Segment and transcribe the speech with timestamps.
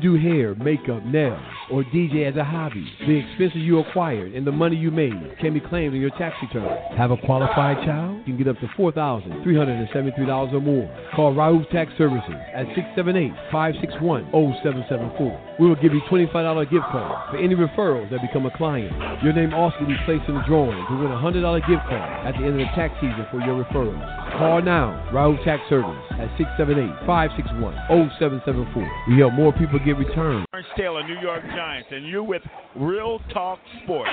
[0.00, 2.84] Do hair, makeup, nails, or DJ as a hobby?
[3.06, 6.36] The expenses you acquired and the money you made can be claimed in your tax
[6.42, 6.68] return.
[6.96, 8.18] Have a qualified child?
[8.26, 10.90] You can get up to $4,373 or more.
[11.14, 15.58] Call Raouf Tax Services at 678-561-0774.
[15.60, 18.92] We will give you $25 gift card for any referrals that become a client.
[19.22, 22.26] Your name also will be placed in the drawing to win a $100 gift card
[22.26, 24.38] at the end of the tax season for your referrals.
[24.38, 28.88] Call now, Raouf Tax Service at 678-561-0774.
[29.08, 30.46] We help more people get returned.
[30.52, 32.42] Lawrence Taylor, New York Giants, and you're with
[32.74, 34.10] Real Talk Sports.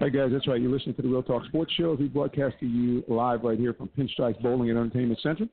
[0.00, 0.60] Hey guys, that's right.
[0.60, 1.96] You're listening to the Real Talk Sports Show.
[1.98, 5.46] We broadcast to you live right here from Pinstripes Bowling and Entertainment Center.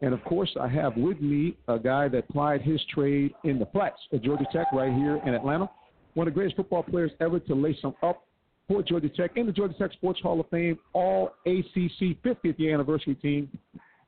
[0.00, 3.66] And of course, I have with me a guy that plied his trade in the
[3.66, 5.68] flats at Georgia Tech right here in Atlanta.
[6.14, 8.24] One of the greatest football players ever to lace them up
[8.68, 12.74] for Georgia Tech in the Georgia Tech Sports Hall of Fame All ACC 50th year
[12.74, 13.50] anniversary team.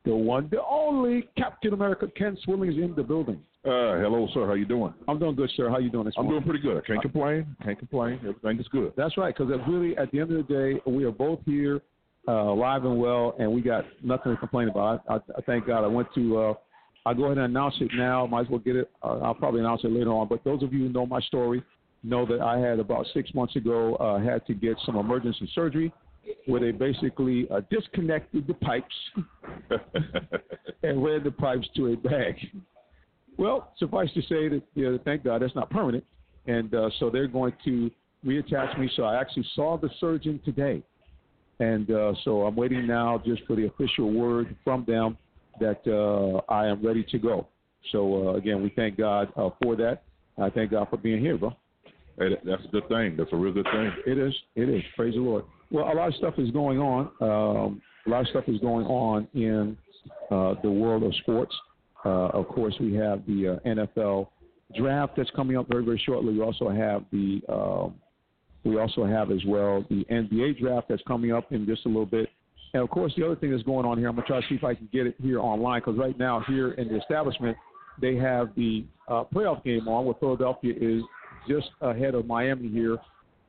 [0.05, 3.41] The one, the only Captain America, Ken Swilling is in the building.
[3.65, 4.45] Uh, hello, sir.
[4.45, 4.93] How you doing?
[5.07, 5.69] I'm doing good, sir.
[5.69, 6.77] How you doing I'm doing pretty good.
[6.77, 7.55] I can't complain.
[7.63, 8.19] Can't complain.
[8.19, 8.93] Everything is good.
[8.95, 11.81] That's right, because really, at the end of the day, we are both here,
[12.27, 15.03] uh, alive and well, and we got nothing to complain about.
[15.09, 15.83] I, I, I thank God.
[15.83, 16.37] I went to.
[16.37, 16.53] Uh,
[17.07, 18.27] I'll go ahead and announce it now.
[18.27, 18.91] Might as well get it.
[19.01, 20.27] Uh, I'll probably announce it later on.
[20.27, 21.63] But those of you who know my story
[22.03, 25.91] know that I had about six months ago uh, had to get some emergency surgery,
[26.45, 28.95] where they basically uh, disconnected the pipes
[30.83, 32.35] and ran the pipes to a bag.
[33.37, 36.03] Well, suffice to say that you know, thank God that's not permanent,
[36.47, 37.91] and uh, so they're going to
[38.25, 38.89] reattach me.
[38.95, 40.81] So I actually saw the surgeon today,
[41.59, 45.17] and uh, so I'm waiting now just for the official word from them
[45.59, 47.47] that uh, I am ready to go.
[47.91, 50.03] So uh, again, we thank God uh, for that.
[50.37, 51.55] I thank God for being here, bro.
[52.17, 53.15] Hey, that's a good thing.
[53.17, 53.91] That's a real good thing.
[54.05, 54.33] It is.
[54.55, 54.81] It is.
[54.95, 55.43] Praise the Lord.
[55.75, 57.09] Well, a lot of stuff is going on.
[57.19, 59.75] Um, a lot of stuff is going on in
[60.31, 61.53] uh, the world of sports.
[62.05, 64.29] Uh, of course, we have the uh, NFL
[64.77, 66.33] draft that's coming up very, very shortly.
[66.33, 67.95] We also have the um,
[68.63, 72.05] we also have as well the NBA draft that's coming up in just a little
[72.05, 72.29] bit.
[72.73, 74.55] And of course, the other thing that's going on here, I'm gonna try to see
[74.55, 77.57] if I can get it here online because right now here in the establishment
[78.01, 81.03] they have the uh, playoff game on where Philadelphia is
[81.49, 82.97] just ahead of Miami here.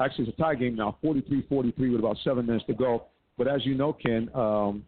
[0.00, 3.04] Actually, it's a tie game now, 43-43 with about seven minutes to go.
[3.38, 4.84] But as you know, Ken, um,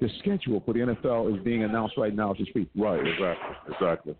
[0.00, 2.68] the schedule for the NFL is being announced right now as we speak.
[2.76, 3.00] Right.
[3.00, 3.74] Exactly.
[3.74, 4.14] Exactly.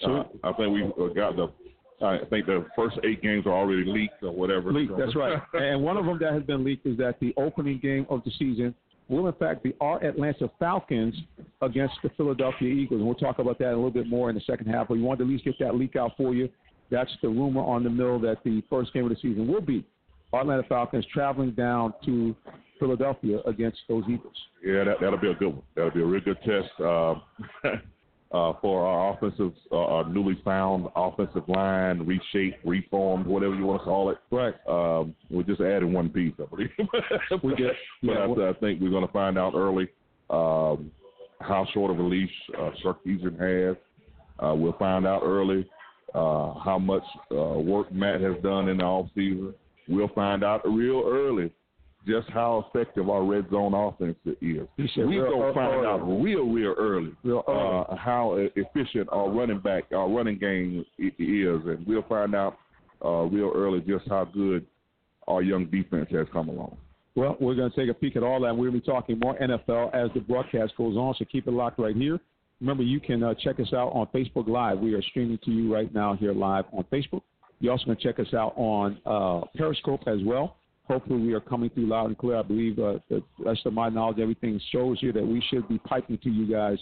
[0.00, 1.48] So I think we uh, got the.
[2.04, 4.72] I think the first eight games are already leaked or whatever.
[4.72, 5.40] Leaked, that's right.
[5.52, 8.32] and one of them that has been leaked is that the opening game of the
[8.32, 8.74] season
[9.08, 11.14] will, in fact, be our Atlanta Falcons
[11.60, 12.98] against the Philadelphia Eagles.
[12.98, 14.88] And we'll talk about that a little bit more in the second half.
[14.88, 16.48] But we wanted to at least get that leak out for you.
[16.92, 19.84] That's the rumor on the mill that the first game of the season will be
[20.34, 22.36] Atlanta Falcons traveling down to
[22.78, 24.36] Philadelphia against those Eagles.
[24.62, 25.62] Yeah, that that'll be a good one.
[25.74, 27.14] That'll be a real good test uh,
[28.36, 33.80] uh, for our offensive, uh, our newly found offensive line, reshaped, reformed, whatever you want
[33.80, 34.18] to call it.
[34.30, 34.54] Right.
[34.68, 36.70] Um, we just added one piece, I believe.
[37.42, 37.72] We did.
[38.02, 39.88] but I, I think we're going to find out early
[40.28, 40.90] um,
[41.40, 43.76] how short of a leash uh, Sarkisian has.
[44.38, 45.66] Uh, we'll find out early
[46.14, 49.54] uh, how much uh, work Matt has done in the off season.
[49.88, 51.52] We'll find out real early
[52.06, 54.66] just how effective our red zone offense is.
[54.96, 55.86] We're going to find early.
[55.86, 57.84] out real, real early Real early.
[57.88, 62.58] uh, how efficient our running back, our running game is, and we'll find out
[63.04, 64.66] uh, real early just how good
[65.28, 66.76] our young defense has come along.
[67.14, 68.56] Well, we're going to take a peek at all that.
[68.56, 71.94] We'll be talking more NFL as the broadcast goes on, so keep it locked right
[71.94, 72.18] here.
[72.62, 74.78] Remember, you can uh, check us out on Facebook Live.
[74.78, 77.22] We are streaming to you right now here live on Facebook.
[77.58, 80.58] You also can check us out on uh, Periscope as well.
[80.86, 82.36] Hopefully, we are coming through loud and clear.
[82.36, 85.78] I believe, uh, that, that's to my knowledge, everything shows here that we should be
[85.78, 86.78] piping to you guys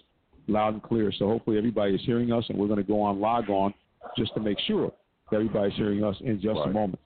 [0.49, 1.11] loud and clear.
[1.19, 3.73] So hopefully, everybody is hearing us, and we're going to go on log on
[4.19, 4.93] just to make sure
[5.31, 7.01] that everybody's hearing us in just a moment.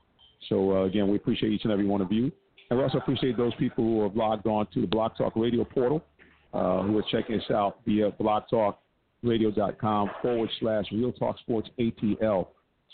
[0.49, 2.33] So uh, again, we appreciate each and every one of you.
[2.71, 5.63] And we also appreciate those people who have logged on to the Blog Talk Radio
[5.65, 6.03] portal,
[6.55, 12.49] uh, who are checking us out via blogtalkradio.com forward slash Real Talk Sports ATL.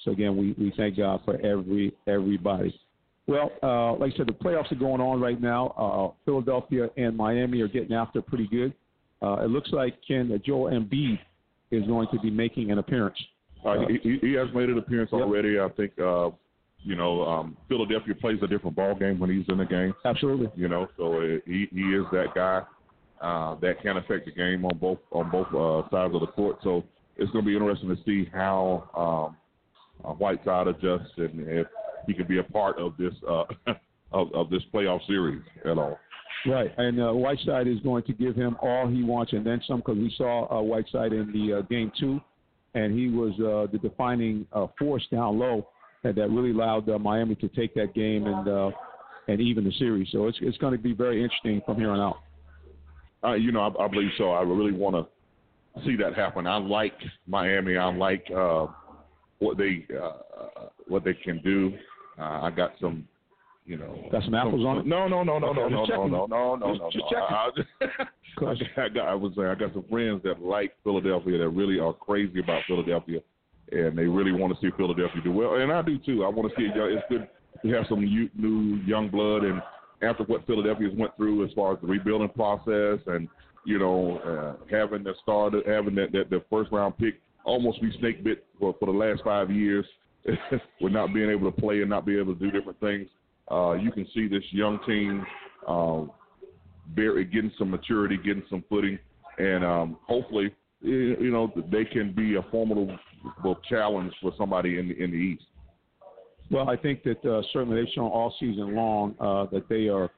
[0.05, 2.75] So again, we, we thank God for every everybody.
[3.27, 5.69] Well, uh, like I said, the playoffs are going on right now.
[5.77, 8.73] Uh, Philadelphia and Miami are getting after pretty good.
[9.23, 11.19] Uh, it looks like Ken that Joel Embiid
[11.71, 13.19] is going to be making an appearance.
[13.65, 15.21] Uh, he, he- has made an appearance Yep.
[15.21, 15.61] already.
[15.61, 16.31] I think, uh,
[16.83, 19.93] you know, um, Philadelphia plays a different ball game when he's in the game.
[20.07, 20.49] Absolutely.
[20.57, 22.63] You know, so uh, he he is that guy
[23.21, 26.59] uh, that can affect the game on both on both uh, sides of the court.
[26.63, 26.85] So
[27.17, 29.37] it's going to be interesting to see how um,
[30.05, 31.67] uh, Whiteside adjusts and if
[32.07, 33.45] he can be a part of this uh,
[34.13, 35.99] of, of this playoff series at all.
[36.47, 39.81] Right, and uh, Whiteside is going to give him all he wants and then some
[39.81, 42.21] because we saw uh, Whiteside in the uh, game two
[42.75, 45.69] and he was uh, the defining uh, force down low,
[46.05, 48.71] and that really allowed uh, Miami to take that game and uh,
[49.29, 50.09] and even the series.
[50.13, 52.19] So it's it's going to be very interesting from here on out.
[53.23, 54.33] Uh, you know, I, I believe so.
[54.33, 56.47] I really want to see that happen.
[56.47, 56.95] I like
[57.27, 57.77] Miami.
[57.77, 58.67] I like uh,
[59.39, 60.13] what they uh,
[60.89, 61.73] what they can do.
[62.19, 63.07] Uh, I got some,
[63.67, 64.87] you know, got some apples some, on it.
[64.87, 67.19] No, no, no, no, Okay, no, no, no, no, no, no, Just- no, just no.
[67.19, 67.51] I,
[68.81, 71.79] I, I got, I was saying, I got some friends that like Philadelphia that really
[71.79, 73.21] are crazy about Philadelphia,
[73.73, 76.25] and they really want to see Philadelphia do well, and I do too.
[76.25, 76.73] I want to see it.
[76.77, 77.29] It's good
[77.63, 79.63] to have some new young blood, and
[80.03, 83.29] after what Philadelphia's went through as far as the rebuilding process, and
[83.65, 87.91] you know, uh, having the start, having that, that the first round pick almost be
[87.99, 89.85] snake bit for, for the last five years,
[90.81, 93.09] with not being able to play and not being able to do different things.
[93.51, 95.27] Uh, you can see this young team
[95.67, 96.11] um,
[96.89, 98.99] bear, getting some maturity, getting some footing,
[99.39, 102.97] and um, hopefully, you know, they can be a formidable
[103.69, 105.45] challenge for somebody in the, in the East.
[106.51, 110.11] Well, I think that uh, certainly they've shown all season long uh, that they are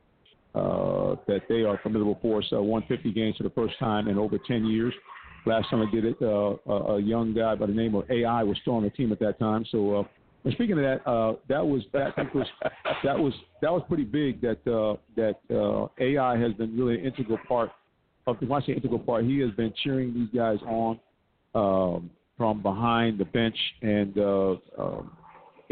[0.55, 2.47] uh, that they are a formidable force.
[2.53, 4.93] Uh, won 50 games for the first time in over 10 years.
[5.47, 8.57] Last time I did it, uh, a, young guy by the name of AI was
[8.61, 9.65] still on the team at that time.
[9.71, 10.05] So, uh,
[10.45, 12.47] and speaking of that, uh, that was that was
[13.05, 14.41] that was that was pretty big.
[14.41, 17.71] That uh, that uh, AI has been really an integral part
[18.27, 18.37] of.
[18.41, 21.01] When I say integral part, he has been cheering these guys on
[21.55, 25.11] um, from behind the bench, and uh, um,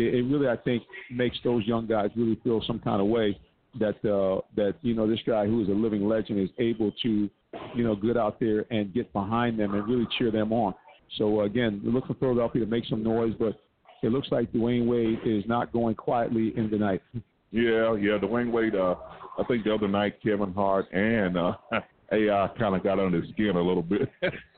[0.01, 3.39] it, it really I think makes those young guys really feel some kind of way
[3.79, 7.31] that uh, that you know this guy who is a living legend is able to
[7.75, 10.75] you know get out there and get behind them and really cheer them on.
[11.19, 13.61] So again, we look for Philadelphia to make some noise, but
[14.03, 17.03] it looks like Dwyane Wade is not going quietly in the night.
[17.51, 18.19] Yeah, yeah.
[18.19, 18.75] Dwyane Wade.
[18.75, 18.95] Uh,
[19.39, 21.53] I think the other night Kevin Hart and uh,
[22.13, 24.09] AI kind of got under his skin a little bit.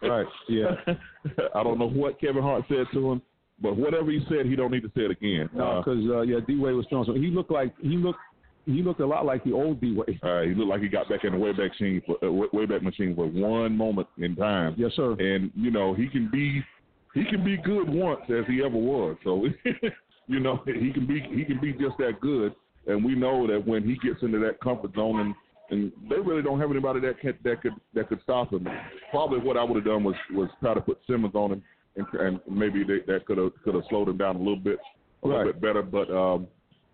[0.03, 0.75] Right, yeah.
[1.55, 3.23] I don't know what Kevin Hart said to him,
[3.63, 5.49] but whatever he said, he don't need to say it again.
[5.55, 7.07] No, because uh, yeah, D Wade was throwing.
[7.07, 8.19] So he looked like he looked
[8.67, 10.21] he looked a lot like the old D Wade.
[10.23, 12.83] Uh, he looked like he got back in the Wayback Machine for uh, Way- Wayback
[12.83, 14.75] Machine for one moment in time.
[14.77, 15.13] Yes, sir.
[15.13, 16.63] And you know he can be
[17.15, 19.17] he can be good once as he ever was.
[19.25, 19.47] So
[20.27, 22.55] you know he can be he can be just that good.
[22.87, 25.35] And we know that when he gets into that comfort zone and
[25.71, 28.67] and they really don't have anybody that can, that could that could stop him.
[29.11, 31.63] Probably what I would have done was was try to put Simmons on him
[31.97, 34.79] and, and maybe they, that could have could have slowed him down a little bit
[35.23, 35.83] a little bit better.
[35.83, 36.47] But um,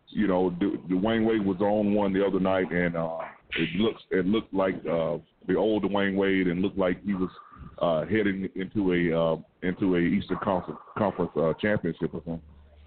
[0.09, 0.51] you know,
[0.91, 3.19] Dwyane Wade was on one the other night, and uh,
[3.57, 7.31] it looks it looked like uh, the old Dwyane Wade, and looked like he was
[7.81, 12.43] uh, heading into a uh, into a Eastern Conference Conference uh, championship or something.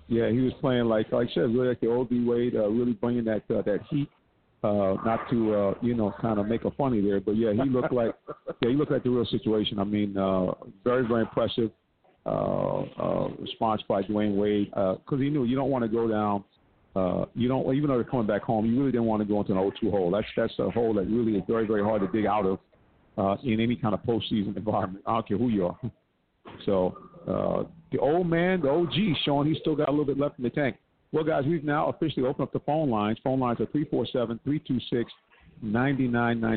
[0.07, 2.67] Yeah, he was playing like like I said, really like the old D Wade, uh,
[2.67, 4.09] really bringing that uh, that heat.
[4.63, 7.69] Uh, not to uh, you know kind of make a funny there, but yeah, he
[7.69, 8.13] looked like
[8.61, 9.79] yeah he looked like the real situation.
[9.79, 10.51] I mean, uh,
[10.83, 11.71] very very impressive
[12.25, 16.43] response by Dwyane Wade because he knew you don't want to go down.
[16.93, 19.39] Uh, you don't even though they're coming back home, you really didn't want to go
[19.39, 20.11] into an 0-2 hole.
[20.11, 22.59] That's that's a hole that really is very very hard to dig out of
[23.17, 25.03] uh, in any kind of postseason environment.
[25.07, 25.79] I don't care who you are.
[26.65, 26.97] So
[27.27, 30.43] uh, the old man, the OG, showing he's still got a little bit left in
[30.43, 30.77] the tank.
[31.11, 33.17] Well, guys, we've now officially opened up the phone lines.
[33.23, 35.05] Phone lines are 347-326-9991.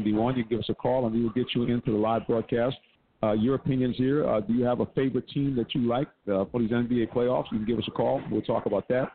[0.07, 2.77] You can give us a call, and we will get you into the live broadcast.
[3.25, 4.29] Uh, your opinions here.
[4.29, 7.47] Uh, do you have a favorite team that you like uh, for these NBA playoffs?
[7.51, 8.21] You can give us a call.
[8.31, 9.13] We'll talk about that.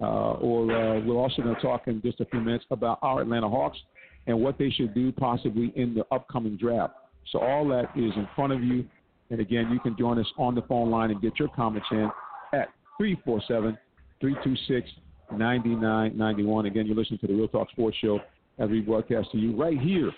[0.00, 3.20] Uh, or uh, we're also going to talk in just a few minutes about our
[3.20, 3.76] Atlanta Hawks
[4.26, 6.94] and what they should do possibly in the upcoming draft.
[7.32, 8.86] So all that is in front of you.
[9.30, 12.10] And again, you can join us on the phone line and get your comments in
[12.54, 13.76] at 347
[14.20, 14.90] 326
[15.32, 16.66] 9991.
[16.66, 18.20] Again, you're listening to the Real Talk Sports Show
[18.58, 20.10] as we broadcast to you right here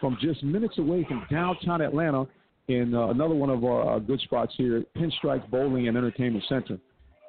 [0.00, 2.26] from just minutes away from downtown Atlanta
[2.68, 6.78] in uh, another one of our uh, good spots here, Pinstripes Bowling and Entertainment Center.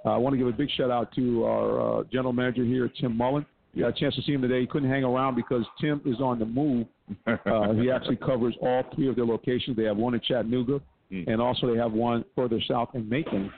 [0.05, 2.89] Uh, I want to give a big shout out to our uh, general manager here,
[2.99, 3.45] Tim Mullen.
[3.73, 4.61] You got a chance to see him today.
[4.61, 6.87] He couldn't hang around because Tim is on the move.
[7.27, 9.75] Uh, he actually covers all three of their locations.
[9.75, 10.79] They have one in Chattanooga,
[11.11, 11.27] Mm.
[11.27, 13.51] and also they have one further south in Macon.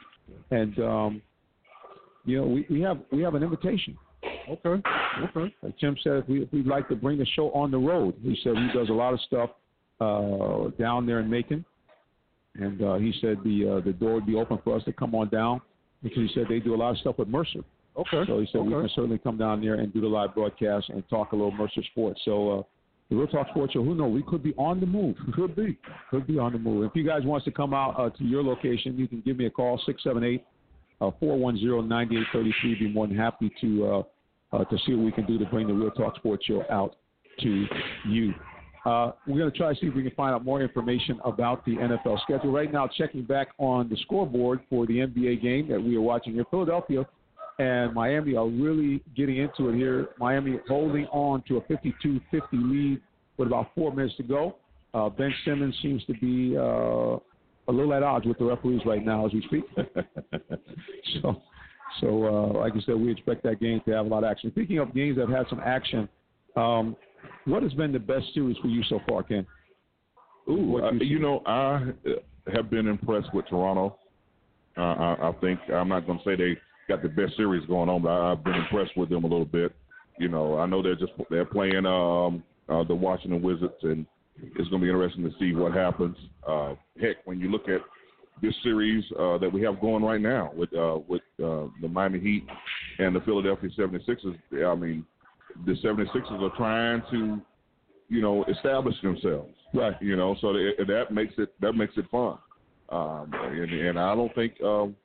[0.51, 1.21] And um,
[2.23, 3.97] you know, we, we have we have an invitation.
[4.49, 4.81] Okay.
[5.23, 5.53] Okay.
[5.61, 8.15] Uh, Tim said if, we, if we'd like to bring the show on the road.
[8.21, 9.49] He said he does a lot of stuff
[9.99, 11.65] uh, down there in Macon,
[12.55, 15.15] and uh, he said the uh, the door would be open for us to come
[15.15, 15.61] on down
[16.03, 17.61] because he said they do a lot of stuff with Mercer.
[17.97, 18.23] Okay.
[18.25, 21.07] So he said we can certainly come down there and do the live broadcast and
[21.09, 22.21] talk a little Mercer sports.
[22.23, 22.63] So uh,
[23.09, 24.13] the Real Talk Sports Show, who knows?
[24.13, 25.17] We could be on the move.
[25.35, 25.77] Could be.
[26.09, 26.85] Could be on the move.
[26.85, 29.47] If you guys want to come out uh, to your location, you can give me
[29.47, 30.45] a call, 678
[31.01, 32.75] uh, 410 9833.
[32.75, 34.03] Be more than happy to uh,
[34.53, 36.95] uh, to see what we can do to bring the Real Talk Sports Show out
[37.39, 37.65] to
[38.07, 38.33] you.
[38.85, 41.63] Uh, we're going to try to see if we can find out more information about
[41.65, 42.51] the NFL schedule.
[42.51, 46.33] Right now, checking back on the scoreboard for the NBA game that we are watching
[46.33, 46.45] here.
[46.49, 47.05] Philadelphia
[47.59, 50.09] and Miami are really getting into it here.
[50.17, 52.21] Miami holding on to a 52-50
[52.53, 53.01] lead
[53.37, 54.55] with about four minutes to go.
[54.93, 57.17] Uh, ben Simmons seems to be uh,
[57.67, 59.63] a little at odds with the referees right now as we speak.
[61.21, 61.41] so,
[62.01, 64.51] so uh, like I said, we expect that game to have a lot of action.
[64.51, 66.09] Speaking of games that have had some action,
[66.55, 66.95] um,
[67.45, 69.45] what has been the best series for you so far, Ken?
[70.49, 71.91] Ooh, uh, you know, I
[72.53, 73.97] have been impressed with Toronto.
[74.77, 77.89] Uh, I, I think I'm not going to say they got the best series going
[77.89, 79.73] on, but I, I've been impressed with them a little bit.
[80.19, 84.05] You know, I know they're just they're playing um, uh, the Washington Wizards, and
[84.41, 86.15] it's going to be interesting to see what happens.
[86.47, 87.81] Uh, heck, when you look at
[88.41, 92.19] this series uh, that we have going right now with uh, with uh, the Miami
[92.19, 92.45] Heat
[92.99, 95.05] and the Philadelphia 76ers, I mean,
[95.65, 97.41] the 76ers are trying to,
[98.09, 99.53] you know, establish themselves.
[99.73, 99.95] Right.
[100.01, 102.37] You know, so that, that makes it that makes it fun.
[102.89, 104.95] Um, and, and I don't think, um,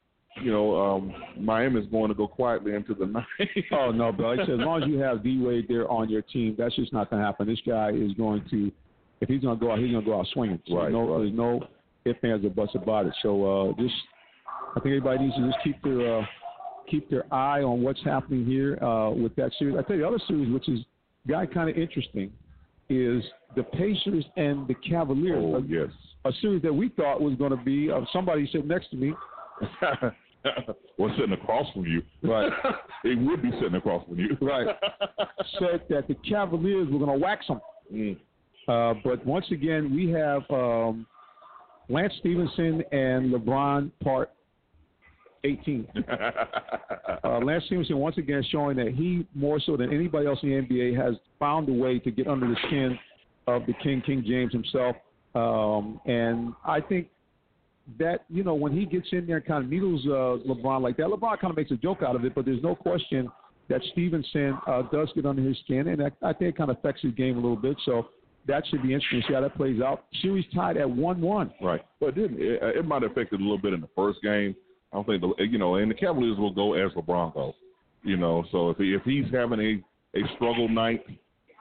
[0.43, 3.07] you know, um, Miami is going to go quietly into the
[3.39, 3.65] night.
[3.73, 6.23] oh no, like I said, as long as you have D Wade there on your
[6.23, 7.47] team, that's just not going to happen.
[7.47, 8.73] This guy is going to,
[9.21, 10.61] if he's going to go out, he's going to go out swinging.
[10.67, 11.19] So right, no, right.
[11.21, 11.67] There's no
[12.05, 13.15] ifs, ands, or buts about it.
[13.23, 13.95] So uh, just,
[14.71, 16.23] I think everybody needs to just keep their uh,
[16.91, 19.77] keep their eye on what's happening here uh, with that series.
[19.79, 20.81] I tell you, the other series, which is
[21.29, 22.33] guy kind of interesting,
[22.89, 23.23] is
[23.55, 25.43] the Pacers and the Cavaliers.
[25.45, 25.89] Oh a, yes.
[26.25, 29.13] a series that we thought was going to be uh, somebody sitting next to me.
[30.99, 32.03] well, sitting across from you.
[32.23, 32.53] Right.
[33.05, 34.37] it would be sitting across from you.
[34.41, 34.67] Right.
[35.59, 37.61] Said that the Cavaliers were going to wax them.
[37.93, 38.17] Mm.
[38.69, 41.07] Uh, but once again, we have um,
[41.89, 44.31] Lance Stephenson and LeBron part
[45.47, 45.87] 18.
[47.25, 50.57] uh, Lance Stephenson once again showing that he more so than anybody else in the
[50.57, 52.99] NBA has found a way to get under the skin
[53.47, 54.97] of the King, King James himself.
[55.35, 57.09] Um, and I think
[57.99, 60.97] that you know when he gets in there and kind of needles uh, LeBron like
[60.97, 62.35] that, LeBron kind of makes a joke out of it.
[62.35, 63.31] But there's no question
[63.69, 66.79] that Stephenson uh, does get under his skin, and I, I think it kind of
[66.79, 67.77] affects his game a little bit.
[67.85, 68.09] So
[68.47, 70.05] that should be interesting to see how that plays out.
[70.23, 71.53] Series tied at one-one.
[71.61, 74.23] Right, but it didn't it, it might have affected a little bit in the first
[74.23, 74.55] game.
[74.93, 77.55] I don't think the, you know, and the Cavaliers will go as LeBron goes.
[78.03, 81.05] You know, so if he, if he's having a a struggle night,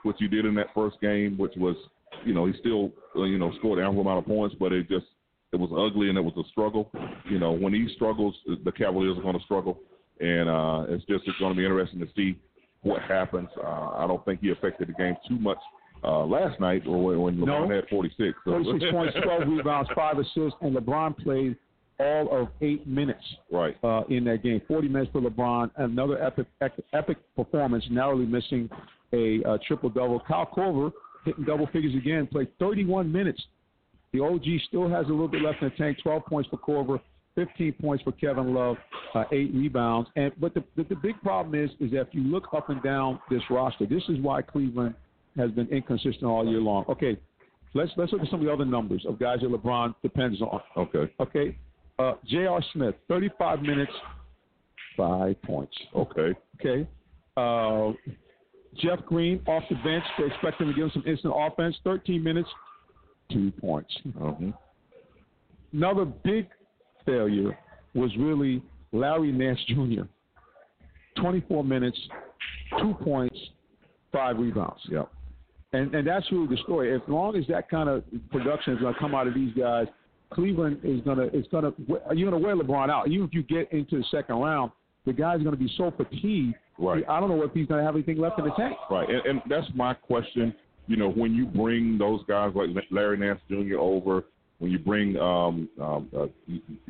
[0.04, 1.76] which he did in that first game, which was,
[2.24, 4.88] you know, he still uh, you know scored an ample amount of points, but it
[4.88, 5.06] just
[5.52, 6.90] it was ugly and it was a struggle.
[7.28, 9.78] You know, when he struggles, the Cavaliers are going to struggle,
[10.20, 12.38] and uh, it's just it's going to be interesting to see
[12.82, 13.48] what happens.
[13.62, 15.58] Uh, I don't think he affected the game too much
[16.04, 17.74] uh, last night, or when, when LeBron No.
[17.74, 18.38] had 46.
[18.44, 18.50] So.
[18.62, 21.56] 46 points, 12 rebounds, five assists, and LeBron played
[21.98, 23.76] all of eight minutes right.
[23.82, 24.60] uh, in that game.
[24.68, 25.70] 40 minutes for LeBron.
[25.76, 28.68] Another epic, epic, epic performance, narrowly missing
[29.12, 30.20] a uh, triple double.
[30.20, 30.92] Kyle Korver
[31.24, 33.42] hitting double figures again, played 31 minutes.
[34.12, 35.98] The OG still has a little bit left in the tank.
[36.02, 37.00] 12 points for Korver,
[37.34, 38.76] 15 points for Kevin Love,
[39.14, 40.08] uh, eight rebounds.
[40.16, 42.82] And but the, the the big problem is is that if you look up and
[42.82, 44.94] down this roster, this is why Cleveland
[45.36, 46.84] has been inconsistent all year long.
[46.88, 47.18] Okay,
[47.74, 50.60] let's let's look at some of the other numbers of guys that LeBron depends on.
[50.76, 51.12] Okay.
[51.20, 51.58] Okay,
[51.98, 52.62] uh, J.R.
[52.72, 53.92] Smith, 35 minutes,
[54.96, 55.74] five points.
[55.94, 56.34] Okay.
[56.60, 56.88] Okay.
[57.36, 57.92] Uh,
[58.78, 60.04] Jeff Green off the bench.
[60.18, 61.76] They expect him to give him some instant offense.
[61.84, 62.48] 13 minutes,
[63.30, 63.92] two points.
[64.20, 64.52] Uh-huh.
[65.72, 66.48] Another big
[67.04, 67.58] failure
[67.94, 68.62] was really
[68.92, 70.02] Larry Nance Jr.
[71.16, 71.98] 24 minutes,
[72.80, 73.36] two points,
[74.12, 74.80] five rebounds.
[74.90, 75.04] Yeah.
[75.72, 76.94] And and that's really the story.
[76.94, 79.86] As long as that kind of production is going to come out of these guys,
[80.32, 81.74] Cleveland is going to is going to
[82.14, 83.08] you're going to wear LeBron out.
[83.08, 84.72] Even if you get into the second round,
[85.04, 86.54] the guy's going to be so fatigued.
[86.78, 87.04] Right.
[87.08, 88.76] I don't know if he's going to have anything left in the tank.
[88.90, 90.54] Right, and, and that's my question.
[90.88, 93.78] You know, when you bring those guys like Larry Nance Jr.
[93.78, 94.24] over,
[94.58, 96.26] when you bring um, um, uh,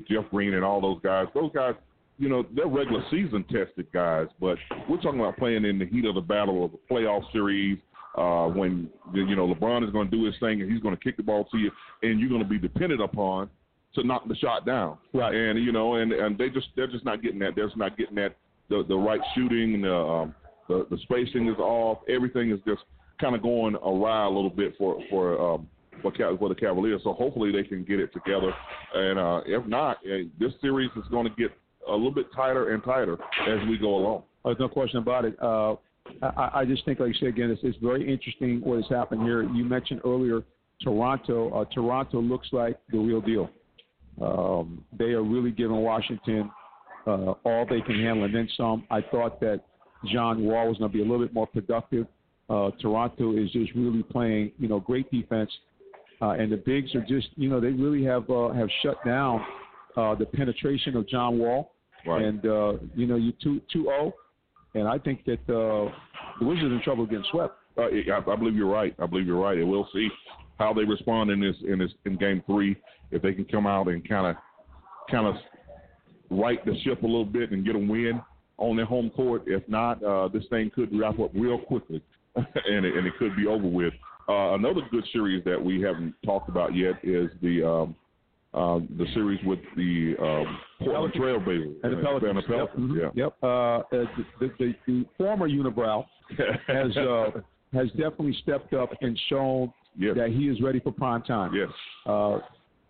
[0.09, 1.75] Jeff Green and all those guys, those guys,
[2.19, 6.05] you know, they're regular season tested guys, but we're talking about playing in the heat
[6.05, 7.79] of the battle of a playoff series.
[8.17, 11.03] Uh, when you know LeBron is going to do his thing and he's going to
[11.03, 11.71] kick the ball to you,
[12.03, 13.51] and you're going to be dependent upon
[13.95, 14.97] to knock the shot down.
[15.13, 15.35] Right.
[15.35, 17.55] And you know, and and they just they're just not getting that.
[17.55, 18.37] They're just not getting that
[18.69, 19.83] the the right shooting.
[19.83, 20.35] The um,
[20.69, 21.99] the the spacing is off.
[22.09, 22.83] Everything is just
[23.21, 25.69] kind of going awry a little bit for for um,
[26.03, 27.01] for, for the Cavaliers.
[27.05, 28.53] So hopefully they can get it together.
[28.95, 31.51] And uh, if not, eh, this series is going to get
[31.89, 33.15] a little bit tighter and tighter
[33.49, 34.23] as we go along.
[34.45, 35.37] There's no question about it.
[35.43, 35.77] Uh,
[36.23, 39.23] I, I just think, like you said again, it's, it's very interesting what has happened
[39.23, 39.43] here.
[39.43, 40.43] You mentioned earlier
[40.83, 41.51] Toronto.
[41.53, 43.51] Uh, Toronto looks like the real deal.
[44.21, 46.51] Um, they are really giving Washington
[47.07, 48.85] uh, all they can handle and then some.
[48.91, 49.61] I thought that
[50.13, 52.07] John Wall was going to be a little bit more productive
[52.49, 55.51] Uh, Toronto is just really playing, you know, great defense,
[56.23, 59.41] uh, and the bigs are just, you know, they really have uh, have shut down
[59.97, 61.73] uh, the penetration of John Wall,
[62.07, 62.23] Right.
[62.23, 64.13] and uh, you know, you two two zero,
[64.77, 65.91] and I think that uh,
[66.39, 67.55] the Wizards in trouble getting swept.
[67.79, 68.95] Uh, I, I believe you're right.
[68.99, 70.09] I believe you're right, and we'll see
[70.59, 72.77] how they respond in this in this in game three.
[73.11, 74.37] If they can come out and kind of
[75.11, 75.35] kind of
[76.31, 78.21] right the ship a little bit and get a win
[78.59, 79.43] on their home court.
[79.47, 82.03] If not, uh, this thing could wrap up real quickly,
[82.37, 83.95] and it, and it could be over with.
[84.29, 87.95] Uh, another good series that we haven't talked about yet is the um,
[88.57, 92.29] uh, the series with the um, Portland Trailblazers And the Pelicans.
[92.31, 93.13] And the Pelicans, Yep.
[93.15, 93.25] yeah.
[93.25, 93.37] Yep.
[93.43, 94.07] Uh, the,
[94.59, 96.05] the, the, former unibrow
[96.67, 97.31] has uh,
[97.73, 100.15] has definitely stepped up and shown Yes.
[100.17, 101.55] that he is ready for prime time.
[101.55, 101.69] yes.
[102.05, 102.39] Uh,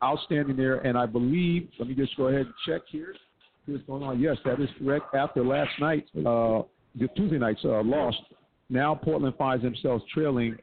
[0.03, 1.69] outstanding there, and I believe.
[1.79, 3.15] Let me just go ahead and check here.
[3.65, 4.21] See what's going on?
[4.21, 5.15] Yes, that is correct.
[5.15, 6.63] After last night, uh,
[6.99, 8.19] the Tuesday night's uh, lost,
[8.71, 10.57] now Portland finds themselves trailing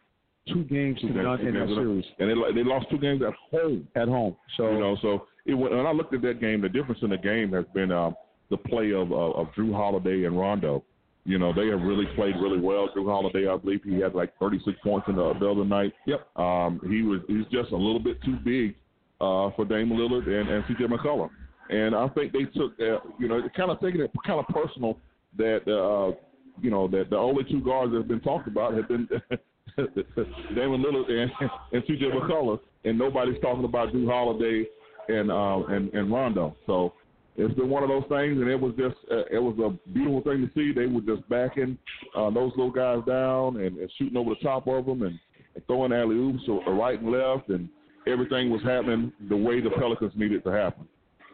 [0.47, 3.87] two games to none in that series and they they lost two games at home.
[3.95, 4.35] at home.
[4.57, 7.09] So You know, so it went, when I looked at that game, the difference in
[7.09, 8.15] the game has been um,
[8.49, 10.83] the play of, of of Jrue Holiday and Rondo.
[11.25, 12.89] You know, they have really played really well.
[12.95, 15.93] Jrue Holiday, I believe he had like 36 points in the, the other night.
[16.05, 16.27] Yep.
[16.35, 18.75] Um, he was he's just a little bit too big
[19.21, 20.85] uh, for Dame Lillard and, and C.J.
[20.85, 21.29] McCollum.
[21.69, 24.97] And I think they took, uh, you know, kind of taking it kind of personal
[25.37, 26.13] that, uh,
[26.61, 29.07] you know, that the only two guards that have been talked about have been
[29.77, 31.31] Damian Lillard and,
[31.71, 32.05] and C.J.
[32.11, 34.67] McCollum, and nobody's talking about Jrue Holiday
[35.09, 36.55] and uh, and and Rondo.
[36.67, 36.93] So
[37.35, 40.21] it's been one of those things, and it was just uh, it was a beautiful
[40.21, 40.71] thing to see.
[40.71, 41.77] They were just backing
[42.15, 45.19] uh, those little guys down and, and shooting over the top of them and,
[45.55, 47.69] and throwing alley oops right and left, and
[48.07, 50.87] everything was happening the way the Pelicans needed to happen.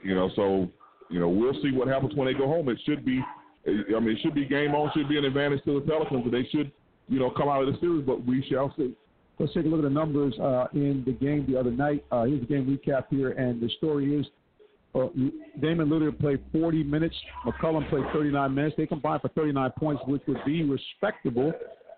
[0.04, 0.70] You know, so
[1.10, 2.70] you know we'll see what happens when they go home.
[2.70, 3.20] It should be,
[3.68, 4.92] I mean, it should be game on.
[4.96, 6.72] Should be an advantage to the Pelicans, and they should,
[7.10, 8.06] you know, come out of the series.
[8.06, 8.96] But we shall see.
[9.40, 12.04] Let's take a look at the numbers uh, in the game the other night.
[12.12, 14.26] Uh, here's the game recap here, and the story is
[14.96, 15.08] uh,
[15.62, 17.16] Damian Lillard played 40 minutes.
[17.46, 18.76] McCollum played 39 minutes.
[18.78, 21.54] They combined for 39 points, which would be respectable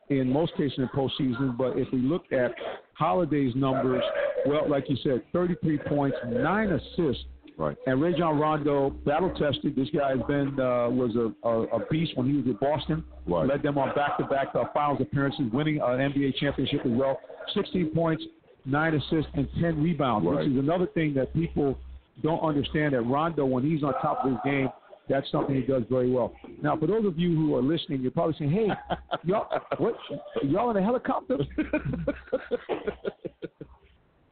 [0.10, 1.58] in most cases in postseason.
[1.58, 2.52] But if we look at
[2.94, 4.04] Holiday's numbers,
[4.46, 7.24] well, like you said, 33 points, nine assists.
[7.62, 7.78] Right.
[7.86, 9.76] And Rajon Rondo, battle tested.
[9.76, 13.04] This guy has been uh, was a, a, a beast when he was at Boston.
[13.28, 13.48] Right.
[13.48, 17.20] Led them on back-to-back uh, finals appearances, winning an NBA championship as well.
[17.54, 18.24] 16 points,
[18.66, 20.40] nine assists, and 10 rebounds, Right.
[20.40, 21.78] which is another thing that people
[22.24, 22.96] don't understand.
[22.96, 24.70] That Rondo, when he's on top of his game,
[25.08, 26.34] that's something he does very well.
[26.64, 28.70] Now, for those of you who are listening, you're probably saying, "Hey,
[29.26, 29.48] y'all,
[29.78, 29.96] what?
[30.44, 31.38] Y'all in a helicopter?"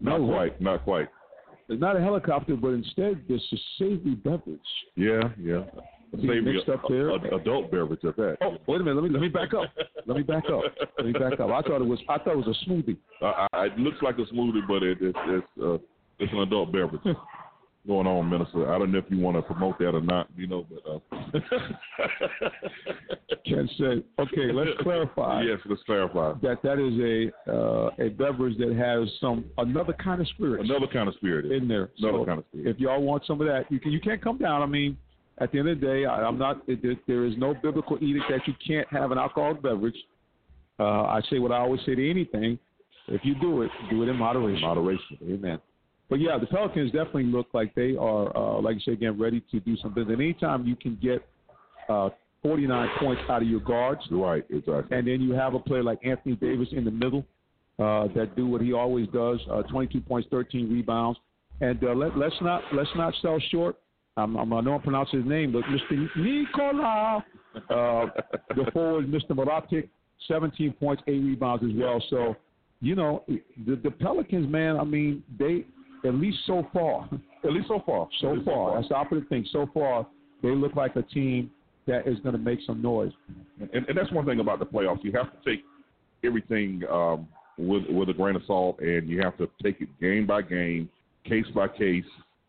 [0.02, 0.28] Not No.
[0.28, 0.62] quite.
[0.62, 1.10] Not quite.
[1.70, 4.60] It's not a helicopter, but instead, this is a savory beverage.
[4.96, 5.22] Yeah.
[5.40, 5.64] Yeah.
[6.16, 7.12] Being mixed up there.
[7.12, 8.38] adult beverage at that.
[8.42, 8.96] Oh, wait a minute.
[8.96, 9.70] Let me let me back up.
[10.08, 10.64] Let me back up.
[10.98, 11.52] Let me back up.
[11.52, 12.98] I thought it was I thought it was a smoothie.
[13.22, 15.78] Uh, it looks like a smoothie, but it, it, it's uh,
[16.18, 17.02] it's an adult beverage
[17.88, 18.72] going on, Minister.
[18.74, 21.40] I don't know if you want to promote that or not, you know, but uh,
[23.46, 26.34] Ken said, "Okay, let's clarify yes, let's clarify.
[26.42, 30.88] that that is a uh, a beverage that has some another kind of spirit Another
[30.92, 31.52] kind of spirit.
[31.52, 31.90] in there.
[32.00, 32.68] Another So kind of spirit.
[32.68, 34.62] if y'all want some of that, you can you can't come down.
[34.62, 34.98] I mean,
[35.40, 36.62] at the end of the day, I, I'm not.
[36.68, 39.98] It, there- there is no biblical edict that you can't have an alcoholic beverage.
[40.80, 42.60] Uh, I say what I always say to anything:
[43.08, 44.62] if you do it, do it in moderation.
[44.62, 45.18] Moderation.
[45.24, 45.60] Amen.
[46.10, 49.44] But yeah, the Pelicans definitely look like they are, uh, like you say again, ready
[49.52, 50.04] to do something.
[50.04, 51.24] And anytime you can get
[51.88, 52.10] uh,
[52.42, 54.98] 49 points out of your guards, Right, exactly.
[54.98, 57.26] and then you have a player like Anthony Davis in the middle
[57.78, 61.20] uh, that do what he always does: uh, 22 points, 13 rebounds.
[61.62, 63.76] And uh, let, let's not let's not sell short.
[64.18, 66.08] Um, I'm, I know I'm pronouncing his name, but Mr.
[66.18, 67.24] Nikola,
[67.56, 68.06] uh,
[68.56, 69.32] the forward, Mr.
[69.32, 69.90] Mirotic,
[70.28, 72.04] 17 points, eight rebounds as well.
[72.10, 72.36] So,
[72.82, 74.78] you know, the, the Pelicans, man.
[74.78, 75.66] I mean, they
[76.06, 77.10] at least so far,
[77.44, 78.08] At least so far.
[78.20, 78.76] so At least far.
[78.76, 79.46] That's the opposite thing.
[79.52, 80.06] So far,
[80.44, 81.50] they look like a team
[81.88, 83.12] that is going to make some noise.
[83.74, 85.04] And, and that's one thing about the playoffs.
[85.04, 85.64] You have to take
[86.24, 90.26] everything um, with with a grain of salt, and you have to take it game
[90.28, 90.90] by game,
[91.26, 92.04] case by case.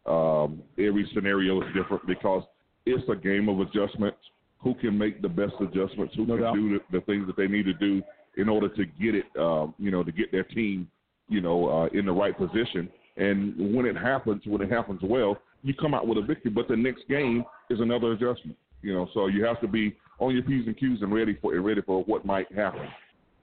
[0.07, 2.43] Um, every scenario is different because
[2.87, 4.19] it's a game of adjustments.
[4.63, 6.15] Who can make the best adjustments?
[6.17, 6.55] Who No can doubt.
[6.55, 8.03] do the, the things that they need to do
[8.37, 10.89] in order to get it, um, you know, to get their team,
[11.29, 12.89] you know, uh, in the right position.
[13.17, 16.51] And when it happens, when it happens well, you come out with a victory.
[16.51, 18.57] But the next game is another adjustment.
[18.83, 21.59] You know, so you have to be on your p's and q's and ready for
[21.61, 22.89] ready for what might happen.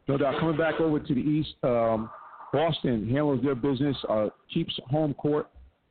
[0.08, 0.40] No doubt.
[0.40, 2.10] Coming back over to the East, um,
[2.54, 5.50] Boston handles their business, uh, keeps home court.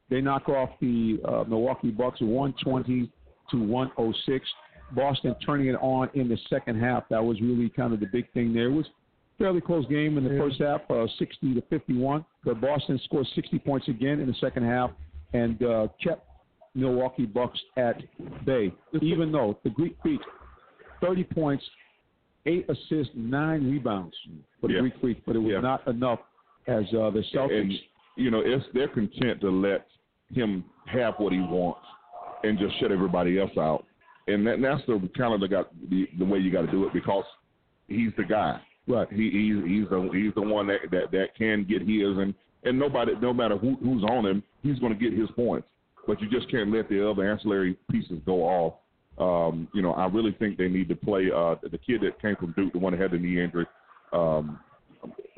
[0.08, 3.10] They knock off the uh, Milwaukee Bucks 120
[3.50, 4.46] to 106.
[4.92, 7.04] Boston turning it on in the second half.
[7.10, 8.66] That was really kind of the big thing there.
[8.66, 8.86] It was
[9.38, 10.40] fairly close game in the Yeah.
[10.40, 12.24] first half, uh, 60 to 51.
[12.44, 14.90] But Boston scored 60 points again in the second half
[15.32, 16.26] and uh, kept
[16.74, 18.02] Milwaukee Bucks at
[18.44, 18.72] bay.
[19.02, 20.20] Even though the Greek Freak,
[21.00, 21.64] 30 points,
[22.46, 24.14] eight assists, nine rebounds
[24.60, 24.80] for the Yeah.
[24.80, 25.60] Greek Freak, but it was Yeah.
[25.60, 26.20] not enough
[26.66, 27.60] as uh, the Celtics.
[27.60, 27.80] and
[28.16, 29.86] you know, it's they're content to let
[30.32, 31.80] him have what he wants
[32.44, 33.84] and just shut everybody else out.
[34.28, 36.70] And, that, and that's the kind of the, got, the the way you got to
[36.70, 37.24] do it because
[37.88, 38.60] he's the guy.
[38.88, 39.08] Right.
[39.10, 42.78] He he's he's the he's the one that that, that can get his and and
[42.78, 45.66] nobody no matter who, who's on him, he's going to get his points.
[46.06, 48.74] But you just can't let the other ancillary pieces go off.
[49.18, 52.36] Um, you know, I really think they need to play uh, the kid that came
[52.36, 53.66] from Duke, the one that had the knee injury.
[54.12, 54.60] Um,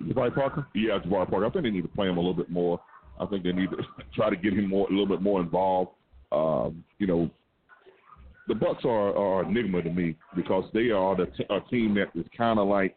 [0.00, 0.66] Jabari Parker?
[0.74, 1.46] yeah, Jabari Parker.
[1.46, 2.80] I think they need to play him a little bit more.
[3.20, 3.78] I think they need to
[4.14, 5.92] try to get him more, a little bit more involved.
[6.32, 7.30] Um, you know,
[8.48, 11.94] the Bucks are, are an enigma to me because they are the t- a team
[11.94, 12.96] that is kind of like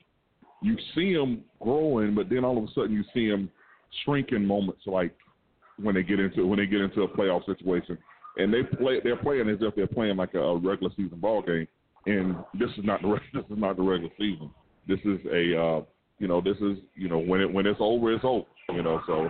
[0.61, 3.49] you see them growing, but then all of a sudden you see them
[4.05, 5.15] shrink in moments like
[5.81, 7.97] when they get into when they get into a playoff situation,
[8.37, 11.41] and they play they're playing as if they're playing like a, a regular season ball
[11.41, 11.67] game,
[12.05, 14.49] and this is not the this is not the regular season.
[14.87, 15.81] This is a uh,
[16.19, 19.01] you know this is you know when it when it's over it's over you know
[19.07, 19.29] so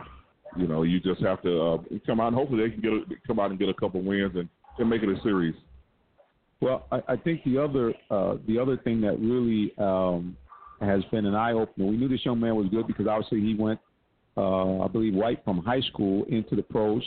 [0.58, 3.04] you know you just have to uh, come out and hopefully they can get a,
[3.26, 5.56] come out and get a couple wins and, and make it a series.
[6.60, 10.36] Well, I, I think the other uh, the other thing that really um,
[10.82, 11.86] has been an eye opener.
[11.88, 13.80] We knew this young man was good because obviously he went,
[14.38, 17.04] uh, I believe, right from high school into the pros,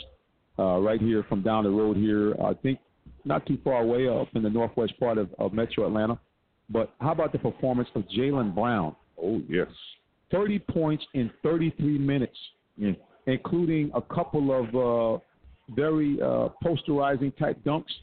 [0.57, 2.33] uh, right here from down the road here.
[2.43, 2.79] I think
[3.25, 6.19] not too far away up in the northwest part of, of Metro Atlanta.
[6.69, 8.95] But how about the performance of Jaylen Brown?
[9.21, 9.67] Oh yes,
[10.31, 12.37] 30 points in 33 minutes,
[12.79, 12.97] Mm.
[13.27, 15.19] including a couple of uh,
[15.73, 17.93] very uh, posterizing type dunks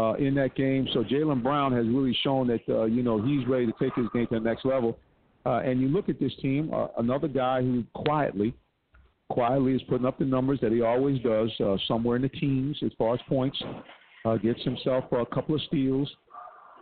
[0.00, 0.88] uh, in that game.
[0.94, 4.06] So Jaylen Brown has really shown that uh, you know he's ready to take his
[4.14, 4.98] game to the next level.
[5.44, 8.54] Uh, and you look at this team, uh, another guy who quietly,
[9.30, 12.76] quietly is putting up the numbers that he always does, uh, somewhere in the teens
[12.84, 13.60] as far as points.
[14.26, 16.10] Uh, gets himself a couple of steals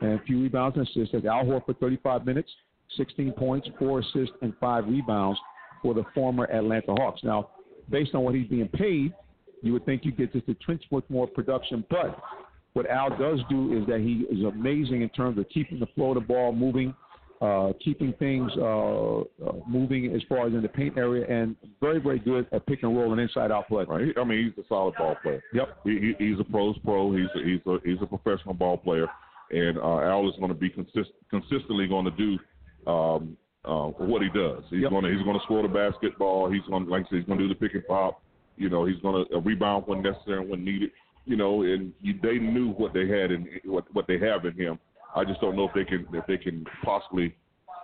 [0.00, 1.14] and a few rebounds and assists.
[1.14, 2.50] As Al Horford, 35 minutes,
[2.96, 5.38] 16 points, four assists, and five rebounds
[5.80, 7.20] for the former Atlanta Hawks.
[7.22, 7.50] Now,
[7.90, 9.12] based on what he's being paid,
[9.62, 11.84] you would think you get just a twinge with more production.
[11.88, 12.18] But
[12.78, 16.10] what Al does do is that he is amazing in terms of keeping the flow
[16.10, 16.94] of the ball moving,
[17.40, 19.24] uh, keeping things uh, uh,
[19.66, 22.96] moving as far as in the paint area, and very, very good at pick and
[22.96, 23.84] roll and inside out play.
[23.88, 24.14] right.
[24.16, 25.42] I mean he's a solid ball player.
[25.52, 25.78] Yep.
[25.82, 27.12] He, he, he's a pros pro.
[27.16, 29.08] He's a, he's a he's a professional ball player,
[29.50, 32.38] and uh, Al is going to be consist, consistently going to do
[32.92, 34.62] um, uh, what he does.
[34.70, 34.90] He's Yep.
[34.90, 36.48] going to he's going to score the basketball.
[36.48, 38.22] He's going to like I said, he's going to do the pick and pop.
[38.56, 40.90] You know, he's going to uh, rebound when necessary and when needed.
[41.28, 44.54] You know, and you, they knew what they had and what what they have in
[44.54, 44.78] him.
[45.14, 47.34] I just don't know if they can if they can possibly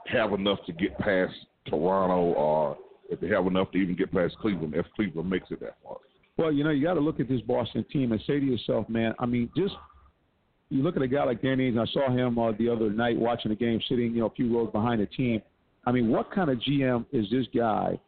[0.07, 1.35] have enough to get past
[1.68, 2.78] Toronto or
[3.11, 5.96] if they have enough to even get past Cleveland if Cleveland makes it that far.
[6.37, 8.88] Well, you know, you got to look at this Boston team and say to yourself,
[8.88, 9.74] man, I mean, just
[10.70, 13.18] you look at a guy like Danny and I saw him uh, the other night
[13.18, 15.40] watching the game, sitting, you know, a few rows behind the team.
[15.87, 17.98] I mean, what kind of GM is this guy?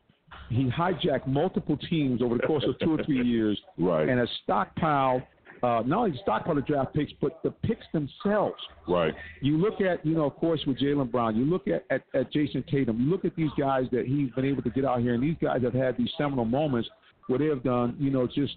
[0.48, 4.08] He hijacked multiple teams over the course of two or three years Right.
[4.08, 5.24] and has stockpiled
[5.62, 8.60] uh, not only stockpiled the draft picks, but the picks themselves.
[8.86, 9.14] Right.
[9.40, 12.30] You look at, you know, of course, with Jaylen Brown, you look at, at, at
[12.30, 15.14] Jayson Tatum, you look at these guys that he's been able to get out here,
[15.14, 16.88] and these guys have had these seminal moments
[17.28, 18.54] where they have done, you know, just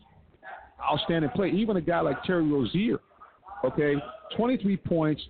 [0.83, 1.49] outstanding play.
[1.51, 2.99] Even a guy like Terry Rozier,
[3.63, 3.95] okay,
[4.35, 5.21] 23 points,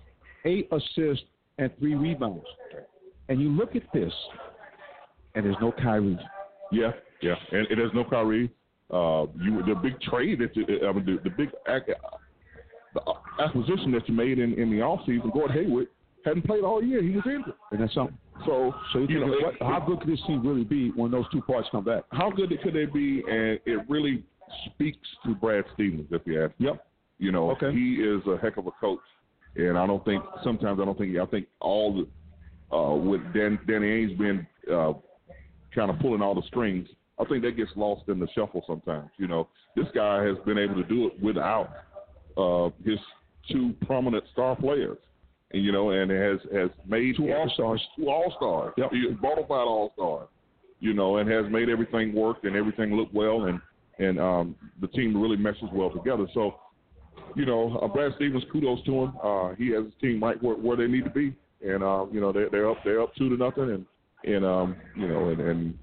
[0.44, 1.24] eight assists,
[1.58, 2.44] and three rebounds.
[3.28, 4.12] And you look at this,
[5.34, 6.18] and there's no Kyrie.
[6.72, 8.50] Yeah, yeah, and it has no Kyrie.
[8.90, 11.92] Uh, you the big trade that you, I mean, the, the big ac-
[12.94, 13.00] the
[13.42, 15.88] acquisition that you made in in the offseason, Gordon Hayward
[16.24, 17.02] hadn't played all year.
[17.02, 17.54] He was injured.
[17.70, 18.16] And that's something.
[18.46, 20.90] So, So you, you think know, what, it- how good could this team really be
[20.90, 22.02] when those two parts come back?
[22.10, 23.22] how good could they be?
[23.28, 24.24] And it really
[24.66, 26.58] speaks to Brad Stevens, if you ask.
[26.58, 26.66] me.
[26.66, 26.86] Yep.
[27.18, 27.70] You know, Okay.
[27.72, 28.98] he is a heck of a coach,
[29.54, 33.58] and I don't think sometimes I don't think I think all the uh, with Dan,
[33.68, 34.94] Danny Ainge being uh,
[35.74, 39.10] kind of pulling all the strings, I think that gets lost in the shuffle sometimes.
[39.18, 41.68] You know, this guy has been able to do it without
[42.36, 42.98] uh, his
[43.50, 44.98] two prominent star players,
[45.52, 47.82] and you know, and has has made Two all-stars.
[47.96, 49.20] two all stars, Yep.
[49.20, 50.28] bona fide all stars,
[50.80, 53.60] you know, and has made everything work and everything look well, and
[53.98, 56.26] and um, the team really meshes well together.
[56.32, 56.54] So,
[57.36, 59.12] you know, uh, Brad Stevens, kudos to him.
[59.22, 62.20] Uh, he has his team right where, where they need to be, and uh, you
[62.20, 63.84] know they're they're up they're up two to nothing, and
[64.24, 65.78] and um, you know and, and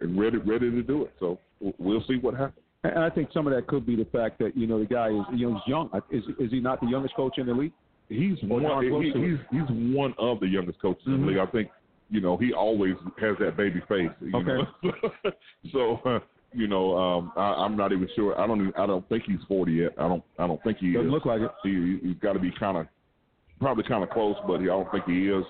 [0.00, 1.12] and ready ready to do it.
[1.20, 1.38] So
[1.78, 2.62] we'll see what happens.
[2.84, 5.08] And I think some of that could be the fact that you know the guy
[5.08, 5.90] is you know he's young.
[6.10, 7.72] Is is he not the youngest coach in the league?
[8.08, 8.62] He's one.
[8.84, 11.20] He, he's he's one of the youngest coaches in Mhm.
[11.22, 11.38] the league.
[11.38, 11.70] I think
[12.08, 14.10] you know, he always has that baby face.
[14.20, 14.62] You Okay.
[14.84, 15.30] Know?
[15.72, 16.20] so, uh,
[16.52, 18.38] you know, um, I, I'm not even sure.
[18.40, 18.60] I don't.
[18.60, 19.92] Even, I don't think he's 40 yet.
[19.98, 20.22] I don't.
[20.38, 21.12] I don't think he Doesn't is.
[21.12, 21.50] look like it.
[21.64, 22.86] He, he's got to be kind of,
[23.60, 25.44] probably kind of close, but I don't think he is.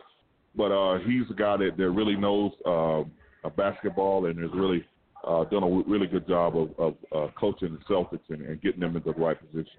[0.56, 4.84] But uh, he's a guy that, that really knows uh, basketball and has really
[5.26, 8.80] uh, done a really good job of, of uh, coaching the Celtics and, and getting
[8.80, 9.72] them into the right position.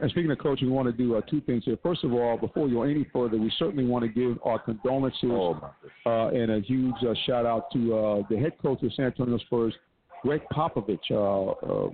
[0.00, 1.76] And speaking of coaching, we want to do uh, two things here.
[1.82, 5.24] First of all, before you go any further, we certainly want to give our condolences
[5.24, 5.58] Oh
[6.06, 9.38] uh, and a huge uh, shout out to uh, the head coach of San Antonio
[9.38, 9.74] Spurs,
[10.22, 10.98] Gregg Popovich.
[11.10, 11.90] Uh, uh,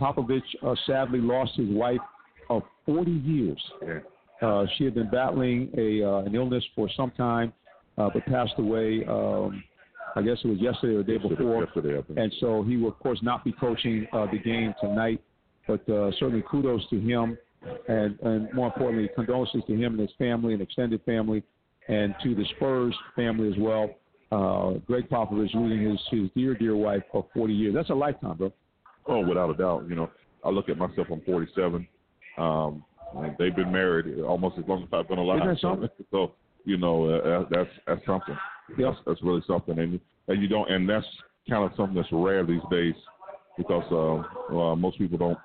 [0.00, 2.00] Popovich uh, sadly lost his wife
[2.48, 3.62] of 40 years.
[3.84, 3.98] Yeah.
[4.40, 7.52] Uh, she had been battling a uh, an illness for some time,
[7.98, 9.04] uh, but passed away.
[9.06, 9.62] Um,
[10.14, 11.64] I guess it was yesterday or the day Yesterday- before.
[11.64, 12.02] yesterday.
[12.22, 15.20] And so he will, of course, not be coaching uh, the game tonight.
[15.66, 17.38] But uh, certainly kudos to him,
[17.88, 21.42] and, and more importantly, condolences to him and his family and extended family,
[21.88, 23.90] and to the Spurs family as well.
[24.32, 27.74] Uh, Gregg Popovich losing his, his dear, dear wife of 40 years.
[27.74, 28.52] That's a lifetime, bro.
[29.06, 29.84] Oh, without a doubt.
[29.88, 30.10] You know,
[30.44, 31.06] I look at myself.
[31.12, 31.86] I'm 47.
[32.38, 32.84] Um,
[33.16, 35.38] and they've been married almost as long as I've been alive.
[35.38, 35.88] Isn't that something?
[36.10, 36.32] So,
[36.64, 38.36] you know, uh, that's that's something.
[38.76, 38.90] Yeah.
[38.90, 41.06] That's, that's really something, and and you don't, and that's
[41.48, 42.94] kind of something that's rare these days
[43.56, 45.38] because uh, uh, most people don't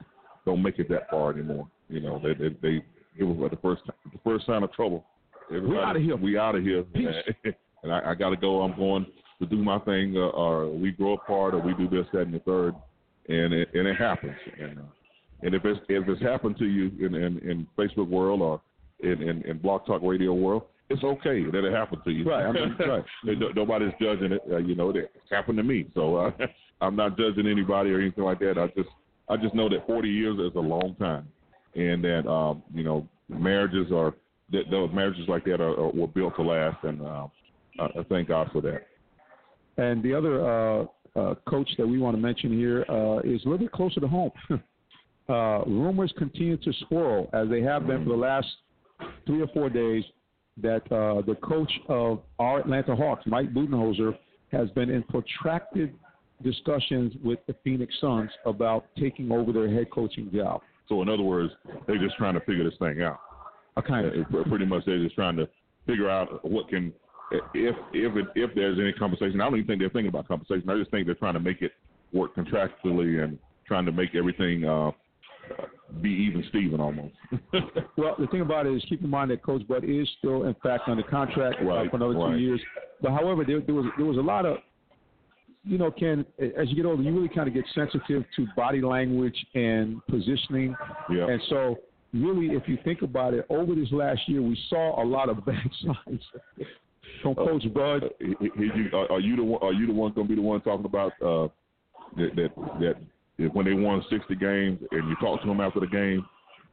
[0.46, 1.68] don't make it that far anymore.
[1.90, 2.86] You know, they they, they
[3.18, 5.06] give us the first the first sign of trouble.
[5.54, 6.16] Everybody, of here.
[6.18, 6.84] We out of here.
[6.84, 7.08] Peace.
[7.84, 8.62] and I, I got to go.
[8.62, 9.06] I'm going
[9.40, 12.34] to do my thing, uh, or we grow apart, or we do this, that, and
[12.34, 12.76] the third,
[13.30, 14.36] and it, and it happens.
[14.60, 14.84] And uh,
[15.42, 18.62] and if it's if it's happened to you in in, in Facebook world or
[19.00, 22.30] in, in in Blog Talk Radio world, it's okay that it happened to you.
[22.30, 23.04] Right, I mean, right.
[23.56, 24.41] Nobody's judging it.
[24.50, 26.32] Uh, you know, it happened to me, so uh,
[26.82, 28.58] I'm not judging anybody or anything like that.
[28.58, 28.89] I just
[29.30, 31.28] I just know that 40 years is a long time,
[31.76, 34.13] and that um, you know marriages are
[34.52, 37.28] that those marriages like that are, are were built to last, and uh,
[37.80, 38.88] I, thank God for that.
[39.78, 43.50] And the other uh, uh, coach that we want to mention here uh, is a
[43.50, 44.32] little bit closer to home.
[45.30, 48.47] uh, rumors continue to swirl as they have been for the last
[49.26, 50.04] three or four days
[50.62, 54.17] that uh, the coach of our Atlanta Hawks, Mike Budenholzer,
[54.52, 55.93] has been in protracted
[56.43, 60.62] discussions with the Phoenix Suns about taking over their head coaching job.
[60.88, 61.52] So in other words,
[61.86, 63.20] they're just trying to figure this thing out.
[63.76, 64.13] A kind of.
[64.48, 65.48] Pretty much, they're just trying to
[65.86, 66.93] figure out what can,
[67.32, 69.41] if if it, if there's any conversation.
[69.41, 70.70] I don't even think they're thinking about conversation.
[70.70, 71.74] I just think they're trying to make it
[72.13, 74.91] work contractually and trying to make everything uh,
[76.02, 77.14] be even Steven almost.
[77.98, 80.56] Well, the thing about it is, keep in mind that Coach Bud is still, in
[80.62, 82.62] fact, under contract uh, for another two years.
[83.02, 84.58] But however, there, there was there was a lot of,
[85.64, 88.82] you know, Ken, as you get older, you really kind of get sensitive to body
[88.82, 90.76] language and positioning.
[91.10, 91.28] Yeah.
[91.28, 91.78] And so,
[92.14, 95.44] really, if you think about it, over this last year, we saw a lot of
[95.46, 96.22] bad signs
[97.24, 98.04] from Coach Bud.
[98.04, 99.62] Uh, he- he- are are you the one?
[99.64, 101.48] Are you the one going to be the one talking about uh,
[102.18, 102.96] that that that
[103.54, 106.26] when they won sixty games and you talked to him after the game,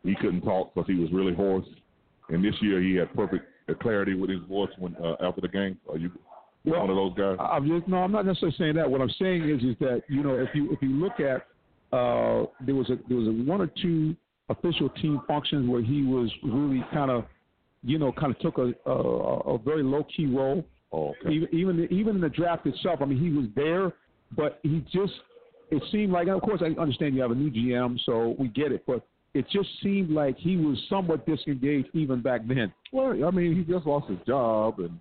[0.03, 1.66] he couldn't talk because he was really hoarse.
[2.31, 5.48] And this year he had perfect uh, clarity with his voice when uh, after the
[5.48, 5.79] game.
[5.90, 6.11] Are you
[6.64, 7.37] Well, one of those guys?
[7.38, 8.90] I'm just no, I'm not necessarily saying that.
[8.90, 11.46] What I'm saying is, is that you know, if you if you look at
[11.96, 14.16] uh, there was a there was a one or two
[14.48, 17.24] official team functions where he was really kind of,
[17.83, 20.64] you know, kind of took a a, a very low key role.
[20.92, 21.35] oh, okay.
[21.35, 23.92] Even even even in the draft itself, I mean, he was there,
[24.37, 25.12] but he just
[25.70, 28.48] it seemed like, and of course, I understand you have a new GM, so we
[28.48, 32.72] get it, but it just seemed like he was somewhat disengaged even back then.
[32.92, 34.98] Well, I mean, he just lost his job and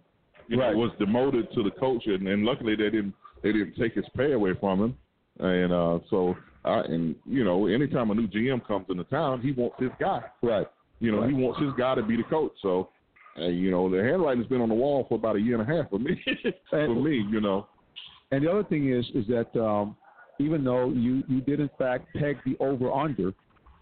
[0.48, 0.74] you Right.
[0.74, 4.06] know was demoted to the coach, and, and luckily they didn't they didn't take his
[4.16, 4.98] pay away from him.
[5.40, 9.52] And uh, so, I, and you know, anytime a new GM comes into town, he
[9.52, 10.22] wants his guy.
[10.42, 10.68] Right.
[11.00, 12.54] You know, he wants his guy to be the coach.
[12.62, 12.90] So,
[13.38, 15.76] uh, you know, the handwriting's been on the wall for about a year and a
[15.76, 16.24] half for me.
[16.70, 17.68] for me, you know.
[18.32, 19.98] And the other thing is, is that um,
[20.44, 23.34] even though you, you did in fact peg the over under,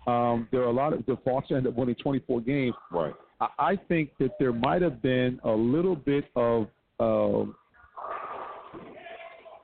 [0.07, 2.75] um, there are a lot of the Hawks ended up winning 24 games.
[2.91, 3.13] Right.
[3.39, 6.67] I, I think that there might have been a little bit of
[6.99, 7.55] um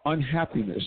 [0.05, 0.83] unhappiness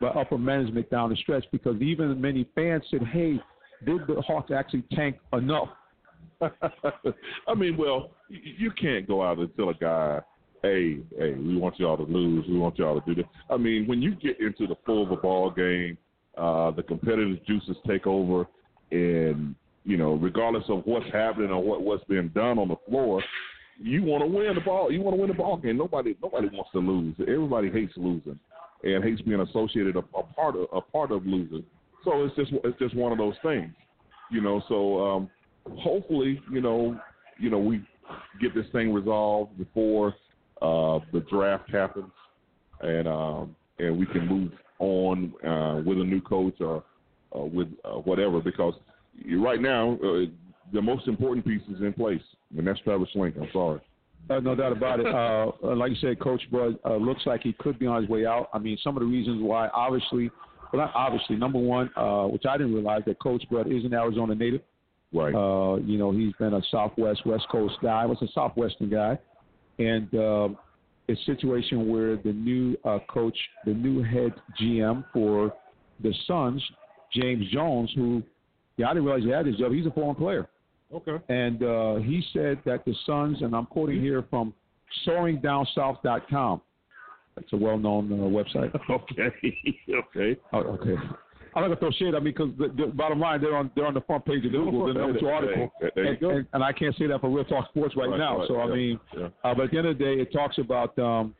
[0.00, 3.40] by upper management down the stretch because even many fans said, "Hey,
[3.84, 5.68] did the Hawks actually tank enough?"
[6.40, 10.20] I mean, well, you can't go out and tell a guy,
[10.62, 12.46] "Hey, hey, we want y'all to lose.
[12.48, 15.10] We want y'all to do this." I mean, when you get into the full of
[15.10, 15.98] a ball game,
[16.36, 18.46] uh, the competitive juices take over,
[18.90, 23.22] and you know, regardless of what's happening or what what's being done on the floor,
[23.80, 24.90] you want to win the ball.
[24.92, 25.78] You want to win the ball game.
[25.78, 27.14] Nobody nobody wants to lose.
[27.20, 28.38] Everybody hates losing
[28.84, 31.64] and hates being associated a, a part of a part of losing.
[32.04, 33.72] So it's just it's just one of those things,
[34.30, 34.62] you know.
[34.68, 35.30] So um,
[35.78, 36.98] hopefully, you know,
[37.38, 37.82] you know, we
[38.40, 40.14] get this thing resolved before
[40.62, 42.12] uh, the draft happens,
[42.80, 46.82] and um, and we can move on uh, with a new coach or
[47.36, 48.40] uh, with uh, whatever.
[48.40, 48.74] Because
[49.36, 50.26] right now, uh,
[50.72, 52.22] the most important piece is in place,
[52.56, 53.40] and that's Travis Schlenk.
[53.40, 53.80] I'm sorry.
[54.30, 55.06] Uh, no doubt about it.
[55.06, 58.26] Uh, like you said, Coach Bud uh, looks like he could be on his way
[58.26, 58.50] out.
[58.52, 60.30] I mean, some of the reasons why, obviously,
[60.72, 63.94] well, not obviously, number one, uh, which I didn't realize that Coach Bud is an
[63.94, 64.60] Arizona native.
[65.14, 65.34] Right.
[65.34, 68.04] Uh, you know, he's been a Southwest, West Coast guy.
[68.04, 69.18] Was a Southwestern guy,
[69.78, 70.48] and uh,
[71.08, 75.52] a situation where the new uh, coach, the new head GM for
[76.02, 76.62] the Suns,
[77.14, 78.22] James Jones, who,
[78.76, 79.72] yeah, I didn't realize he had this job.
[79.72, 80.48] He's a foreign player.
[80.92, 81.16] Okay.
[81.28, 84.54] And uh, he said that the Suns, and I'm quoting here from
[85.06, 86.62] soaringdownsouth.com.
[87.36, 88.78] That's a well-known uh, website.
[88.90, 89.52] Okay.
[89.90, 90.40] okay.
[90.52, 90.94] Oh, okay.
[91.54, 93.86] I'm not gonna throw shade at me because the, the bottom line they're on they're
[93.86, 96.38] on the front page of the Google, the number two article, There- there you and,
[96.38, 98.38] and, and I can't say that for Real Talk Sports right, Right, now.
[98.38, 99.28] right, so I mean, yeah.
[99.44, 101.34] uh, but at the end of the day, it talks about um,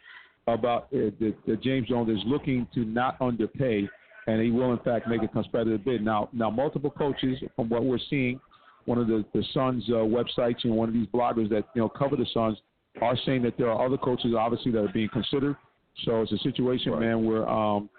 [0.46, 3.88] about uh, that that James Jones is looking to not underpay,
[4.26, 6.02] and he will in fact make a competitive bid.
[6.04, 8.40] Now, now multiple coaches, from what we're seeing,
[8.86, 11.88] one of the the Suns uh, websites and one of these bloggers that you know
[11.88, 12.56] cover the Suns
[13.02, 15.56] are saying that there are other coaches obviously that are being considered.
[16.04, 17.00] So it's a situation, Right.
[17.02, 17.90] man, where um,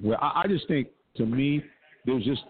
[0.00, 1.62] where I, I just think to me
[2.06, 2.42] there's just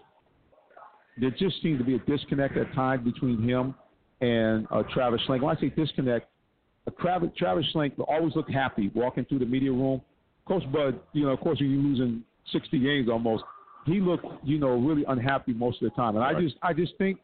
[1.17, 3.75] there just seems to be a disconnect at times between him
[4.21, 5.41] and uh, Travis Schlenk.
[5.41, 6.27] When I say disconnect,
[6.87, 10.01] uh, Travis, Travis Schlenk always looked happy walking through the media room.
[10.47, 13.43] Coach Bud, you know, of course, when you're losing 60 games almost,
[13.85, 16.15] he looked, you know, really unhappy most of the time.
[16.15, 17.19] And I just, I just think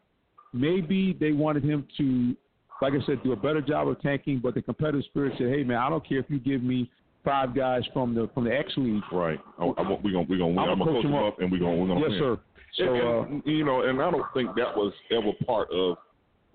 [0.52, 2.36] maybe they wanted him to,
[2.80, 4.40] like I said, do a better job of tanking.
[4.42, 6.90] But the competitive spirit said, "Hey, man, I don't care if you give me
[7.24, 9.02] five guys from the from the X League.
[9.12, 9.38] Right.
[9.58, 10.58] I, I, want- we gonna we gonna win.
[10.58, 11.34] I'ma I'm gonna coach him up.
[11.34, 12.18] up, and we gonna we're gonna Yes, win.
[12.18, 12.38] sir.
[12.78, 15.96] So, uh, and, and, you know, and I don't think that was ever part of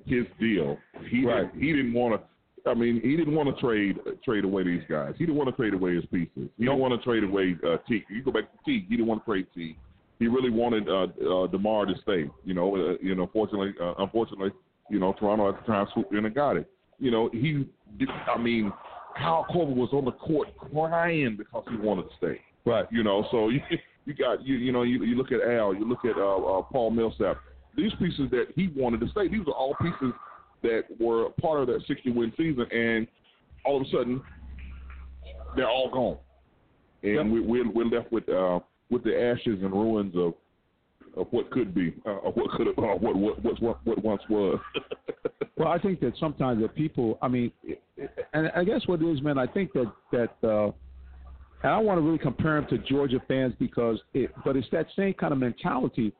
[0.05, 0.77] his deal.
[1.09, 1.51] He Right.
[1.51, 2.69] didn't, he didn't want to.
[2.69, 5.13] I mean, he didn't want to trade trade away these guys.
[5.17, 6.49] He didn't want to trade away his pieces.
[6.57, 8.05] He didn't want to trade away uh, Teague.
[8.09, 8.85] You go back to Teague.
[8.89, 9.75] He didn't want to trade Teague.
[10.17, 12.29] He really wanted uh, uh, DeMarre to stay.
[12.43, 13.29] You know, uh, you know.
[13.31, 14.51] Fortunately, uh, unfortunately,
[14.89, 16.67] you know, Toronto at the time swooped in and got it.
[16.97, 17.67] You know, he.
[17.99, 18.73] Did, I mean,
[19.17, 22.41] Kyle Korver was on the court crying because he wanted to stay.
[22.65, 22.85] right.
[22.91, 23.61] You know, so you
[24.05, 26.61] you got you you know you you look at Al, you look at uh, uh,
[26.63, 27.37] Paul Millsap.
[27.75, 30.13] These pieces that he wanted to stay, these are all pieces
[30.63, 33.05] that were part of that 60 win season, and
[33.65, 34.21] all of a sudden
[35.55, 36.17] they're all gone,
[37.03, 40.33] and we, we're we're left with uh, with the ashes and ruins of
[41.15, 44.03] of what could be, uh, of what could have, uh, what what what what, what
[44.03, 44.59] once was.
[45.57, 47.51] Well, I think that sometimes that people, I mean,
[48.33, 50.71] and I guess what it is, man, I think that that, uh,
[51.63, 54.87] and I want to really compare him to Georgia fans because, it, but it's that
[54.97, 56.11] same kind of mentality.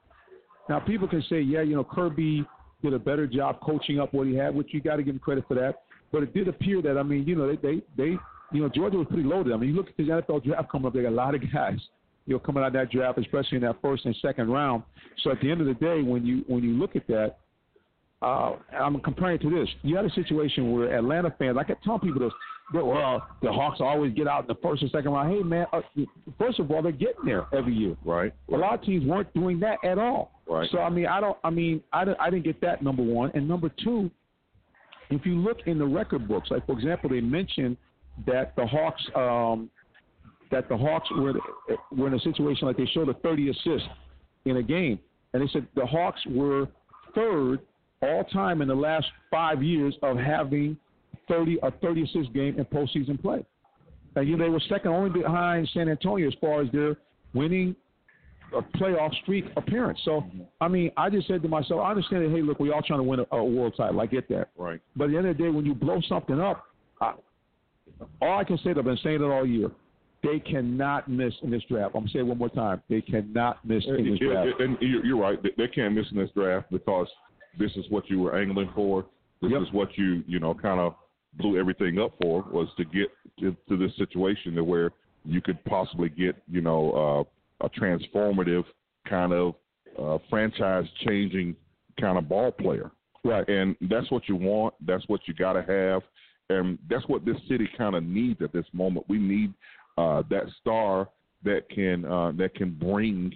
[0.69, 2.45] Now, people can say, yeah, you know, Kirby
[2.81, 5.19] did a better job coaching up what he had, which you got to give him
[5.19, 5.83] credit for that.
[6.13, 8.17] But it did appear that, I mean, you know, they they, they
[8.53, 9.53] you know, Georgia was pretty loaded.
[9.53, 11.41] I mean, you look at the NFL draft coming up, they got a lot of
[11.51, 11.79] guys.
[12.25, 14.83] You know, coming out of that draft, especially in that first and second round.
[15.23, 17.37] So at the end of the day, when you when you look at that,
[18.21, 19.69] uh, I'm comparing it to this.
[19.83, 22.31] You had a situation where Atlanta fans, I kept telling people this,
[22.73, 25.31] that, well, the Hawks always get out in the first and second round.
[25.31, 25.81] Hey, man, uh,
[26.39, 27.95] first of all, they're getting there every year.
[28.03, 28.33] right.
[28.51, 30.31] A lot of teams weren't doing that at all.
[30.47, 30.67] Right.
[30.71, 33.31] So, I mean, I don't, I mean, I, I didn't get that, number one.
[33.35, 34.09] And number two,
[35.11, 37.77] if you look in the record books, like, for example, they mentioned
[38.25, 39.69] that the Hawks, um,
[40.55, 41.33] that the Hawks were,
[41.91, 43.89] were in a situation like they showed a 30 assist
[44.45, 44.97] in a game.
[45.33, 46.69] And they said the Hawks were
[47.13, 47.59] third
[48.01, 50.77] all time in the last five years of having
[51.27, 53.45] 30 a 30 assist game in postseason play.
[54.15, 56.95] And you know, they were second only behind San Antonio as far as their
[57.33, 57.75] winning
[58.55, 59.99] a playoff streak appearance.
[60.05, 60.23] So,
[60.61, 62.31] I mean, I just said to myself, I understand that.
[62.31, 63.99] Hey, look, we all trying to win a, a world title.
[63.99, 64.51] I get that.
[64.55, 64.79] Right.
[64.95, 66.63] But at the end of the day, when you blow something up,
[67.01, 67.15] I,
[68.21, 69.69] all I can say, I've been saying it all year,
[70.25, 71.95] they cannot miss in this draft.
[71.95, 72.81] I'm gonna say it one more time.
[72.89, 74.59] They cannot miss in this draft.
[74.59, 75.41] and you're right.
[75.41, 77.07] They- They can't miss in this draft because
[77.57, 79.05] this is what you were angling for.
[79.41, 79.61] This Yep.
[79.61, 80.95] is what you you know kind of
[81.33, 83.09] blew everything up for was to get
[83.39, 84.91] to, to this situation to where
[85.25, 87.27] you could possibly get you know
[87.61, 88.63] uh, a transformative
[89.05, 89.55] kind of
[89.99, 91.55] uh, franchise changing
[91.99, 92.91] kind of ball player.
[93.23, 93.47] Right.
[93.49, 94.73] And that's what you want.
[94.85, 96.03] That's what you got to have.
[96.49, 99.05] And that's what this city kind of needs at this moment.
[99.09, 99.53] We need
[99.97, 101.09] uh, that star
[101.43, 103.33] that can uh, that can bring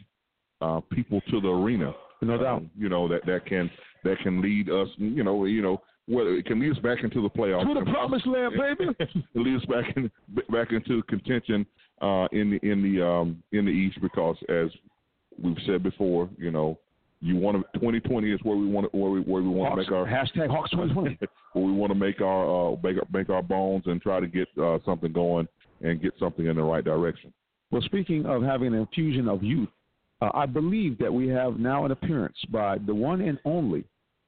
[0.62, 1.94] uh, people to the arena.
[2.22, 2.58] No doubt.
[2.58, 3.70] Um, you know that that can
[4.04, 4.88] that can lead us.
[4.98, 7.66] You know, you know, whether it can lead us back into the playoffs.
[7.74, 8.92] To the promised land, baby.
[9.00, 10.12] it leads us back in
[10.50, 11.66] back into contention
[12.02, 14.68] uh, in the in the um, in the East because as
[15.42, 16.78] we've said before, you know,
[17.22, 19.86] You want to 2020 is where we want to where we where we want Hawks,
[19.86, 21.18] to make our hashtag Hawks 2020.
[21.54, 24.28] where we want to make our uh, make our make our bones and try to
[24.28, 25.48] get uh, something going
[25.82, 27.34] and get something in the right direction.
[27.72, 29.70] Well, speaking of having an infusion of youth,
[30.22, 33.84] uh, I believe that we have now an appearance by the one and only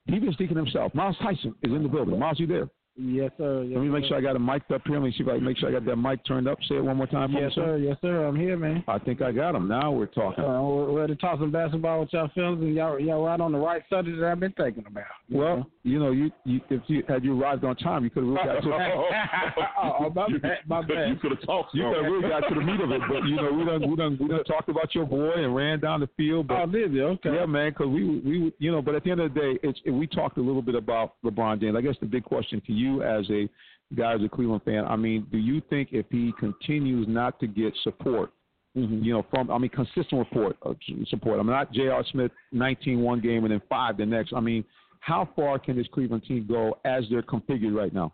[0.08, 0.94] Deacon Deacon himself.
[0.96, 2.18] Miles Tyson is in the building.
[2.18, 2.70] Miles, you there?
[3.02, 3.64] Yes, sir.
[3.64, 4.96] Yes, Let me make sure I got it mic'd up here.
[5.00, 6.60] Let me see if I can make sure I got that mic turned up.
[6.70, 7.30] Say it one more time.
[7.30, 7.78] for me, Yes, sir.
[7.78, 8.26] Yes, sir.
[8.26, 8.84] I'm here, man.
[8.88, 9.68] I think I got him.
[9.68, 10.44] Now we're talking.
[10.44, 13.52] Uh, we're ready to talk some basketball with y'all fellas, and y'all y'all right on
[13.52, 15.06] the right subject that I've been thinking about.
[15.30, 18.34] Well, you know, you, you if you had you arrived on time, you could have
[18.34, 18.70] really got to
[19.82, 21.74] oh, my you, bad, my you could have talked.
[21.74, 23.02] you could have really got to the meat of it.
[23.08, 25.80] But you know, we done we done we done talked about your boy and ran
[25.80, 26.48] down the field.
[26.48, 27.06] But Oh, did you?
[27.06, 27.34] Okay.
[27.34, 29.80] Yeah, man, because we we you know, but at the end of the day, it's
[29.90, 31.76] we talked a little bit about LeBron James.
[31.76, 33.50] I guess the big question to you as a
[33.96, 37.48] guy as a Cleveland fan, I mean, do you think if he continues not to
[37.48, 38.32] get support,
[38.74, 40.74] you know, from I mean, consistent report uh,
[41.10, 41.40] support.
[41.40, 42.04] I'm not J.R.
[42.12, 44.34] Smith, 19 one game and then five the next.
[44.34, 44.64] I mean,
[45.02, 48.14] how far can this Cleveland team go as they're configured right now?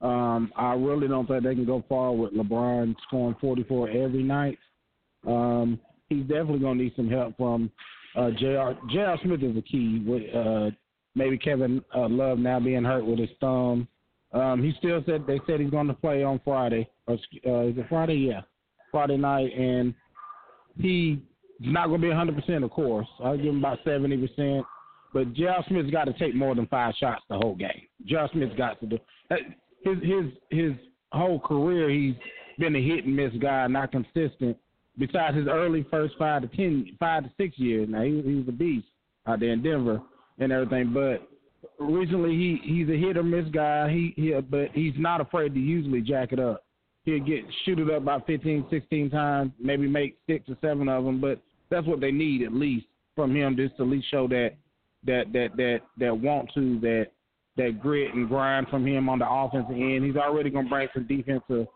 [0.00, 4.58] Um, I really don't think they can go far with LeBron scoring 44 every night.
[5.26, 7.70] Um, he's definitely going to need some help from
[8.14, 8.76] uh, J.R.
[8.92, 9.18] J.R.
[9.24, 10.02] Smith is the key.
[10.06, 10.70] With uh,
[11.16, 13.88] maybe Kevin uh, Love now being hurt with his thumb.
[14.38, 16.88] Um, he still said they said he's going to play on Friday.
[17.06, 18.14] Or, uh, is it Friday?
[18.14, 18.42] Yeah,
[18.90, 19.94] Friday night, and
[20.78, 21.18] he's
[21.60, 23.06] not going to be 100 percent, of course.
[23.22, 24.66] I'll give him about 70 percent.
[25.12, 25.64] But J.R.
[25.68, 27.82] Smith's got to take more than five shots the whole game.
[28.04, 28.28] J.R.
[28.32, 28.98] Smith's got to do
[29.30, 29.36] uh,
[29.82, 30.72] his his his
[31.12, 31.90] whole career.
[31.90, 32.14] He's
[32.58, 34.56] been a hit and miss guy, not consistent.
[34.98, 38.48] Besides his early first five to ten, five to six years, now he, he was
[38.48, 38.86] a beast
[39.26, 40.00] out there in Denver
[40.38, 40.92] and everything.
[40.92, 41.28] But
[41.78, 43.90] recently, he he's a hit or miss guy.
[43.90, 46.64] He, he but he's not afraid to usually jack it up.
[47.04, 51.04] He'll get shoot it up about 15, 16 times, maybe make six or seven of
[51.04, 51.20] them.
[51.20, 54.52] But that's what they need at least from him, just to at least show that
[55.04, 57.06] that that that that want to that
[57.56, 60.04] that grit and grind from him on the offensive end.
[60.04, 61.66] He's already going to bring some defensive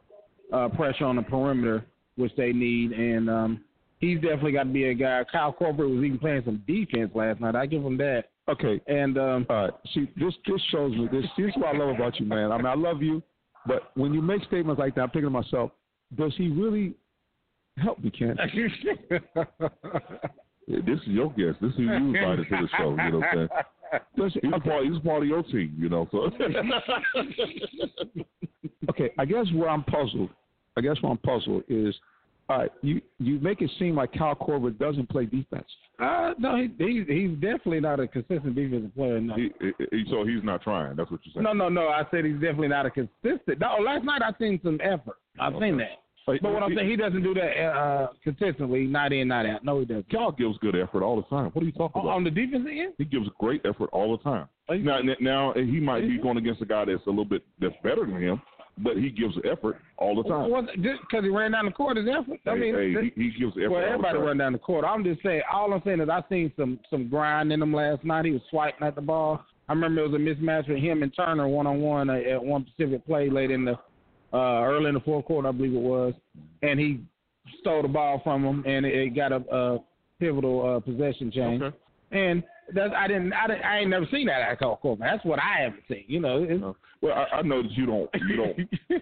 [0.53, 1.84] uh, pressure on the perimeter,
[2.16, 3.64] which they need, and um,
[3.98, 5.24] he's definitely got to be a guy.
[5.30, 7.57] Kyle Korver was even playing some defense last night.
[7.57, 8.26] I give him that.
[8.53, 9.72] Okay, And um, All right.
[9.94, 11.24] See, this this shows me this.
[11.38, 12.53] This is what I love about you, man.
[12.53, 13.22] I mean, I love you,
[13.66, 15.70] but when you make statements like that, I'm thinking to myself,
[16.16, 16.94] does he really
[17.78, 18.36] help me, Ken?
[20.68, 21.59] This is your guest.
[21.61, 22.90] This is who you invited to the show.
[22.90, 23.48] You know what I'm saying?
[24.16, 24.84] Does He's a part.
[24.84, 25.74] He's part of your team.
[25.76, 26.07] You know.
[26.12, 26.30] So.
[28.90, 30.30] okay, I guess where I'm puzzled,
[30.76, 31.94] I guess where I'm puzzled is,
[32.53, 35.66] all right, you you make it seem like Kyle Korver doesn't play defense.
[36.00, 39.20] uh, no, he, he's he's definitely not a consistent defensive player.
[39.20, 39.34] No.
[39.36, 39.50] he,
[39.90, 40.96] he, so he's not trying.
[40.96, 41.44] That's what you're saying.
[41.44, 41.88] No, no, no.
[41.88, 43.59] I said he's definitely not a consistent.
[43.61, 45.16] No, last night I seen some effort.
[45.40, 46.03] I've seen that.
[46.24, 49.64] But what I'm saying, he doesn't do that uh, consistently, not in, not out.
[49.64, 50.09] No, he doesn't.
[50.09, 51.50] Cal gives good effort all the time.
[51.53, 52.12] What are you talking about?
[52.12, 54.46] on the defensive end, He gives great effort all the time.
[54.70, 58.07] Now, now he might be going against a guy that's a little bit that's better
[58.07, 58.40] than him,
[58.78, 60.66] but he gives effort all the time.
[60.82, 62.40] just because he ran down the court is effort.
[62.46, 63.70] I Hey, mean, hey, that- he, he gives effort.
[63.70, 64.84] well, everybody run down the court.
[64.84, 65.42] I'm just saying.
[65.52, 68.24] All I'm saying is I seen some some grind in him last night.
[68.24, 69.44] He was swiping at the ball.
[69.68, 72.66] I remember it was a mismatch with him and Turner one on one at one
[72.72, 73.78] specific play late in the
[74.32, 76.14] uh, early in the fourth quarter, I believe it was,
[76.62, 77.00] and he
[77.60, 79.78] stole the ball from him, and it, it got a, a
[80.18, 81.62] pivotal uh, possession change.
[81.62, 81.76] Okay.
[82.12, 82.42] And
[82.74, 85.08] that's I didn't I didn't I ain't never seen that at Cole Coleman.
[85.10, 86.04] That's what I haven't seen.
[86.06, 86.76] You know, it's, No.
[87.00, 88.58] Well, I, I know that you don't you don't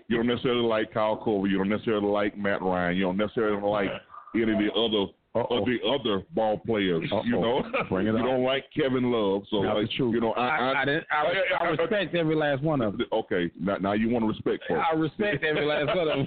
[0.08, 1.50] you don't necessarily like Kyle Korver.
[1.50, 2.96] You don't necessarily like Matt Ryan.
[2.96, 3.90] You don't necessarily like
[4.34, 5.58] any of the other Uh-oh.
[5.58, 7.08] of the other ball players.
[7.24, 7.60] You Uh-oh.
[7.60, 8.24] know, Bring it you up.
[8.24, 9.42] don't like Kevin Love.
[9.50, 10.14] So Not the like, truth.
[10.14, 13.06] you know, I, I, I, didn't, I, I respect every last one of them.
[13.12, 14.82] Okay, now, now you want to respect folks.
[14.92, 16.26] I respect every last one of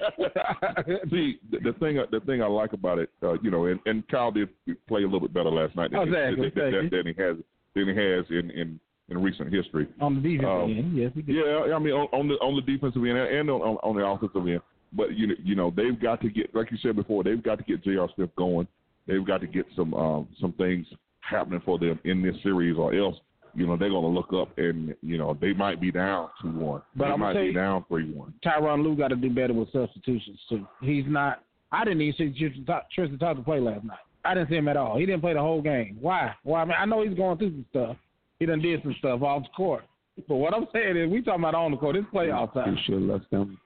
[1.10, 4.06] See, the, the thing the thing I like about it, uh, you know, and, and
[4.08, 4.48] Kyle did
[4.88, 6.98] play a little bit better last night than, Oh, he, exactly, than, than, exactly.
[7.02, 7.36] than he has
[7.74, 8.80] than he has in, in,
[9.10, 9.86] in recent history.
[10.00, 11.36] On the defensive Um, end, yes, he did.
[11.36, 14.04] Yeah, I mean on, on the on the defensive end and on, on, on the
[14.06, 14.60] offensive end.
[14.94, 17.58] But you know, you know they've got to get like you said before, they've got
[17.58, 18.08] to get J.R.
[18.14, 18.66] Smith going.
[19.06, 20.86] They've got to get some um, some things
[21.20, 23.16] happening for them in this series, or else
[23.54, 26.50] you know they're going to look up and you know they might be down two
[26.50, 26.82] one.
[26.96, 28.32] But they I'm gonna might tell be you- down three one.
[28.44, 30.66] Tyronn Lue got to do better with substitutions too.
[30.82, 31.42] He's not.
[31.72, 33.98] I didn't even see Tristan Thompson- Tristan play last night.
[34.24, 34.96] I didn't see him at all.
[34.98, 35.98] He didn't play the whole game.
[36.00, 36.32] Why?
[36.44, 36.62] Why?
[36.62, 37.96] I mean, I know he's going through some stuff.
[38.38, 39.84] He done did some stuff off the court.
[40.28, 41.96] But what I'm saying is, we talking about on the court.
[41.96, 42.70] It's playoff time.
[42.70, 42.84] You time.
[42.86, 43.58] should have left them.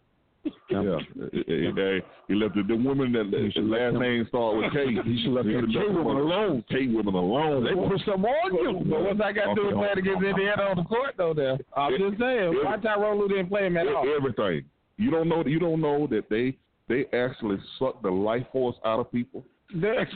[0.70, 0.98] Yeah,
[1.32, 4.86] he, he- he left the, the women that He the last name start with K.
[5.04, 6.64] He should let He them left K women alone.
[6.70, 7.64] K women alone.
[7.64, 8.84] They put some on you.
[8.90, 10.24] But what's I got to do with playing against.
[10.24, 11.34] Indiana on the court though?
[11.34, 12.52] There, I'm It- just saying.
[12.54, 14.06] it- Why Tyronn Lue didn't play him at all?
[14.14, 14.64] everything.
[14.96, 15.42] You don't know.
[15.44, 16.56] You don't know that they
[16.88, 19.44] they actually suck the life force out of people.
[19.80, 20.08] James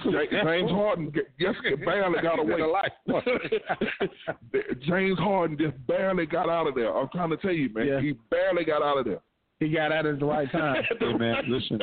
[0.70, 2.62] Harden just barely got away.
[2.62, 2.92] Life.
[4.86, 6.94] James Harden just barely got out of there.
[6.96, 7.86] I'm trying to tell you, man.
[7.86, 8.00] Yeah.
[8.00, 9.20] He barely got out of there.
[9.62, 10.82] He got out at the right time.
[11.00, 11.78] Hey man, listen.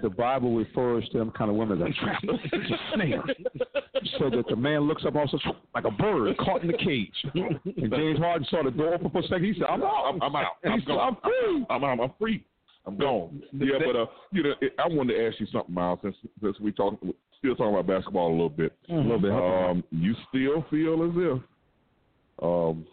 [0.00, 3.22] The Bible refers to them kind of women as a trap, it's a snare,
[4.18, 5.38] so that the man looks up also
[5.74, 7.12] like a bird caught in the cage.
[7.34, 9.44] And James Harden saw the door open for a second.
[9.44, 10.04] He said, "I'm out.
[10.14, 10.46] I'm, I'm out.
[10.64, 10.92] I'm said.
[10.96, 12.44] I'm free." I'm, I'm, I'm free.
[12.86, 13.42] I'm gone.
[13.52, 15.98] The- yeah, the- but uh, you know, I wanted to ask you something, Miles.
[16.02, 16.98] Since since we talk,
[17.38, 18.72] still talking about basketball a little bit.
[18.88, 18.94] Mm-hmm.
[18.94, 19.32] A little bit.
[19.32, 22.86] Um, you still feel as if um,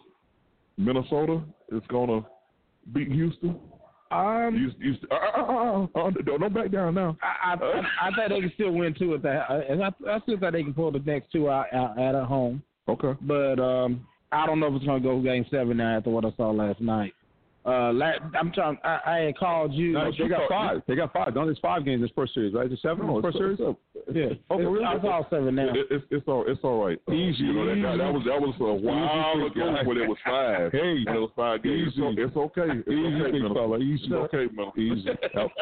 [0.76, 1.42] Minnesota
[1.72, 2.20] is gonna
[2.92, 3.58] beat Houston?
[4.10, 7.16] Um, You, you, uh, uh, uh, uh, uh, don't, don't back down now.
[7.22, 10.38] I, I, I think they can still win two at that, and I, I still
[10.38, 12.62] think they can pull the next two out, out, out at home.
[12.88, 13.12] Okay.
[13.20, 16.24] But um, I don't know if it's going to go game seven now after what
[16.24, 17.14] I saw last night.
[17.70, 18.78] Uh, la- I'm trying.
[18.82, 19.92] I, I had called you.
[19.92, 20.82] No, they got five.
[20.88, 21.34] They got five.
[21.34, 22.66] Don't there's five games in this first series, right?
[22.66, 23.06] Is it seven?
[23.06, 23.58] No, first it's, series.
[23.60, 24.84] it's, Yeah, Okay, it's, really?
[24.96, 25.68] it's all seven now.
[25.70, 26.98] It, it's it's all it's all right.
[27.08, 29.96] Uh, Easy, You know that, that, that was that was a while Easy, ago when
[29.98, 30.72] it was five.
[30.72, 31.92] Hey, when it was five games.
[31.92, 32.02] easy.
[32.02, 32.66] It's, it's okay.
[32.70, 33.54] It's Easy, okay, big man.
[33.54, 33.78] fella.
[33.78, 34.04] Easy.
[34.04, 34.72] It's okay, man.
[34.76, 35.10] Easy.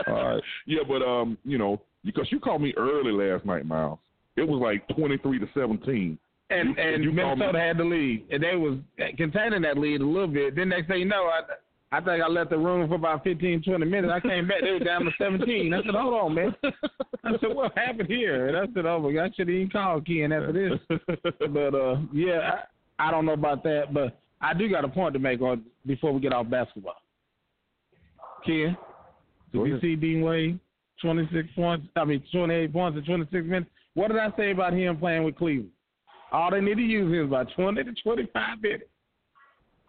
[0.06, 0.42] All right.
[0.66, 3.98] Yeah, but um, you know, because you called me early last night, Miles.
[4.36, 6.18] It was like twenty three to seventeen.
[6.50, 8.78] and You- and you call me- Minnesota had the lead, and they was
[9.16, 10.54] containing that lead a little bit.
[10.56, 11.40] Then next thing you know, I
[11.91, 14.12] I think I left the room for about 15, 20 minutes.
[14.14, 15.72] I came back, they were down to 17.
[15.72, 16.55] I said, hold on, man.
[17.24, 18.49] I said, what happened here?
[18.49, 20.99] And I said, oh my God, I should have even called Ken after this.
[21.51, 22.61] But uh, yeah,
[22.99, 25.64] I, I don't know about that, but I do got a point to make on
[25.86, 27.01] before we get off basketball.
[28.45, 28.76] Ken,
[29.53, 30.61] did you see Dwyane Wade?
[31.01, 33.70] 26 points, I mean 28 points in 26 minutes.
[33.95, 35.70] What did I say about him playing with Cleveland?
[36.32, 38.84] All they need to use him is about 20 to 25 minutes.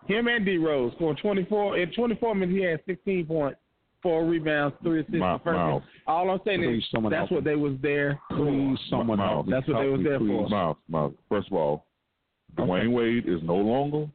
[0.08, 1.78] Him and D Rose scored 24.
[1.78, 3.60] In 24 minutes, he had 16 points,
[4.02, 5.18] four rebounds, three assists.
[5.18, 5.84] Miles, the first Miles.
[6.08, 7.44] All I'm saying Please, is that's what him.
[7.44, 8.20] they was there.
[8.32, 9.54] Please, someone Miles, help me.
[9.54, 10.28] That's what they was there please.
[10.28, 10.50] for.
[10.50, 11.14] Miles, Miles.
[11.28, 11.86] First of all,
[12.58, 14.08] Dwyane Wade is no longer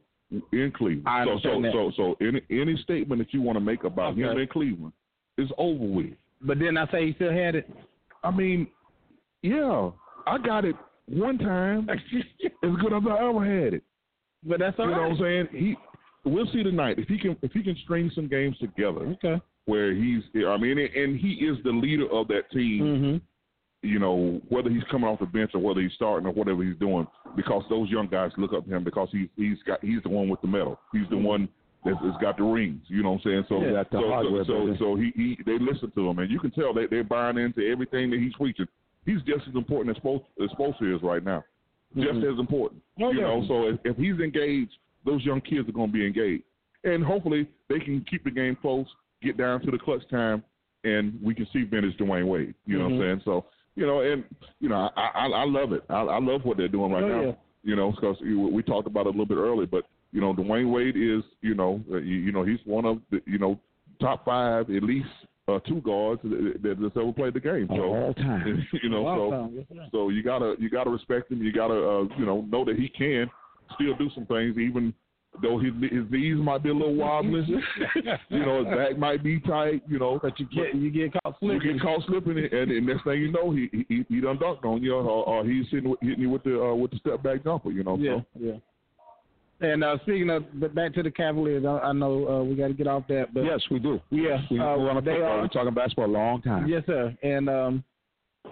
[0.51, 1.07] in Cleveland.
[1.07, 1.71] I so so that.
[1.71, 4.93] so so any any statement that you want to make about him in Cleveland
[5.37, 6.13] is over with.
[6.41, 7.69] But then I say he still had it.
[8.23, 8.67] I mean,
[9.41, 9.91] yeah,
[10.27, 10.75] I got it
[11.07, 11.97] one time as
[12.81, 13.83] good as I ever had it.
[14.45, 15.47] But that's all you know what I'm saying?
[15.51, 15.75] He
[16.23, 19.41] we'll see tonight if he can if he can string some games together Okay.
[19.65, 22.83] where he's I mean and he is the leader of that team.
[22.83, 23.87] Mm-hmm.
[23.87, 26.77] You know whether he's coming off the bench or whether he's starting or whatever he's
[26.77, 30.09] doing because those young guys look up to him because he's he's got he's the
[30.09, 30.79] one with the medal.
[30.91, 31.49] He's the one
[31.83, 32.81] that's, that's got the rings.
[32.87, 33.45] You know what I'm saying?
[33.47, 33.99] So Yeah, so,
[34.31, 37.03] so, so so he, he they listen to him and you can tell they they're
[37.03, 38.67] buying into everything that he's preaching.
[39.05, 41.43] He's just as important as Spoelstra is right now.
[41.95, 42.33] Just Mhm.
[42.33, 42.81] as important.
[43.01, 43.27] Oh, you yeah.
[43.27, 44.71] know, so if, if he's engaged,
[45.05, 46.43] those young kids are going to be engaged,
[46.83, 48.85] and hopefully they can keep the game close,
[49.21, 50.43] get down to the clutch time,
[50.83, 52.53] and we can see vintage Dwyane Wade.
[52.65, 53.21] You know what I'm saying?
[53.25, 54.23] So you know, and
[54.59, 55.83] you know, I I, I love it.
[55.89, 57.21] I, I love what they're doing right Oh, now.
[57.21, 57.31] yeah.
[57.63, 60.71] You know, because we talked about it a little bit earlier, but you know, Dwyane
[60.71, 63.59] Wade is you know uh, you, you know he's one of the you know
[63.99, 65.07] top five at least
[65.47, 67.67] uh, two guards that, that that's ever played the game.
[67.69, 68.67] So All time.
[68.81, 69.87] you know, Long so time, yes, sir.
[69.91, 71.41] so you gotta you gotta respect him.
[71.43, 73.29] You gotta uh, you know know that he can
[73.75, 74.93] still do some things, even
[75.41, 77.43] though his his knees might be a little wobbly.
[78.29, 79.83] you know, his back might be tight.
[79.87, 81.61] You know, But you get you get caught slipping.
[81.61, 81.77] you slipping.
[81.77, 84.81] get caught slipping, and, and next thing you know, he he he done dunked on
[84.81, 87.43] you, or, or he's hitting with- hitting you with the uh, with the step back
[87.43, 87.69] jumper.
[87.71, 88.53] You know, Yeah, so yeah.
[89.61, 92.67] And uh, speaking of, but back to the Cavaliers, I, I know uh, we got
[92.67, 94.01] to get off that, but Yes, we do.
[94.09, 95.31] yeah, We, uh, we're on a they football.
[95.31, 95.41] are.
[95.43, 96.67] We're talking basketball a long time.
[96.67, 97.15] Yes, sir.
[97.23, 97.83] And um,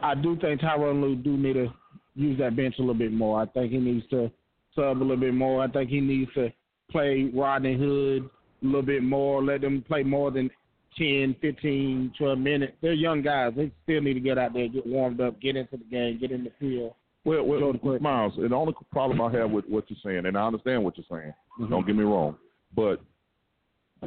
[0.01, 1.67] I do think Tyronn Lue do need to
[2.15, 3.41] use that bench a little bit more.
[3.41, 4.31] I think he needs to
[4.75, 5.61] sub a little bit more.
[5.63, 6.53] I think he needs to
[6.89, 8.29] play Rodney Hood
[8.61, 9.43] a little bit more.
[9.43, 10.49] Let them play more than
[10.97, 12.73] 10, 15, 12 minutes.
[12.81, 13.53] They're young guys.
[13.57, 16.31] They still need to get out there, get warmed up, get into the game, get
[16.31, 16.93] in the field.
[17.25, 20.37] Well, well Jordan Miles, and the only problem I have with what you're saying, and
[20.37, 21.33] I understand what you're saying.
[21.59, 21.69] Mm-hmm.
[21.69, 22.35] Don't get me wrong,
[22.75, 23.01] but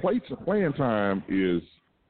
[0.01, 1.62] play playing time is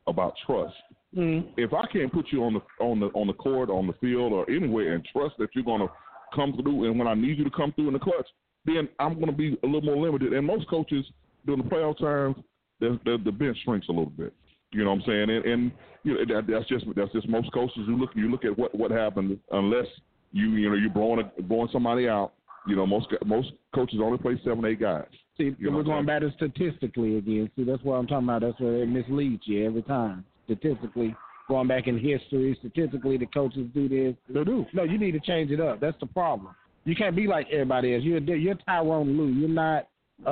[0.07, 0.75] about trust.
[1.17, 1.51] Mm-hmm.
[1.57, 4.33] If I can't put you on the on the on the court, on the field,
[4.33, 5.89] or anywhere, and trust that you're going to
[6.35, 8.27] come through, and when I need you to come through in the clutch,
[8.65, 10.33] then I'm going to be a little more limited.
[10.33, 11.05] And most coaches
[11.47, 12.37] during the playoff times,
[12.81, 14.35] the the, the bench shrinks a little bit.
[14.73, 15.31] You know what I'm saying?
[15.31, 17.85] And, and you know that, that's just that's just most coaches.
[17.87, 19.87] You look you look at what what happened unless
[20.33, 22.33] you you know you're blowing a, blowing somebody out.
[22.66, 25.07] You know most most coaches only play seven eight guys.
[25.37, 27.51] See, You know we're going back to statistically again.
[27.57, 28.41] See, that's what I'm talking about.
[28.41, 30.24] That's where it misleads you every time.
[30.47, 31.14] Statistically,
[31.49, 34.14] going back in history, statistically, the coaches do this.
[34.29, 34.64] They do.
[34.72, 35.81] No, you need to change it up.
[35.81, 36.55] That's the problem.
[36.85, 38.05] You can't be like everybody else.
[38.05, 39.29] You're you're Tyronn Lue.
[39.29, 39.89] You're not
[40.24, 40.31] uh,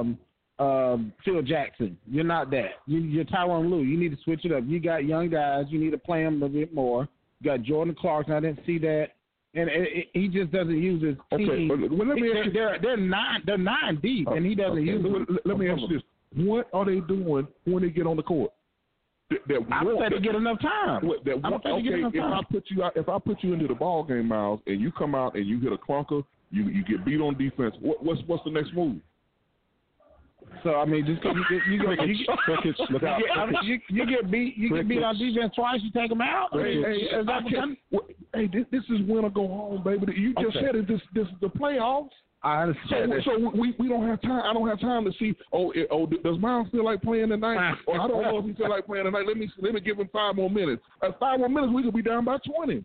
[0.00, 0.18] um,
[0.58, 1.96] uh, Phil Jackson.
[2.06, 2.70] You're not that.
[2.86, 3.82] You, you're Tyronn Lue.
[3.82, 4.64] You need to switch it up.
[4.66, 5.66] You got young guys.
[5.68, 7.08] You need to play them a bit more.
[7.40, 8.34] You got Jordan Clarkson.
[8.34, 9.08] I didn't see that,
[9.54, 11.68] and it, it, he just doesn't use his Okay, team.
[11.68, 12.52] but well, let me they're, ask you.
[12.52, 15.02] they're they're nine they're nine deep, and he doesn't Okay, use.
[15.04, 15.38] Let, them.
[15.44, 16.02] let me ask you this:
[16.36, 18.52] What are they doing when they get on the court?
[19.30, 21.06] That, that I don't think they get enough time.
[21.06, 22.44] What, that I don't think they get okay, enough if I time.
[22.50, 25.14] put you out, if I put you into the ball game, Miles, and you come
[25.14, 27.74] out and you hit a clunker, you you get beat on defense.
[27.80, 28.96] What, what's what's the next move?
[30.62, 33.18] So I mean, just 'cause you get you get you get, look out.
[33.20, 35.90] you get, I mean, you, you get beat you get beat on defense twice, you
[35.92, 36.48] take them out.
[36.52, 37.78] Hey, hey, is that I can't-
[38.34, 40.12] hey, this, this is win or go home, baby.
[40.16, 40.66] You just Okay.
[40.66, 40.86] said it.
[40.88, 42.10] This this is the playoffs.
[42.42, 43.12] I understand.
[43.12, 43.22] that.
[43.24, 44.42] so we we don't have time.
[44.44, 45.34] I don't have time to see.
[45.52, 47.58] Oh, it, oh, does Miles feel like playing tonight?
[47.60, 47.78] Ah.
[47.86, 49.26] Or I don't know if he feel like playing tonight.
[49.26, 50.82] Let me let me give him five more minutes.
[51.02, 52.84] At five more minutes, we could be down by twenty.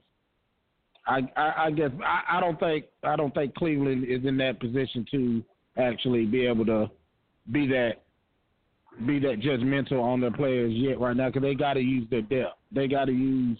[1.07, 4.59] I, I, I guess I, I don't think I don't think Cleveland is in that
[4.59, 5.43] position to
[5.77, 6.89] actually be able to
[7.51, 8.01] be that
[9.05, 12.21] be that judgmental on their players yet right now because they got to use their
[12.21, 12.57] depth.
[12.71, 13.57] They got to use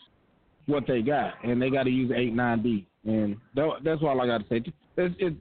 [0.65, 4.27] what they got, and they got to use eight nine D, and that's all I
[4.27, 4.71] got to say.
[4.97, 5.36] It's, it,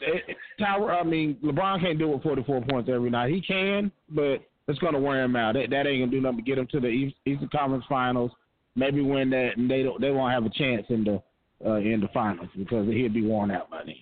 [0.00, 3.32] it, Tyler, I mean, LeBron can't do it with forty four points every night.
[3.32, 5.54] He can, but it's to wear him out.
[5.54, 8.30] That, that ain't gonna do nothing but get him to the East, Eastern Conference Finals.
[8.76, 10.00] Maybe win that, and they don't.
[10.00, 11.22] They won't have a chance in the
[11.64, 13.94] uh, in the finals because he'll be worn out by then.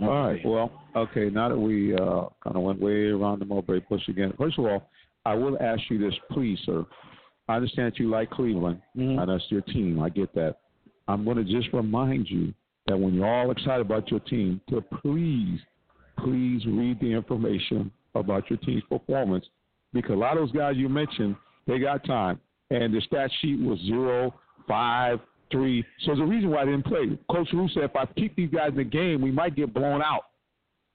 [0.00, 0.40] All right.
[0.44, 1.28] Well, okay.
[1.30, 4.64] Now that we uh, kind of went way around the mulberry bush again, first of
[4.66, 4.88] all,
[5.24, 6.84] I will ask you this, please, sir.
[7.48, 9.20] I understand that you like Cleveland, Mhm.
[9.20, 10.00] and that's your team.
[10.00, 10.56] I get that.
[11.08, 12.52] I'm going to just remind you
[12.86, 15.58] that when you're all excited about your team, to please,
[16.18, 19.46] please read the information about your team's performance
[19.92, 21.36] because a lot of those guys you mentioned,
[21.66, 22.38] they got time,
[22.70, 24.34] and the stat sheet was zero,
[24.66, 25.20] five,
[25.50, 25.84] three.
[26.00, 27.18] So there's a reason why I didn't play.
[27.30, 30.02] Coach Rue said if I keep these guys in the game, we might get blown
[30.02, 30.22] out,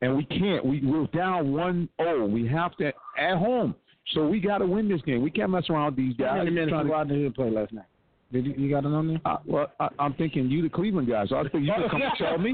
[0.01, 0.65] and we can't.
[0.65, 2.25] We we're down one zero.
[2.25, 2.87] We have to
[3.17, 3.75] at home,
[4.13, 5.21] so we got to win this game.
[5.21, 6.37] We can't mess around with these How guys.
[6.39, 7.85] many minutes did Rodney play last night?
[8.33, 9.21] Did you, you got it on there?
[9.25, 11.29] uh, well, I, I'm thinking you, the Cleveland guys.
[11.29, 12.51] So I think you can come and tell me.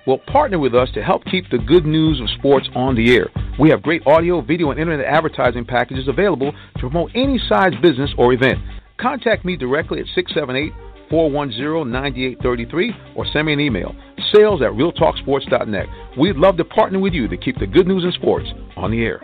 [0.06, 3.28] Well, partner with us to help keep the good news of sports on the air.
[3.60, 8.10] We have great audio, video, and internet advertising packages available to promote any size business
[8.16, 8.60] or event.
[8.96, 10.72] Contact me directly at 678
[11.10, 13.94] 410 9833 or send me an email
[14.34, 15.86] sales at realtalksports.net.
[16.18, 19.04] We'd love to partner with you to keep the good news in sports on the
[19.04, 19.20] air.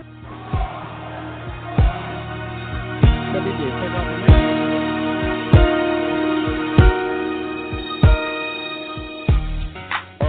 [3.30, 3.36] All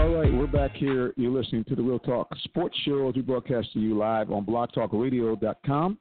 [0.10, 1.12] right, we're back here.
[1.18, 4.46] You're listening to the Real Talk Sports Show as we broadcast to you live on
[4.46, 5.98] blogtalkradio.com.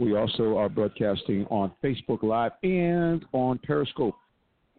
[0.00, 4.16] We also are broadcasting on Facebook Live and on Periscope.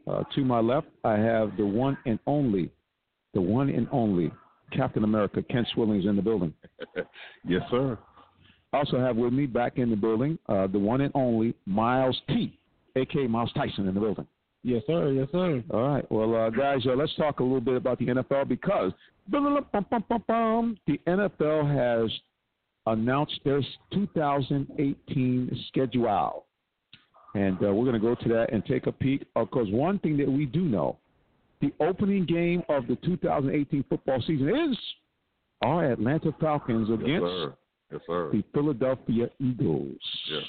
[0.05, 2.69] Uh, to my left, I have the one and only,
[3.34, 4.30] the one and only
[4.74, 6.53] Captain America, Ken Swillings, in the building.
[7.47, 7.97] yes, sir.
[8.74, 12.19] I also have with me back in the building uh, the one and only Miles
[12.28, 12.57] T,
[12.95, 14.28] aka Miles Tyson, in the building.
[14.63, 15.11] Yes, sir.
[15.11, 15.63] Yes, sir.
[15.72, 16.09] All right.
[16.11, 18.91] Well, uh, guys, uh, let's talk a little bit about the NFL because
[19.30, 22.11] the NFL has
[22.86, 23.61] announced their
[23.93, 26.45] 2018 schedule.
[27.34, 29.26] And uh, we're going to go to that and take a peek.
[29.36, 30.97] Of course, one thing that we do know
[31.61, 34.78] the opening game of the 2018 football season is
[35.61, 37.53] our Atlanta Falcons against sir.
[37.91, 38.29] Yes, sir.
[38.31, 39.99] the Philadelphia Eagles.
[40.29, 40.43] Yes.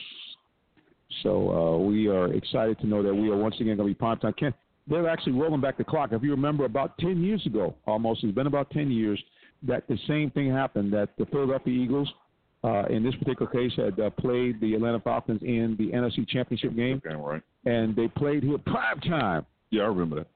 [1.23, 3.95] So uh, we are excited to know that we are once again going to be
[3.95, 4.37] primetime.
[4.37, 4.55] Ken,
[4.89, 6.11] they're actually rolling back the clock.
[6.13, 9.23] If you remember, about 10 years ago, almost, it's been about 10 years,
[9.65, 12.11] that the same thing happened, that the Philadelphia Eagles,
[12.65, 16.75] uh, in this particular case, had uh, played the Atlanta Falcons in the NFC Championship
[16.75, 17.43] game, Okay, right.
[17.67, 20.27] and they played here prime time, Yeah, I remember that.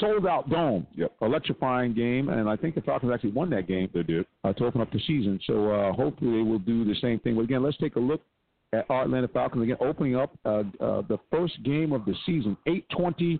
[0.00, 1.12] Sold out dome, Yep.
[1.22, 4.26] electrifying game, and I think the Falcons actually won that game They did.
[4.44, 5.38] uh, to open up the season.
[5.46, 7.36] So uh, hopefully they will do the same thing.
[7.36, 8.20] But again, let's take a look
[8.72, 12.56] at our Atlanta Falcons again, opening up uh, uh, the first game of the season,
[12.66, 13.38] 8:20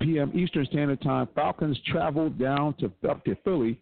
[0.00, 0.32] p.m.
[0.34, 1.28] Eastern Standard Time.
[1.34, 3.78] Falcons travel down to up to Philly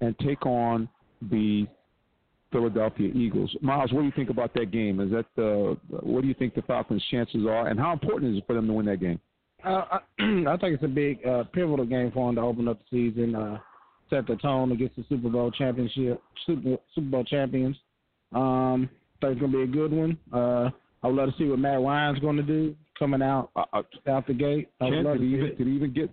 [0.00, 0.88] and take on
[1.30, 1.66] the
[2.52, 3.54] Philadelphia Eagles.
[3.60, 5.00] Miles, what do you think about that game?
[5.00, 8.38] Is that uh, what do you think the Falcons' chances are, and how important is
[8.38, 9.18] it for them to win that game?
[9.64, 9.98] Uh, I,
[10.48, 13.34] I think it's a big uh, pivotal game for them to open up the season,
[13.34, 13.58] uh,
[14.10, 17.76] set the tone against the Super Bowl championship, Super, Super Bowl champions.
[18.34, 18.88] Um,
[19.22, 20.18] I think it's gonna be a good one.
[20.32, 20.70] Uh,
[21.02, 23.82] I would love to see what Matt Ryan's going to do coming out Uh, uh,
[24.08, 24.68] out the gate.
[24.80, 26.10] I would Ken, love did he even did he even get?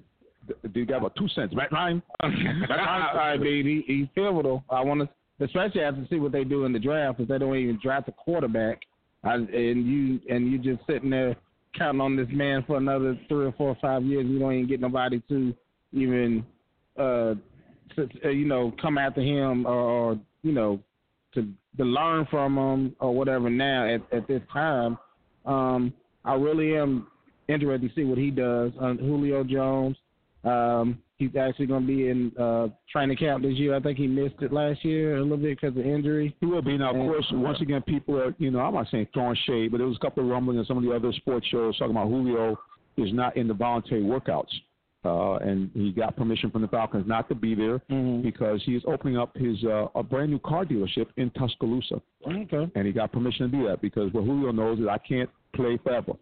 [0.63, 1.53] Did he got about two cents?
[1.55, 2.01] Matt Ryan.
[2.21, 4.63] I mean, he, he's pivotal.
[4.69, 7.55] I want to, especially after see what they do in the draft, if they don't
[7.55, 8.81] even draft a quarterback,
[9.23, 11.35] I, and you and you just sitting there
[11.77, 14.25] counting on this man for another three or four or five years.
[14.25, 15.53] You don't even get nobody to
[15.93, 16.45] even,
[16.97, 17.35] uh,
[17.95, 20.79] to, uh, you know, come after him or, or you know,
[21.33, 21.47] to
[21.77, 23.49] to learn from him or whatever.
[23.49, 24.97] Now at at this time,
[25.45, 25.93] um,
[26.25, 27.07] I really am
[27.47, 28.71] interested to see what he does.
[28.79, 29.97] Uh, Julio Jones.
[30.43, 33.75] Um, he's actually going to be in uh, training camp this year.
[33.75, 36.35] I think he missed it last year a little bit because of injury.
[36.39, 36.77] He will be.
[36.77, 39.71] Now, of And- course, once again, people are, you know, I'm not saying throwing shade,
[39.71, 41.95] but there was a couple of rumblings in some of the other sports shows talking
[41.95, 42.57] about Julio
[42.97, 44.51] is not in the voluntary workouts.
[45.03, 48.21] Uh, and he got permission from the Falcons not to be there Mm-hmm.
[48.21, 52.71] because he is opening up his uh, a brand new car dealership in Tuscaloosa, Okay.
[52.75, 55.77] and he got permission to do that because what Julio knows is I can't play
[55.83, 56.13] forever,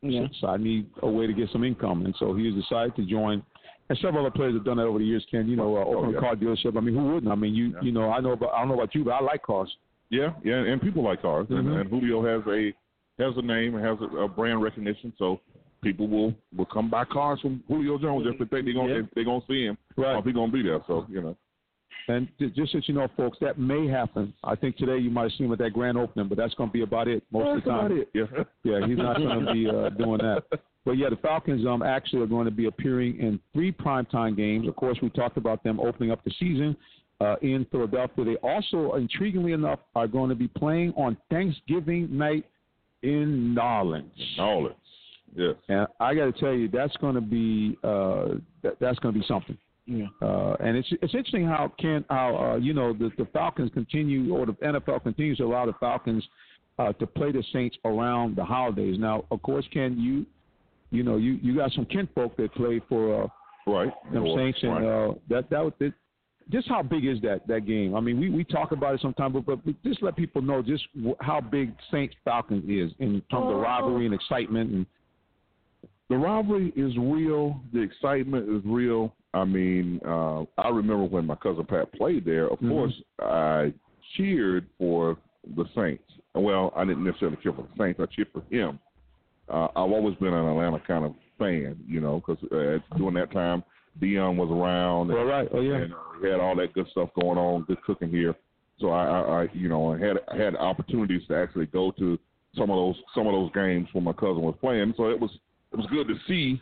[0.00, 0.26] Yeah.
[0.40, 3.04] so I need a way to get some income, and so he has decided to
[3.04, 3.42] join.
[3.90, 5.24] And several other players have done that over the years.
[5.30, 6.18] Ken, you know, uh, open yeah.
[6.18, 6.76] a car dealership.
[6.76, 7.32] I mean, who wouldn't?
[7.32, 7.80] I mean, you Yeah.
[7.82, 9.74] you know, I know about I don't know about you, but I like cars.
[10.10, 11.58] Yeah, yeah, and people like cars, Mhm.
[11.58, 12.72] and, and Julio has a
[13.22, 15.40] has a name, and has a, a brand recognition, so
[15.82, 19.02] people will will come buy cars from Julio Jones just to think they're gonna Yeah.
[19.14, 20.16] they're gonna see him, Right.
[20.16, 20.80] or he's gonna be there.
[20.86, 21.36] So you know,
[22.08, 24.32] And just so you know, folks, that may happen.
[24.42, 26.70] I think today you might have seen him at that grand opening, but that's going
[26.70, 27.86] to be about it most of the time.
[27.86, 28.08] About it.
[28.14, 28.24] Yeah,
[28.64, 30.44] Yeah, he's not going to be uh, doing that.
[30.86, 34.66] But yeah, the Falcons um, actually are going to be appearing in three primetime games.
[34.66, 36.74] Of course, we talked about them opening up the season
[37.20, 38.24] uh, in Philadelphia.
[38.24, 42.46] They also, intriguingly enough, are going to be playing on Thanksgiving night
[43.02, 44.10] in Narlands.
[44.38, 44.76] all it.
[45.36, 45.56] Yes.
[45.68, 49.20] And I got to tell you, that's going to be uh, that, that's going to
[49.20, 49.58] be something.
[49.90, 50.06] Yeah.
[50.20, 54.34] Uh, and it's it's interesting how can how uh, you know the, the Falcons continue
[54.34, 56.22] or the NFL continues to allow the Falcons
[56.78, 58.96] uh, to play the Saints around the holidays.
[58.98, 60.26] Now, of course, Ken, you
[60.90, 63.26] you know you you got some kinfolk that play for uh,
[63.66, 63.92] Right.
[64.12, 64.84] them Or- Saints, and right.
[65.08, 65.94] uh, that that was it.
[66.50, 67.94] Just how big is that that game?
[67.94, 70.84] I mean, we, we talk about it sometimes, but, but just let people know just
[71.20, 74.86] how big Saints Falcons is in terms of rivalry and excitement and
[76.08, 77.60] the rivalry is real.
[77.74, 79.14] The excitement is real.
[79.38, 82.48] I mean, uh, I remember when my cousin Pat played there.
[82.48, 82.70] Of Mhm.
[82.70, 83.72] course, I
[84.16, 85.16] cheered for
[85.56, 86.04] the Saints.
[86.34, 88.00] Well, I didn't necessarily cheer for the Saints.
[88.00, 88.78] I cheered for him.
[89.48, 93.30] Uh, I've always been an Atlanta kind of fan, you know, because uh, during that
[93.32, 93.62] time,
[94.00, 95.10] Deion was around.
[95.10, 95.48] All right.
[95.52, 95.76] Oh, yeah.
[95.76, 98.34] And uh, we had all that good stuff going on, good cooking here.
[98.78, 102.18] So I, I, I you know, I had I had opportunities to actually go to
[102.56, 104.94] some of those some of those games when my cousin was playing.
[104.96, 105.30] So it was
[105.72, 106.60] it was good to see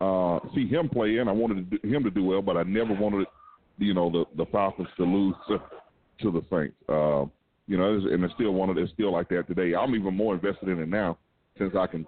[0.00, 2.62] uh, see him play, and I wanted to do, him to do well, but I
[2.62, 3.26] never wanted,
[3.78, 6.76] you know, the the Falcons to lose to, the Saints.
[6.88, 7.24] Uh,
[7.66, 9.74] you know, and it's still one of it's still like that today.
[9.74, 11.18] I'm even more invested in it now
[11.58, 12.06] since I can,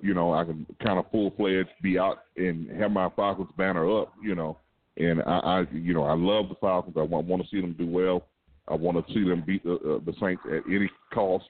[0.00, 4.00] you know, I can kind of full fledged be out and have my Falcons banner
[4.00, 4.12] up.
[4.22, 4.58] You know,
[4.96, 6.96] and I, I you know, I love the Falcons.
[6.96, 8.26] I want, want to see them do well.
[8.68, 11.44] I want to see them beat the, uh, the Saints at any cost,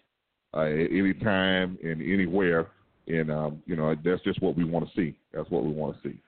[0.54, 2.68] uh, at any time, and anywhere.
[3.08, 5.16] And um, you know, that's just what we want to see.
[5.32, 6.20] That's what we want to see.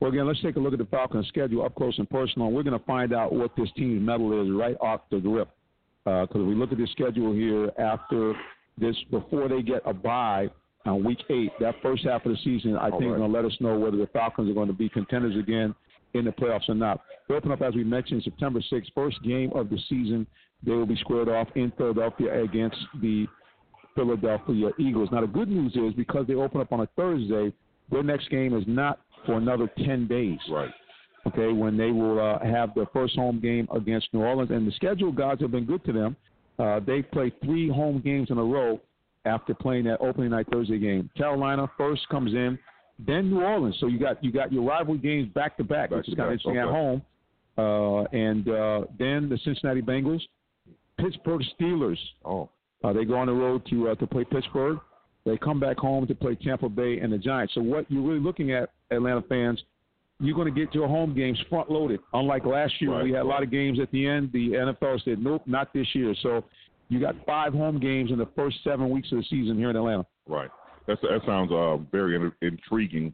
[0.00, 2.46] Well, again, let's take a look at the Falcons' schedule up close and personal.
[2.46, 5.50] And we're going to find out what this team's mettle is right off the rip.
[6.04, 8.32] Because if we look at the schedule here after
[8.78, 10.48] this, before they get a bye
[10.86, 13.10] on week eight, that first half of the season, I think, right.
[13.10, 15.74] is going to let us know whether the Falcons are going to be contenders again
[16.14, 17.02] in the playoffs or not.
[17.28, 20.26] They open up, as we mentioned, September 6th, first game of the season.
[20.62, 23.26] They will be squared off in Philadelphia against the
[23.94, 25.08] Philadelphia Eagles.
[25.12, 27.52] Now, the good news is because they open up on a Thursday,
[27.90, 30.38] their next game is not for another 10 days.
[30.50, 30.70] Right.
[31.26, 34.72] Okay, when they will uh, have their first home game against New Orleans, and the
[34.72, 36.16] schedule gods have been good to them.
[36.58, 38.80] Uh, they play three home games in a row
[39.26, 41.10] after playing that opening night Thursday game.
[41.16, 42.58] Carolina first comes in,
[43.06, 43.76] then New Orleans.
[43.80, 46.32] So you got you got your rivalry games back to back, which is kind of
[46.32, 46.68] interesting okay.
[46.68, 47.02] at home.
[47.58, 50.20] Uh, and uh, then the Cincinnati Bengals,
[50.98, 51.98] Pittsburgh Steelers.
[52.24, 52.48] Oh,
[52.82, 54.78] Uh, they go on the road to uh, to play Pittsburgh.
[55.26, 57.54] They come back home to play Tampa Bay and the Giants.
[57.54, 59.62] So what you're really looking at, Atlanta fans,
[60.18, 62.00] you're going to get your home games front loaded.
[62.14, 64.30] Unlike last year, Right, we had a lot of games at the end.
[64.32, 66.14] The NFL said, nope, not this year.
[66.22, 66.42] So
[66.88, 69.76] you got five home games in the first seven weeks of the season here in
[69.76, 70.06] Atlanta.
[70.26, 70.50] right.
[70.86, 73.12] That's that sounds uh, very in- intriguing.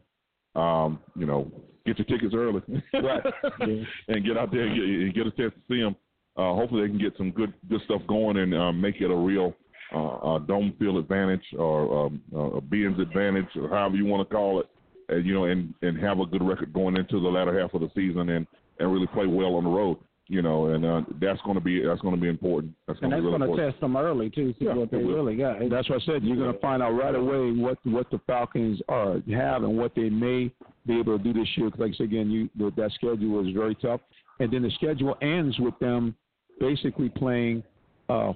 [0.55, 1.51] Um, you know,
[1.85, 2.61] get your tickets early,
[2.93, 3.21] Right.
[4.07, 5.95] and get out there and get, and get a chance to see them.
[6.37, 9.15] Uh, hopefully, they can get some good good stuff going and uh, make it a
[9.15, 9.53] real
[9.93, 14.27] uh, uh, dome field advantage or um, uh, a Benz advantage or however you want
[14.27, 14.67] to call it.
[15.09, 17.81] And you know, and and have a good record going into the latter half of
[17.81, 18.45] the season and
[18.79, 19.97] and really play well on the road.
[20.29, 22.73] You know, and uh, that's going to be that's going to be important.
[22.85, 24.91] That's And going to that's really going to test them early too, see Yeah, what
[24.91, 25.57] they really got.
[25.69, 26.23] That's what I said.
[26.23, 29.95] You're going to find out right away what what the Falcons are have and what
[29.95, 30.51] they may
[30.85, 31.71] be able to do this year.
[31.71, 34.01] 'Cause like I said again, you that that schedule is very tough,
[34.41, 36.13] and then the schedule ends with them
[36.59, 37.63] basically playing
[38.09, 38.33] uh,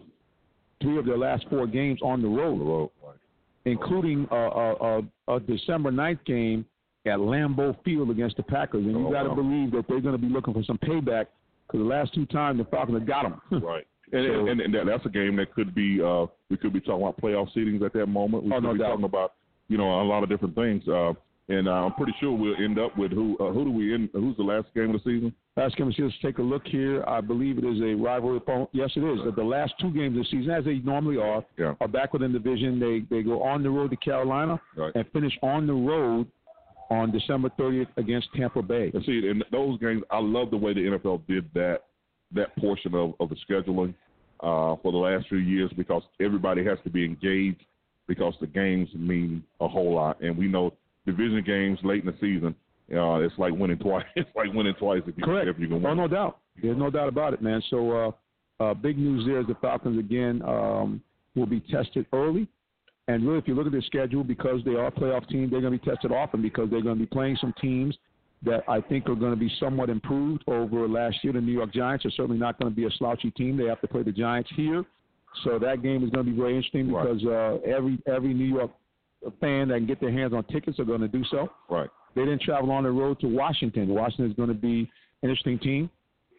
[0.81, 3.15] three of their last four games on the road, On the road, right.
[3.65, 4.73] including a, a,
[5.27, 6.65] a, a December 9th game
[7.05, 8.83] at Lambeau Field against the Packers.
[8.85, 9.35] And you Oh, got to wow.
[9.35, 11.25] believe that they're going to be looking for some payback
[11.67, 13.41] because the last two times the Falcons have got them.
[13.63, 13.85] Right.
[14.13, 16.81] And, So- and, and that, that's a game that could be uh, we could be
[16.81, 18.43] talking about playoff seedings at that moment.
[18.43, 18.89] We Oh, could no be doubt.
[18.89, 19.33] talking about
[19.69, 20.85] you know a lot of different things.
[20.87, 21.13] Uh,
[21.51, 24.09] and uh, I'm pretty sure we'll end up with who uh, who do we end?
[24.13, 25.33] Who's the last game of the season?
[25.57, 27.03] Last game, let's take a look here.
[27.07, 28.69] I believe it is a rivalry opponent.
[28.71, 29.19] Yes, it is.
[29.35, 31.73] The last two games of the season, as they normally are, Yeah.
[31.81, 32.79] are back within the division.
[32.79, 34.93] They they go on the road to Carolina Right.
[34.95, 36.27] and finish on the road
[36.89, 38.91] on December 30th against Tampa Bay.
[38.93, 41.81] And see, in those games, I love the way the NFL did that
[42.33, 43.93] that portion of, of the scheduling
[44.41, 47.63] uh, for the last few years because everybody has to be engaged
[48.07, 50.73] because the games mean a whole lot, and we know
[51.05, 52.55] division games late in the season.
[52.93, 54.05] Uh, it's like winning twice.
[54.15, 55.47] It's like winning twice if you Correct.
[55.47, 55.91] if you can win.
[55.91, 56.39] Oh, no doubt.
[56.61, 57.61] There's no doubt about it, man.
[57.69, 61.01] So, uh, uh, big news there is the Falcons again um,
[61.35, 62.47] will be tested early.
[63.07, 65.61] And really, if you look at their schedule, because they are a playoff team, they're
[65.61, 67.97] going to be tested often because they're going to be playing some teams
[68.43, 71.33] that I think are going to be somewhat improved over last year.
[71.33, 73.57] The New York Giants are certainly not going to be a slouchy team.
[73.57, 74.83] They have to play the Giants here,
[75.43, 77.07] so that game is going to be very interesting Right.
[77.07, 78.71] because uh, every every New York
[79.39, 81.49] fan that can get their hands on tickets are going to do so.
[81.69, 81.89] Right.
[82.15, 83.87] They didn't travel on the road to Washington.
[83.89, 84.89] Washington is going to be
[85.21, 85.89] an interesting team.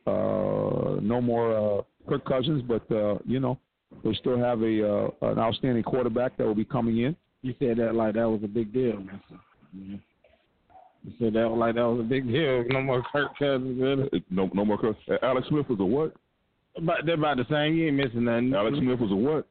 [0.06, 3.58] Uh, no more uh, Kirk Cousins, but uh, you know
[4.02, 7.14] they still have a uh, an outstanding quarterback that will be coming in.
[7.42, 9.20] You said that like that was a big deal, man.
[9.72, 9.96] Yeah.
[11.04, 12.64] You said that like that was a big deal.
[12.68, 13.80] No more Kirk Cousins.
[13.80, 14.04] Really.
[14.12, 14.78] Uh, No, no more.
[14.78, 16.14] Cus- uh, Alex Smith was a what?
[16.82, 17.74] But they're about the same.
[17.74, 18.54] You ain't missing nothing.
[18.54, 19.46] Alex Smith was a what?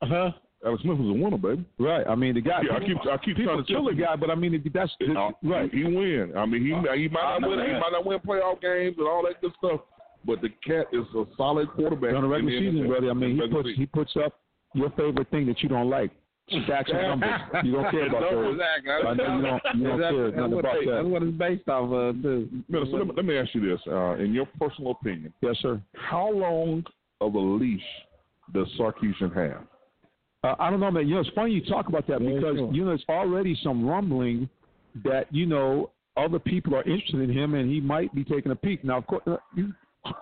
[0.00, 0.30] Uh huh?
[0.66, 1.64] Alex Smith was a winner, baby.
[1.78, 2.04] Right.
[2.06, 2.62] I mean the guy.
[2.68, 5.30] Yeah, I keep I keep trying to kill the guy, but I mean that's Uh,
[5.44, 5.70] right.
[5.72, 6.32] He, he win.
[6.36, 7.60] I mean, he he might not know win.
[7.60, 9.80] He might not win playoff games and all that good stuff.
[10.26, 12.88] But the cat is a solid quarterback On the regular season, NFL.
[12.88, 13.10] brother.
[13.10, 13.80] I mean he puts season.
[13.80, 14.40] he puts up
[14.74, 16.10] your favorite thing that you don't like.
[16.64, 17.30] Stacks of numbers.
[17.64, 18.54] You don't care about No, those.
[18.54, 18.92] exactly.
[18.92, 21.68] I know you don't you don't That's- care nothing about they- That's what it's based
[21.68, 22.48] off of, too.
[22.68, 25.80] Minister, let, me, let me ask you this: uh, in your personal opinion, Yes, sir.
[25.94, 26.84] how long
[27.20, 27.82] of a leash
[28.54, 29.64] does Sarkisian have?
[30.44, 31.08] Uh, I don't know, man.
[31.08, 32.72] You know, it's funny you talk about that Yeah, because sure.
[32.72, 34.48] you know it's already some rumbling
[35.04, 38.56] that you know other people are interested in him and he might be taking a
[38.56, 38.84] peek.
[38.84, 39.72] Now, of course, uh, you,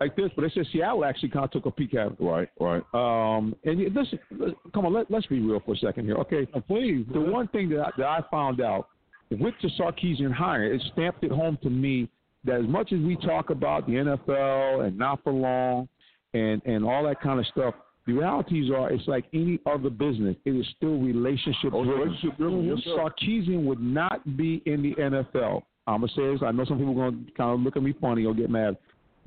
[0.00, 2.16] like this, but they said Seattle actually kind of took a peek at him.
[2.20, 2.82] Right, right.
[2.94, 6.46] Um, and listen, listen, come on, let, let's be real for a second here, okay?
[6.66, 7.06] please.
[7.12, 8.88] The one thing that I, that I found out
[9.30, 12.08] with the Sarkisian hire, it stamped it home to me
[12.44, 15.88] that as much as we talk about the NFL and not for long
[16.34, 17.74] and and all that kind of stuff,
[18.08, 20.34] the realities are it's like any other business.
[20.46, 22.00] It is still relationship Oh, driven.
[22.08, 22.96] relationship driven, yes, sir.
[22.96, 25.62] Sarkisian would not be in the NFL.
[25.86, 26.40] I'm gonna say this.
[26.42, 28.76] I know some people are gonna kind of look at me funny or get mad.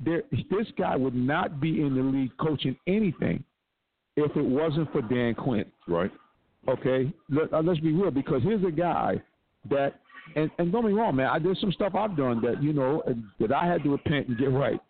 [0.04, 3.44] There, this guy would not be in the league coaching anything
[4.16, 6.10] if it wasn't for Dan Quinn Right.
[6.68, 7.12] okay?
[7.30, 9.22] Let, uh, let's be real, because here's a guy
[9.70, 10.00] that,
[10.34, 11.28] and, and don't be wrong, man.
[11.28, 14.26] I did some stuff I've done that you know uh, that I had to repent
[14.28, 14.80] and get right.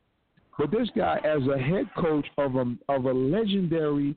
[0.59, 4.15] But this guy, as a head coach of a of a legendary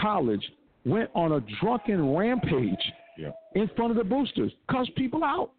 [0.00, 0.42] college,
[0.84, 3.32] went on a drunken rampage Yeah.
[3.54, 5.50] in front of the boosters, cussed people out,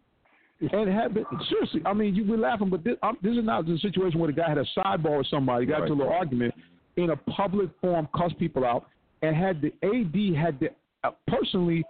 [0.60, 1.82] and had been seriously.
[1.84, 4.32] I mean, you were laughing, but this, um, this is not the situation where the
[4.32, 6.54] guy had a sidebar with somebody, got into a little argument
[6.96, 8.86] in a public forum, cussed people out,
[9.22, 10.68] and had the AD had to
[11.04, 11.84] uh, personally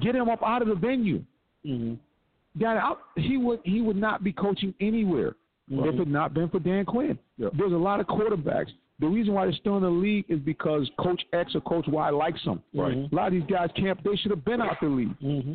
[0.00, 1.22] get him up out of the venue.
[1.66, 1.94] Mm-hmm.
[2.60, 5.36] got out, he would he would not be coaching anywhere
[5.70, 7.18] If it had not been for Dan Quinn.
[7.38, 8.70] There's a lot of quarterbacks.
[9.00, 12.10] The reason why they're still in the league is because Coach X or Coach Y
[12.10, 12.62] likes them.
[12.74, 12.96] Right.
[12.96, 14.02] A lot of these guys can't.
[14.04, 15.18] They should have been out the league.
[15.20, 15.52] Mm-hmm.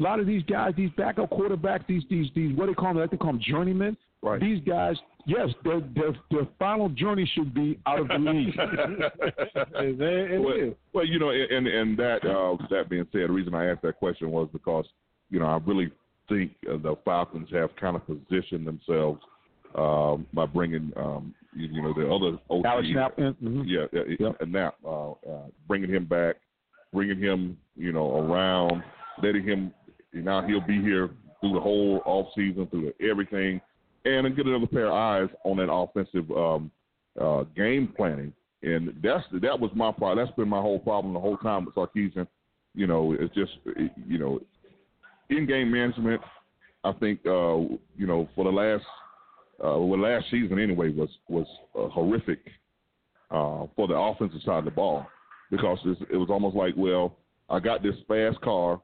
[0.00, 2.98] A lot of these guys, these backup quarterbacks, these these these what they call them,
[2.98, 3.96] I like to call them journeymen.
[4.22, 4.40] Right.
[4.40, 4.96] These guys,
[5.26, 8.56] yes, their their their final journey should be out of the league.
[10.40, 13.82] well, well, you know, and and that uh, that being said, the reason I asked
[13.82, 14.86] that question was because
[15.30, 15.90] you know I really
[16.28, 19.20] think uh, the Falcons have kind of positioned themselves
[19.74, 23.64] um, by bringing um, you, you know the other OC, Alex Knapp, mhm.
[23.66, 23.86] yeah,
[24.18, 26.36] yeah, and Knapp, uh, uh, bringing him back,
[26.92, 28.82] bringing him you know around,
[29.22, 29.72] letting him
[30.12, 31.10] you now he'll be here
[31.40, 33.60] through the whole off season, through everything,
[34.04, 36.70] and get another pair of eyes on that offensive um,
[37.20, 38.32] uh, game planning.
[38.62, 40.24] And that's that was my problem.
[40.24, 42.26] That's been my whole problem the whole time with Sarkisian.
[42.74, 43.52] You know, it's just
[44.06, 44.40] you know,
[45.30, 46.20] in game management.
[46.84, 47.58] I think uh,
[47.96, 48.84] you know for the last
[49.64, 51.46] uh, well last season anyway was was
[51.78, 52.40] uh, horrific
[53.30, 55.06] uh, for the offensive side of the ball
[55.50, 57.16] because it's, it was almost like well
[57.50, 58.80] I got this fast car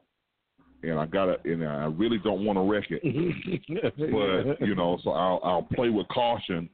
[0.83, 3.01] and I got it and I really don't want to wreck it
[4.59, 6.69] but you know, so I'll I'll play with caution,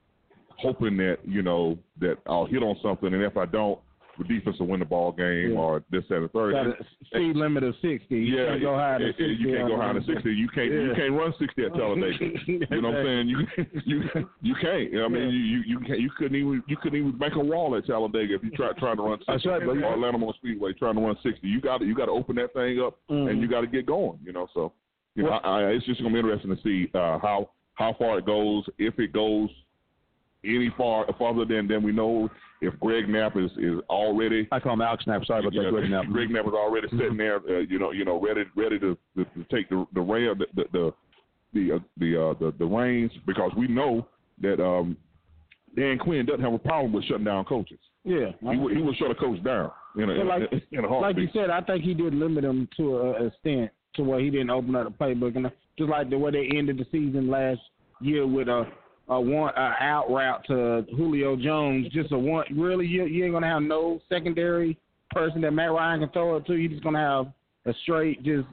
[0.57, 3.80] hoping that you know that I'll hit on something, and if I don't,
[4.24, 5.57] defense will win the ball game Yeah.
[5.59, 6.53] or this that, and the third.
[6.53, 8.15] Got a speed limit of sixty.
[8.17, 9.36] You yeah, can't go higher than sixty.
[9.39, 10.32] you can't go higher than sixty.
[10.34, 12.17] You can't you can't run sixty at Talladega.
[12.47, 13.28] you know what I'm saying?
[13.30, 13.39] You
[13.86, 14.03] you
[14.41, 14.95] you can't.
[15.03, 15.99] I mean, you you you can't.
[15.99, 18.97] You couldn't even you couldn't even make a wall at Talladega if you try trying
[18.97, 19.17] to run.
[19.19, 19.26] 60.
[19.34, 19.63] That's right.
[19.63, 21.47] Or Atlanta Motor Speedway trying to run sixty.
[21.47, 23.30] You got to you got to open that thing up Mhm.
[23.32, 24.19] and you got to get going.
[24.24, 24.74] You know, so
[25.15, 28.19] you know, I, I, it's just gonna be interesting to see uh, how how far
[28.19, 29.49] it goes, if it goes
[30.43, 32.30] any far farther than than we know.
[32.62, 35.26] If Greg Knapp is is already I call him Alex Knapp.
[35.26, 36.05] Sorry about that, know, Greg Knapp.
[36.07, 39.26] Greg Knapp is already sitting there, uh, you know, you know, ready, ready to to,
[39.26, 40.93] to take the the rail, the the the
[41.53, 44.07] the uh, the, uh, the the reins because we know
[44.41, 44.95] that um,
[45.76, 47.80] Dan Quinn doesn't have a problem with shutting down coaches.
[48.03, 48.32] Yeah.
[48.39, 50.41] He would he would shut a coach down a, But like,
[50.72, 54.03] in a, like you said, I think he did limit him to a extent to
[54.03, 56.86] where he didn't open up the playbook, and just like the way they ended the
[56.91, 57.59] season last
[57.99, 58.66] year with a
[59.09, 62.45] a one a out route to Julio Jones, just a one.
[62.55, 64.77] Really, you, you ain't gonna have no secondary
[65.11, 66.53] person that Matt Ryan can throw it to.
[66.55, 67.27] You're just gonna have
[67.65, 68.47] a straight just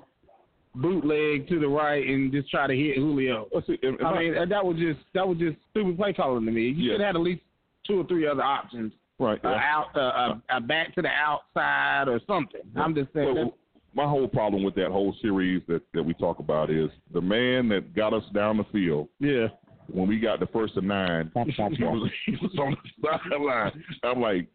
[0.74, 3.48] bootleg to the right and just try to hit Julio.
[3.66, 6.52] See, if- if I mean, that was just that was just stupid play calling to
[6.52, 6.62] me.
[6.68, 6.92] You Yeah.
[6.94, 7.42] should have had at least
[7.86, 9.42] two or three other options right.
[9.44, 9.62] uh, yeah.
[9.64, 12.60] out, uh, uh, back to the outside or something.
[12.76, 13.34] I'm just saying.
[13.34, 13.54] Well,
[13.94, 17.68] my whole problem with that whole series that that we talk about is the man
[17.68, 19.48] that got us down the field yeah.
[19.92, 23.84] When we got the first of nine, he was, he was on the sideline.
[24.04, 24.46] I'm like,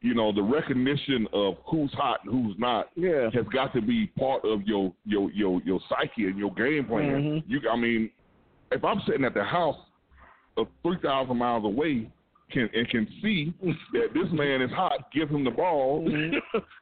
[0.00, 3.30] you know, the recognition of who's hot and who's not Yeah.
[3.34, 7.04] has got to be part of your your your your psyche and your game plan.
[7.04, 7.42] Mhm.
[7.48, 8.10] You, I mean,
[8.70, 9.76] if I'm sitting at the house
[10.56, 12.08] of three thousand miles away,
[12.50, 13.52] can and can see
[13.92, 16.08] that this man is hot, give him the ball.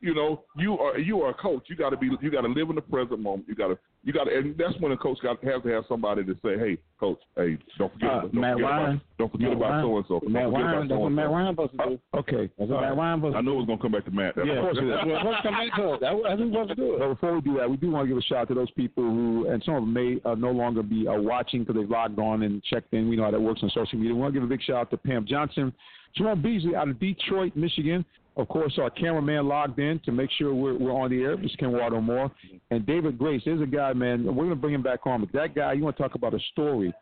[0.02, 1.64] you know, you are you are a coach.
[1.68, 3.48] You got to be you got to live in the present moment.
[3.48, 5.82] You got to you got and that's when a coach got to have to have
[5.88, 8.86] somebody to say, hey, coach, hey, don't forget, Uh, don't Matt forget Ryan.
[8.94, 9.82] about don't forget Matt about Ryan.
[9.82, 10.28] so and so.
[10.28, 10.88] Matt Ryan.
[10.88, 11.98] That's what Matt Ryan supposed to do.
[12.14, 12.50] Okay.
[12.56, 13.56] That's what Matt Ryan supposed I to know do.
[13.56, 14.34] it was gonna come back to Matt.
[14.36, 14.88] That's Yeah, of course it is.
[15.06, 16.00] Well, supposed to come back to it.
[16.00, 16.96] That- That's who's supposed to do.
[16.98, 18.70] But before we do that, we do want to give a shout out to those
[18.78, 21.90] people who, and some of them may uh, no longer be uh, watching because they've
[21.90, 23.08] logged on and checked in.
[23.10, 24.14] We know how that works on social media.
[24.14, 25.72] We want to give a big shout out to Pam Johnson,
[26.14, 28.04] Jerome Beasley out of Detroit, Michigan.
[28.36, 31.36] Of course, our cameraman logged in to make sure we're, we're on the air.
[31.36, 31.58] Mr.
[31.58, 32.30] Ken Water more.
[32.70, 34.24] And David Grace is a guy, man.
[34.26, 35.20] We're going to bring him back on.
[35.20, 36.92] But that guy, you want to talk about a story.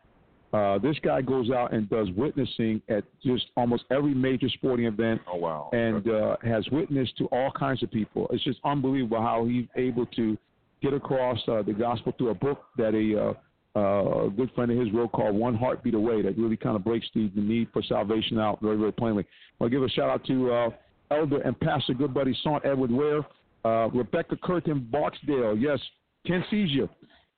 [0.53, 5.19] Uh, this guy goes out and does witnessing at just almost every major sporting event
[5.27, 5.69] Oh wow.
[5.73, 8.27] and uh, has witnessed to all kinds of people.
[8.31, 10.37] It's just unbelievable how he's able to
[10.81, 13.33] get across uh, the gospel through a book that a, uh,
[13.77, 16.85] uh, a good friend of his wrote called One Heartbeat Away that really kind of
[16.85, 19.25] breaks the, the need for salvation out very, very plainly.
[19.59, 20.69] I'll give a shout out to uh,
[21.15, 23.21] Elder and Pastor good buddy Son Edward Ware,
[23.63, 25.57] uh, Rebecca Curtin Barksdale.
[25.57, 25.79] Yes,
[26.25, 26.89] Ken sees you.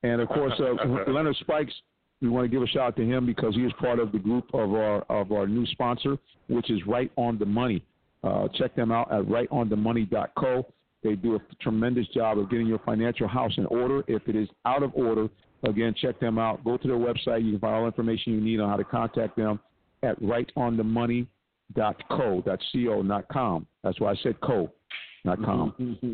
[0.04, 1.74] And of course, uh, Leonard Spikes
[2.22, 4.18] we want to give a shout out to him because he is part of the
[4.18, 6.18] group of our of our new sponsor,
[6.50, 7.84] which is Right on the Money.
[8.24, 10.66] Uh, check them out at rightonthemoney.co.
[11.04, 14.04] They do a tremendous job of getting your financial house in order.
[14.08, 15.30] If it is out of order,
[15.64, 16.64] again, check them out.
[16.64, 17.46] Go to their website.
[17.46, 19.60] You can find all information you need on how to contact them
[20.02, 21.28] at rightonthemoney.co.
[21.76, 23.68] That's co, dot co dot com.
[23.84, 24.72] That's why I said co,
[25.26, 25.74] dot com.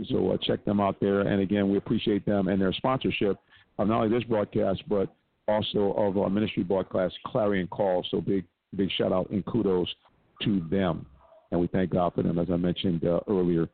[0.09, 1.21] So uh, check them out there.
[1.21, 3.37] And again, we appreciate them and their sponsorship
[3.79, 5.13] of not only this broadcast, but
[5.47, 8.05] also of our ministry broadcast, Clarion Call.
[8.09, 8.45] So big,
[8.75, 9.87] big shout out and kudos
[10.43, 11.05] to them.
[11.51, 13.69] And we thank God for them, as I mentioned uh, earlier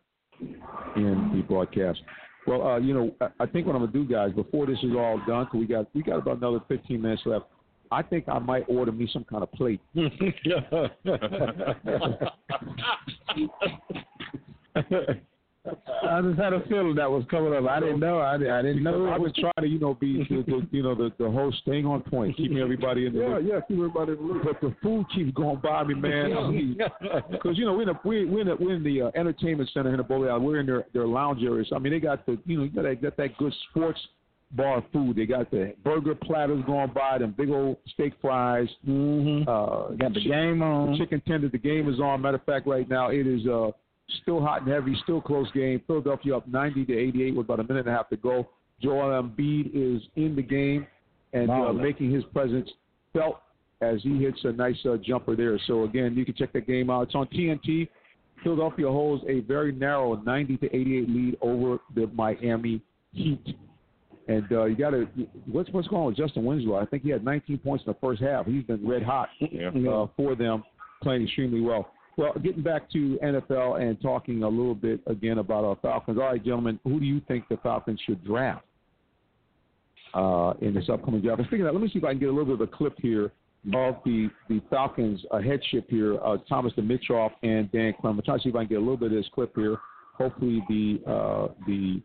[0.96, 2.00] in the broadcast.
[2.48, 4.92] Well, uh, you know, I- I think what I'm gonna do, guys, before this is
[4.96, 7.46] all done, 'cause we got we got about another 15 minutes left.
[7.92, 9.82] I think I might order me some kind of plate.
[14.86, 17.70] I just had a feeling that was coming up.
[17.70, 18.20] I didn't know.
[18.22, 19.06] I, didn't- I didn't know.
[19.08, 21.58] I was was trying to, you know, be the, the you know the the host,
[21.62, 23.44] staying on point, keeping everybody in the Yeah, loop.
[23.48, 24.44] yeah, keep everybody in the loop.
[24.46, 26.78] But the food keeps going by me, man.
[27.30, 29.70] Because you know we're in the we're, we're in the, we're in the uh, entertainment
[29.74, 30.46] center in the bowling alley.
[30.46, 31.70] We're in their their lounge areas.
[31.76, 34.00] I mean, they got the you know you got that, got that good sports
[34.52, 35.16] bar food.
[35.16, 38.68] They got the burger platters going by, them big old steak fries.
[38.88, 39.48] Mm-hmm.
[39.48, 40.98] Uh, Got the game the on.
[40.98, 41.50] chicken tender.
[41.50, 42.22] The game is on.
[42.22, 43.72] Matter of fact, right now it is uh
[44.22, 45.82] still hot and heavy, still close game.
[45.86, 48.50] Philadelphia up 90 to 88 with about a minute and a half to go.
[48.82, 50.88] Joel Embiid is in the game
[51.34, 52.70] and uh, making his presence
[53.14, 53.42] felt
[53.82, 55.60] as he hits a nice uh, jumper there.
[55.68, 57.04] So again, you can check that game out.
[57.04, 57.88] It's on TNT.
[58.44, 62.82] Philadelphia holds a very narrow 90 to 88 lead over the Miami
[63.14, 63.56] Heat.
[64.30, 65.08] And uh, you got to
[65.52, 66.76] what's what's going on with Justise Winslow?
[66.76, 68.46] I think he had 19 points in the first half.
[68.46, 69.70] He's been red hot Yeah.
[69.70, 70.64] uh, for them,
[71.02, 71.92] playing extremely well.
[72.16, 76.18] Well, getting back to NFL and talking a little bit again about our Falcons.
[76.20, 78.66] All right, gentlemen, who do you think the Falcons should draft
[80.14, 81.40] uh, in this upcoming draft?
[81.40, 82.62] And speaking of that, let me see if I can get a little bit of
[82.62, 83.32] a clip here
[83.74, 88.18] of the the Falcons uh, headship here, uh, Thomas Dimitroff and Dan Clem.
[88.18, 89.78] I'm trying to see if I can get a little bit of this clip here.
[90.18, 92.02] Hopefully, the uh, the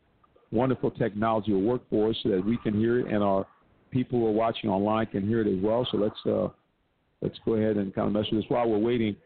[0.54, 3.46] wonderful technology will work for us so that we can hear it and our
[3.90, 5.86] people who are watching online can hear it as well.
[5.90, 6.48] So let's uh,
[7.20, 9.16] let's go ahead and kind of mess with this while we're waiting.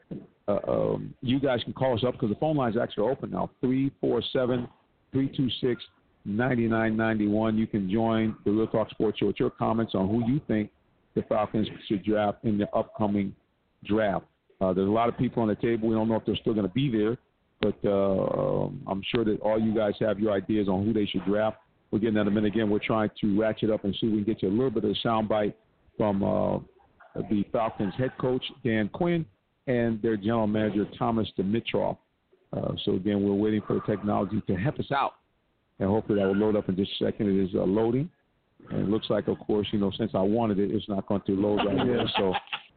[0.47, 3.31] Uh, um, you guys can call us up because the phone lines actually are open
[3.31, 3.51] now.
[3.61, 4.66] 347
[5.12, 5.83] 326
[6.24, 7.59] 9991.
[7.59, 10.70] You can join the Real Talk Sports Show with your comments on who you think
[11.14, 13.35] the Falcons should draft in the upcoming
[13.85, 14.26] draft.
[14.61, 15.89] Uh, there's a lot of people on the table.
[15.89, 17.16] We don't know if they're still going to be there,
[17.61, 21.06] but uh, um, I'm sure that all you guys have your ideas on who they
[21.06, 21.59] should draft.
[21.90, 22.54] We're getting that in a minute.
[22.54, 24.70] Again, we're trying to ratchet up and see if we can get you a little
[24.70, 25.54] bit of a soundbite
[25.96, 26.59] from uh,
[27.30, 29.24] the Falcons head coach, Dan Quinn,
[29.66, 31.96] and their general manager, Thomas Dimitroff.
[32.52, 35.14] Uh, so, again, we're waiting for the technology to help us out.
[35.78, 37.28] And hopefully that will load up in just a second.
[37.28, 38.11] It is uh, loading.
[38.70, 41.22] And it looks like, of course, you know, since I wanted it, it's not going
[41.26, 42.04] to load right there.
[42.18, 42.34] So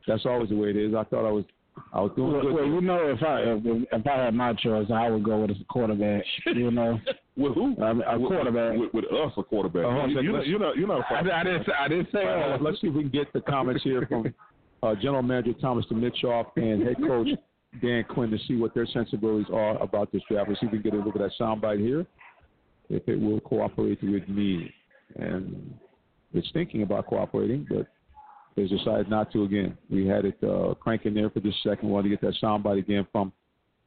[0.08, 0.96] that's always the way it is.
[0.96, 1.46] I thought I was,
[1.94, 2.54] I was doing Well, good.
[2.54, 5.52] well, you know, if I if, if I had my choice, I would go with
[5.52, 6.24] a quarterback.
[6.46, 7.00] You know,
[7.38, 7.76] With who?
[7.82, 8.78] I mean, a With- quarterback.
[8.78, 9.84] With, with us, a quarterback.
[9.86, 10.26] Hold on a you, second.
[10.26, 10.78] you, Let's- you're not.
[10.78, 11.00] You're not.
[11.12, 11.66] A I, I didn't.
[11.66, 12.20] say- I didn't say.
[12.20, 14.34] All right, Uh, let's see if we can get the comments here from
[14.84, 17.28] uh, General Manager Thomas Dimitroff and Head Coach
[17.82, 20.50] Dan Quinn to see what their sensibilities are about this draft.
[20.50, 22.06] Let's see if we can get a look at that soundbite here,
[22.90, 24.74] if it will cooperate with me.
[25.16, 25.74] And
[26.34, 27.88] it's thinking about cooperating, but
[28.58, 29.78] has decided not to again.
[29.90, 31.88] We had it uh, cranking there for just a second.
[31.90, 33.32] We wanted to get that soundbite again from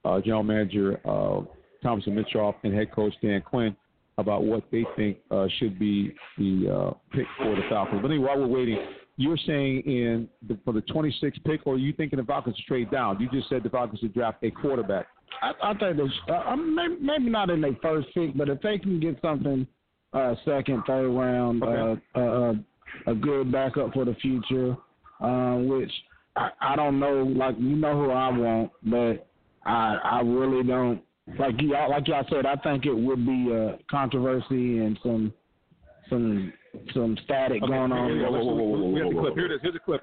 [0.04, 1.42] uh, General Manager uh,
[1.82, 3.76] Thomas Dimitroff and Head Coach Dan Quinn
[4.16, 8.00] about what they think uh, should be the uh, pick for the Falcons.
[8.00, 8.78] But anyway, while we're waiting,
[9.16, 12.66] you're saying in the, for the 26th pick, or are you thinking the Falcons should
[12.66, 13.20] trade down?
[13.20, 15.06] You just said the Falcons should draft a quarterback.
[15.42, 16.32] I, I think they.
[16.32, 19.66] Uh, maybe, maybe not in their first pick, but if they can get something,
[20.12, 22.00] uh, second, third round, Okay.
[22.14, 22.52] uh, uh,
[23.06, 24.76] a good backup for the future,
[25.20, 25.90] uh, which
[26.36, 27.22] I, I don't know.
[27.22, 29.26] Like you know who I want, but
[29.64, 31.02] I I really don't.
[31.38, 35.32] Like y'all, like y'all said, I think it would be a controversy and some
[36.10, 36.52] some
[36.92, 38.10] some static going on.
[38.10, 38.30] Here we go.
[38.30, 39.34] whoa, whoa, whoa, whoa, We got the clip.
[39.34, 39.60] Here it is.
[39.62, 40.02] Here's the clip.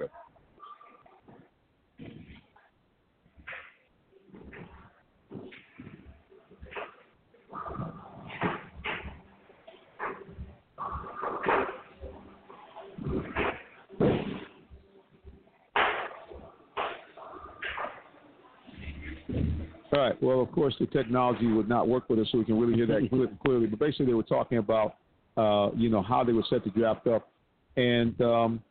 [19.93, 20.23] All right.
[20.23, 22.87] Well, of course, the technology would not work with us, so we can really hear
[22.87, 23.67] that clip clearly.
[23.67, 24.95] But basically, they were talking about,
[25.37, 27.29] uh, you know, how they would set the draft up,
[27.75, 28.63] and um,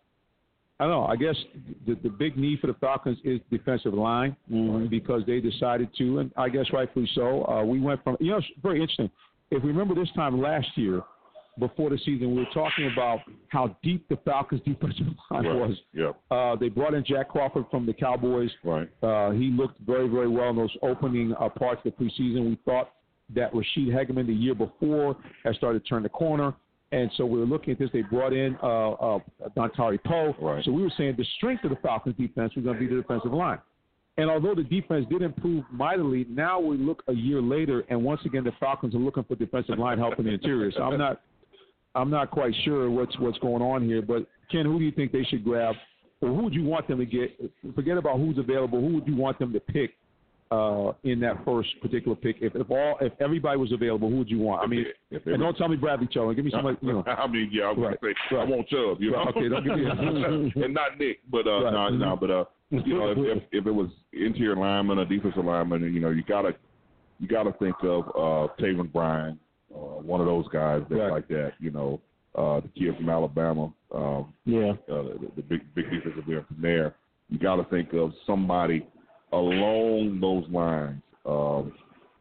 [0.80, 1.04] I don't know.
[1.04, 1.36] I guess
[1.86, 4.34] the, the big need for the Falcons is defensive line
[4.88, 7.44] because they decided to, and I guess rightfully so.
[7.44, 9.10] Uh, we went from, you know, it's very interesting.
[9.50, 11.02] If we remember this time last year,
[11.60, 15.54] before the season, we were talking about how deep the Falcons' defensive line Right.
[15.54, 15.76] was.
[15.92, 16.20] Yep.
[16.30, 18.50] Uh, they brought in Jack Crawford from the Cowboys.
[18.64, 18.88] Right.
[19.02, 22.48] Uh, he looked very, very well in those opening uh, parts of the preseason.
[22.48, 22.92] We thought
[23.34, 26.52] that Ra'Shede Hageman the year before had started to turn the corner.
[26.92, 27.88] And so we were looking at this.
[27.92, 29.18] They brought in uh, uh,
[29.56, 30.34] Dontari Poe.
[30.40, 30.64] Right.
[30.64, 33.00] So we were saying the strength of the Falcons' defense was going to be the
[33.00, 33.58] defensive line.
[34.16, 38.20] And although the defense did improve mightily, now we look a year later, and once
[38.26, 40.72] again the Falcons are looking for defensive line help in the interior.
[40.72, 41.22] So I'm not,
[41.94, 44.02] I'm not quite sure what's what's going on here.
[44.02, 45.74] But Ken, who do you think they should grab,
[46.20, 47.38] or who would you want them to get?
[47.74, 48.80] Forget about who's available.
[48.80, 49.92] Who would you want them to pick
[50.50, 54.30] uh, in that first particular pick, if, if all if everybody was available, who would
[54.30, 54.62] you want?
[54.62, 56.34] I mean, If and don't tell me Bradley Chubb.
[56.34, 56.76] Give me somebody.
[56.82, 58.42] You know, I mean, yeah, I was Right, gonna say right.
[58.42, 59.18] I want Chubb, you know.
[59.18, 61.72] Right, okay, don't give me and not Nick, but uh, Right.
[61.72, 65.44] no, no, but uh, you know, if, if if it was interior lineman or defensive
[65.44, 66.54] lineman, you know, you gotta
[67.20, 69.38] you gotta think of uh, Taven Bryan,
[70.04, 71.10] one of those guys that's Right.
[71.12, 72.00] like that, you know,
[72.34, 74.72] uh, the kid from Alabama, um, Yeah.
[74.88, 76.94] uh, the, the big big defensive end from there.
[77.28, 78.86] You got to think of somebody
[79.32, 81.02] along those lines.
[81.26, 81.72] Um,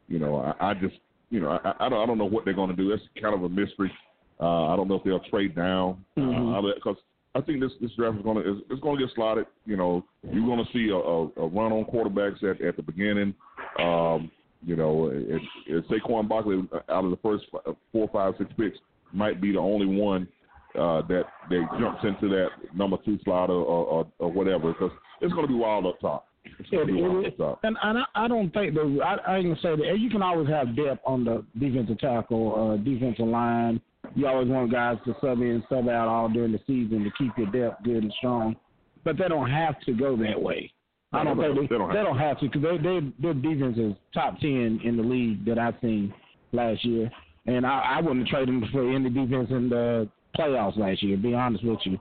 [0.08, 0.96] you know, I, I just
[1.30, 2.90] you know I, I don't I don't know what they're going to do.
[2.90, 3.92] That's kind of a mystery.
[4.40, 6.96] Uh, I don't know if they'll trade down because
[7.36, 9.46] I think this this draft is going to is, it's going to get slotted.
[9.66, 12.84] You know, you're going to see a, a, a run on quarterbacks at at the
[12.84, 13.34] beginning.
[13.80, 14.32] Um,
[14.66, 17.46] you know, it, it, Saquon Barkley out of the first
[17.92, 18.78] four, five, six picks
[19.14, 20.28] might be the only one
[20.76, 24.92] uh, that that jumps into that number two slot or, or, or whatever because
[25.22, 26.28] it's going to be wild up top.
[26.60, 27.60] It's going to be wild up top.
[27.64, 30.22] And, and I, I don't think that I, I ain't gonna say that you can
[30.22, 33.82] always have depth on the defensive tackle, uh, defensive line.
[34.16, 37.32] You always want guys to sub in, sub out all during the season to keep
[37.38, 38.56] your depth good and strong.
[39.04, 40.72] But they don't have to go that way.
[41.12, 42.78] I don't they think don't- they, they don't have they don't have to because they,
[42.78, 46.14] they, their defense is top ten in the league that I've seen
[46.52, 47.10] last year,
[47.48, 50.08] and I, I wouldn't trade them for any defense in the
[50.38, 51.16] playoffs last year.
[51.18, 52.00] To be honest with you,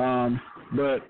[0.00, 0.40] um,
[0.74, 1.00] but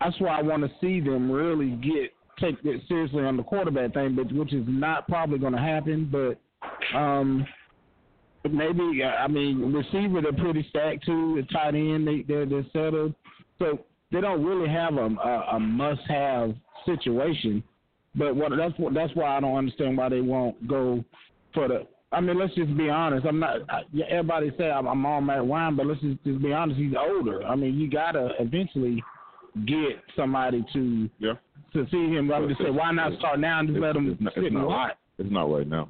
[0.00, 3.94] that's why I want to see them really get take it seriously on the quarterback
[3.94, 6.08] thing, but which is not probably going to happen.
[6.10, 6.38] But
[6.96, 7.46] um,
[8.48, 11.36] maybe I mean receiver they're pretty stacked too.
[11.40, 13.14] The tight end they they're, they're settled,
[13.58, 13.80] so
[14.12, 16.54] they don't really have a a, a must have
[16.86, 17.62] situation.
[18.14, 21.04] But what that's what that's why I don't understand why they won't go
[21.52, 21.86] for the.
[22.12, 23.26] I mean, let's just be honest.
[23.26, 23.62] I'm not.
[23.68, 26.78] I, everybody say I'm, I'm on Matt Ryan, but let's just, just be honest.
[26.78, 27.44] He's older.
[27.44, 29.02] I mean, you gotta eventually
[29.66, 31.34] get somebody to Yeah.
[31.72, 32.32] to see him.
[32.32, 34.64] I'm just say, why not start now and just let him it's not, sit and
[34.64, 34.88] watch?
[34.88, 34.94] right.
[35.18, 35.88] It's not right now.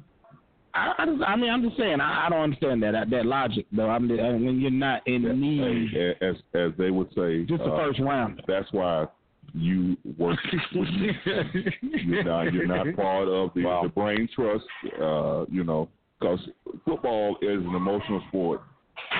[0.73, 3.65] I, I, just, I mean, I'm just saying, I, I don't understand that that logic
[3.71, 3.89] though.
[3.89, 7.77] I'm just, when you're not in need, as as they would say, just the uh,
[7.77, 8.41] first round.
[8.47, 9.05] That's why
[9.55, 10.37] you work.
[10.73, 14.65] you're not you're not part of the, the brain trust.
[15.01, 16.39] Uh, you know, because
[16.83, 18.61] football is an emotional sport,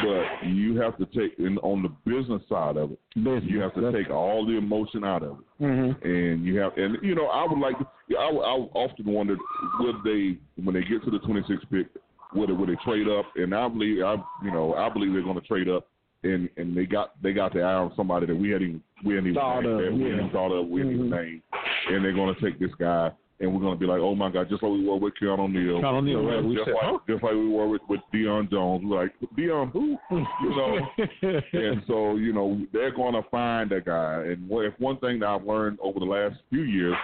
[0.03, 2.99] but you have to take in on the business side of it.
[3.15, 6.05] You have to take all the emotion out of it, Mm-hmm.
[6.05, 7.85] and you have and you know I would like to.
[8.17, 9.39] I, I often wondered
[9.79, 11.87] would they when they get to the 26th pick
[12.33, 13.25] would they, would they trade up?
[13.35, 15.87] And I believe I you know I believe they're going to trade up.
[16.23, 19.15] And and they got they got the eye on somebody that we hadn't even we
[19.15, 20.15] hadn't even Thought named, of, that we yeah.
[20.15, 21.41] even thought of we hadn't even named,
[21.89, 24.31] and they're going to take this guy, and we're going to be like, oh my
[24.31, 26.83] God, just like we were with Keanu Neal, Keanu Neal, right, we Just said, like
[26.83, 26.97] huh?
[27.07, 30.79] just like we were with with Deion Jones, we're like Deion who, you know,
[31.53, 34.23] and so you know they're going to find a guy.
[34.27, 36.95] And what if one thing that I've learned over the last few years,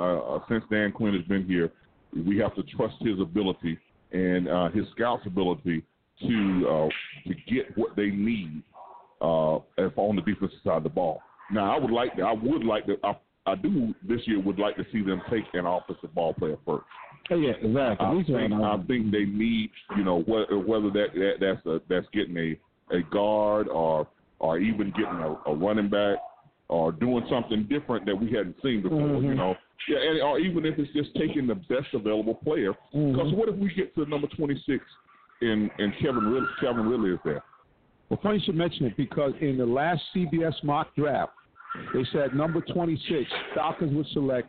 [0.00, 1.70] uh, uh, since Dan Quinn has been here,
[2.26, 3.78] we have to trust his ability
[4.12, 5.84] and uh, his scouts' ability
[6.20, 8.62] to uh, to get what they need
[9.20, 11.20] uh, if on the defensive side of the ball.
[11.50, 13.16] Now, I would like to, I would like to, I,
[13.46, 16.84] I do this year would like to see them take an offensive ball player first.
[17.30, 18.06] Oh, yeah, exactly.
[18.06, 22.06] I think, I think they need, you know, whether, whether that, that that's a, that's
[22.12, 24.06] getting a, a guard or
[24.38, 26.18] or even getting a, a running back
[26.68, 29.36] or doing something different that we hadn't seen before, you Mhm.
[29.36, 29.54] know.
[29.88, 32.72] Yeah, and, or even if it's just taking the best available player.
[32.92, 33.36] Because Mhm.
[33.36, 34.84] what if we get to number 26
[35.40, 37.42] and and Kevin Ridley, Kevin Ridley is there?
[38.08, 41.32] Well, funny you should mention it because in the last CBS mock draft,
[41.94, 44.48] they said number 26, Falcons would select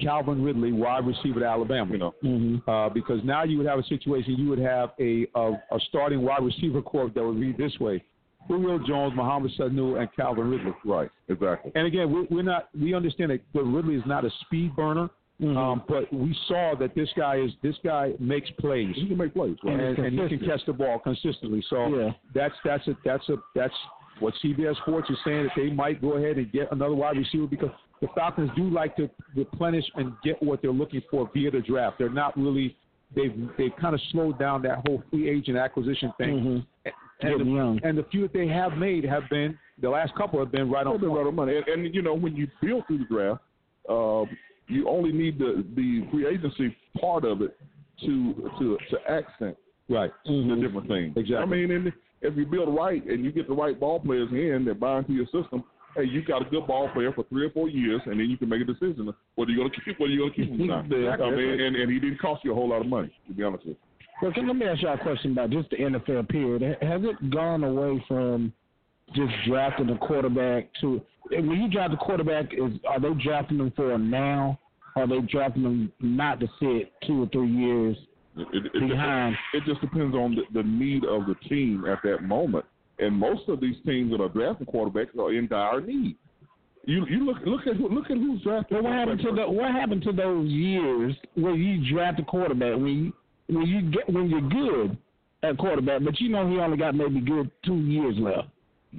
[0.00, 1.92] Calvin Ridley, wide receiver at Alabama.
[1.92, 2.68] You know, Mm-hmm.
[2.70, 6.22] uh, because now you would have a situation, you would have a, a, a starting
[6.22, 8.02] wide receiver corps that would be this way:
[8.48, 10.74] Julio Jones, Mohamed Sanu, and Calvin Ridley.
[10.84, 11.08] right?
[11.28, 11.70] Exactly.
[11.74, 12.68] And again, we, we're not.
[12.80, 15.08] We understand that, that Ridley is not a speed burner,
[15.38, 15.54] Mm-hmm.
[15.54, 18.94] um, but we saw that this guy is this guy makes plays.
[18.94, 19.78] He can make plays, right?
[19.78, 21.62] and, and he can catch the ball consistently.
[21.68, 22.10] So Yeah.
[22.34, 23.74] that's that's a that's a that's
[24.20, 27.46] what CBS Sports is saying that they might go ahead and get another wide receiver
[27.46, 27.70] because
[28.00, 31.98] the Falcons do like to replenish and get what they're looking for via the draft.
[31.98, 32.76] They're not really
[33.14, 36.38] they've they've kind of slowed down that whole free agent acquisition thing.
[36.38, 36.90] Mm-hmm.
[37.22, 37.80] And, Getting the, young.
[37.82, 40.86] and the few that they have made have been the last couple have been right
[40.86, 41.00] on.
[41.00, 41.56] Right on, right on money.
[41.56, 43.40] And, and you know, when you build through the draft,
[43.88, 44.24] uh,
[44.68, 47.56] you only need the the free agency part of it
[48.00, 49.56] to to to accent
[49.88, 50.10] Right.
[50.24, 51.14] the different things.
[51.16, 51.36] Exactly.
[51.36, 51.92] I mean, and
[52.26, 55.12] if you build right and you get the right ball players in that buy into
[55.12, 58.20] your system, hey, you got a good ball player for three or four years, and
[58.20, 60.36] then you can make a decision whether you're going to keep whether you're going to
[60.36, 60.84] keep him or not.
[60.92, 61.26] Exactly.
[61.26, 63.42] I mean, and, and he didn't cost you a whole lot of money, to be
[63.42, 63.82] honest with you.
[64.22, 66.62] Well, can, let me ask you a question about just the NFL period.
[66.80, 68.52] Has it gone away from
[69.14, 71.00] just drafting a quarterback to
[71.30, 72.52] when you draft a quarterback?
[72.52, 74.58] Is are they drafting them for now,
[74.94, 77.96] are they drafting them not to sit two or three years
[78.36, 79.34] It, it, it, behind?
[79.54, 82.64] it just depends on the, the need of the team at that moment.
[82.98, 86.16] And most of these teams that are drafting quarterbacks are in dire need.
[86.84, 88.76] You you look look at who- look at who's drafting.
[88.76, 89.46] Well, what happened to quarterbacks.
[89.46, 93.12] the what happened to those years where you draft a quarterback when you
[93.48, 94.96] when you get when you're good
[95.42, 98.48] at quarterback, but you know he only got maybe good two years left.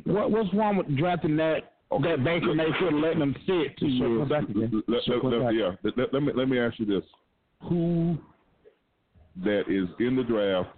[0.03, 2.09] What what's wrong with drafting that okay.
[2.11, 4.29] that Baker Mayfield letting them sit two Circle years?
[4.29, 4.83] back again.
[4.87, 5.53] Let, let- let- back.
[5.55, 7.03] yeah, let, let- let me let me ask you this:
[7.69, 8.17] Who
[9.43, 10.69] that is in the draft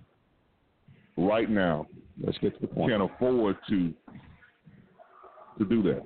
[1.18, 1.88] right now
[2.22, 2.92] Let's get to the point.
[2.92, 3.94] can afford to
[5.58, 6.04] to do that?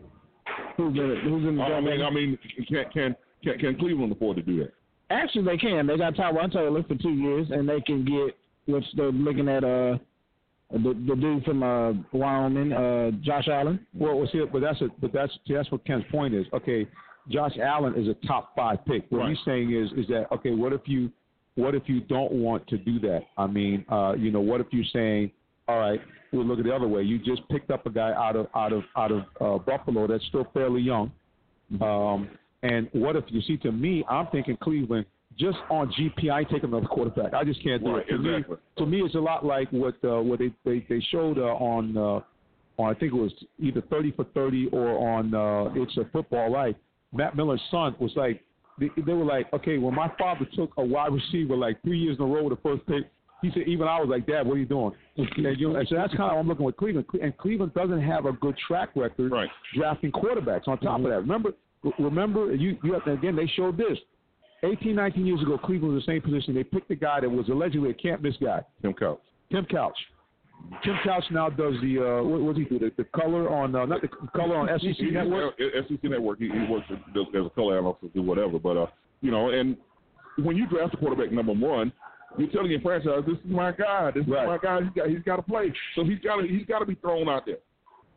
[0.78, 1.24] Who's in it?
[1.24, 1.86] Who's in the I draft?
[1.86, 4.74] mean, I mean, can can can, can Cleveland afford to do that?
[5.10, 5.86] Actually, they can.
[5.86, 8.36] They got Tyrod Taylor for two years, and they can get
[8.66, 9.98] which they're looking at uh
[10.72, 13.86] the the dude from uh Wyoming, uh Josh Allen.
[13.94, 16.46] Well, well, see, but that's a, but that's see, that's what Ken's point is.
[16.54, 16.88] Okay,
[17.30, 19.06] Josh Allen is a top five pick.
[19.10, 19.30] What Right.
[19.30, 20.52] he's saying is is that okay?
[20.52, 21.12] What if you
[21.56, 23.22] what if you don't want to do that?
[23.38, 25.32] I mean, uh, you know, what if you're saying,
[25.68, 26.02] all right,
[26.32, 27.04] we'll look at the other way.
[27.04, 30.26] You just picked up a guy out of out of out of uh, Buffalo that's
[30.26, 31.12] still fairly young.
[31.82, 32.30] Um,
[32.64, 33.58] and what if you see?
[33.58, 35.06] To me, I'm thinking Cleveland.
[35.38, 37.34] Just on GPI, take another quarterback.
[37.34, 38.12] I just can't do Right, it.
[38.12, 38.44] To me,
[38.78, 41.98] to me, it's a lot like what uh, what they they, they showed uh, on
[41.98, 42.22] uh,
[42.82, 46.52] on I think it was either thirty for thirty or on uh, it's a football
[46.52, 46.76] life.
[47.14, 48.44] Matt Millen's son was like
[48.80, 52.18] they, they were like, okay, when my father took a wide receiver like three years
[52.18, 54.56] in a row with the first pick, he said even I was like, Dad, what
[54.56, 54.94] are you doing?
[55.18, 55.28] and,
[55.60, 57.06] you know, and so that's kind of how I'm looking with Cleveland.
[57.22, 59.50] And Cleveland doesn't have a good track record Right.
[59.76, 60.68] drafting quarterbacks.
[60.68, 61.10] On top of mm-hmm.
[61.10, 61.52] that, remember
[62.00, 63.98] remember you you have, to, again they showed this.
[64.64, 66.56] 18, 19 years ago, Cleveland was the same position.
[66.56, 68.62] They picked the guy that was allegedly a can't miss guy.
[68.82, 69.20] Tim Couch.
[69.52, 69.98] Tim Couch.
[70.84, 72.80] Tim Couch now does the uh, what what does he do?
[72.80, 75.56] The, the color on uh, not the color on SEC He- Network.
[75.60, 76.40] uh, SEC Network.
[76.40, 78.60] He, he works as, a color analyst or whatever.
[78.60, 78.85] But uh,
[79.22, 79.76] you know, and
[80.38, 81.91] when you draft a quarterback number one,
[82.38, 84.11] you're telling your franchise, "This is my guy.
[84.11, 84.44] This Right.
[84.44, 84.81] is my guy.
[84.84, 85.72] He's got he's got to play.
[85.95, 87.57] So he's got to he's got to be thrown out there.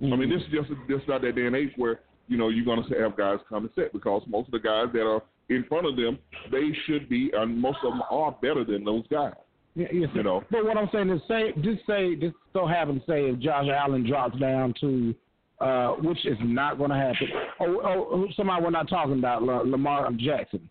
[0.01, 2.65] I mean, this is just just not that day and age where you know you're
[2.65, 5.65] going to have guys come and sit because most of the guys that are in
[5.69, 6.19] front of them,
[6.51, 9.33] they should be, and most of them are better than those guys.
[9.77, 10.43] Yeah, yes, You know.
[10.51, 13.67] But what I'm saying is, say just say just so happen to say if Josh
[13.71, 15.15] Allen drops down to,
[15.61, 17.29] uh, which is not going to happen.
[17.61, 20.71] Oh, oh, somebody we're not talking about La- Lamar Jackson.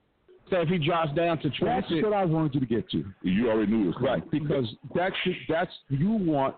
[0.49, 3.05] Say if he drops down to That's what I wanted you to get to.
[3.21, 4.11] You already knew it was coming.
[4.11, 4.65] Right, because
[4.95, 5.15] that's
[5.47, 6.55] that's you want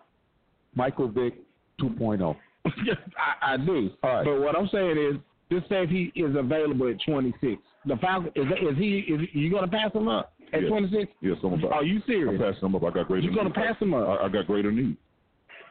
[0.74, 1.34] Michael Vick
[1.82, 2.36] 2.0.
[2.66, 3.90] I, I do.
[4.04, 4.26] All right.
[4.26, 5.20] But what I'm saying is,
[5.52, 7.62] just say if he is available at 26.
[7.86, 10.70] The Falcon is is he is you going to pass him up at Yes.
[10.70, 11.12] 26?
[11.22, 11.72] Yes, I'm about.
[11.74, 12.30] Are you serious?
[12.30, 12.56] I'm serious?
[12.56, 12.84] passing him up.
[12.84, 13.28] I got greater.
[13.28, 13.56] You gonna needs.
[13.56, 14.08] pass him up?
[14.08, 14.98] I, I got greater needs.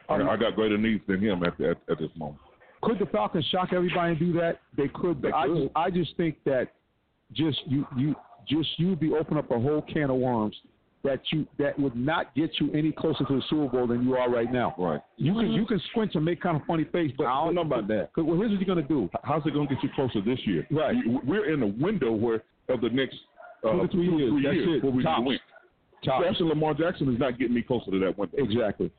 [0.09, 2.39] I, Um, I got greater needs than him at at, at this moment.
[2.81, 4.59] Could the Falcons shock everybody and do that?
[4.77, 5.21] They could.
[5.21, 5.57] But They I could.
[5.63, 6.67] just I just think that
[7.33, 8.15] just you you
[8.47, 10.55] just you'd be opening up a whole can of worms
[11.03, 14.15] that you that would not get you any closer to the Super Bowl than you
[14.15, 14.75] are right now.
[14.77, 15.01] Right.
[15.17, 17.61] You can you can squint and make kind of funny face, but I don't know
[17.61, 18.09] about that.
[18.15, 19.09] Well, here's what you're gonna do.
[19.23, 20.65] How's it going to get you closer this year?
[20.71, 20.95] Right.
[21.25, 23.15] We're in a window where of the next
[23.63, 24.31] uh, Two to three years.
[24.31, 24.93] three That's years it.
[24.93, 25.39] we can win.
[26.05, 26.23] Tops.
[26.23, 28.37] Drafting Lamar Jackson is not getting me closer to that window.
[28.37, 28.91] Exactly.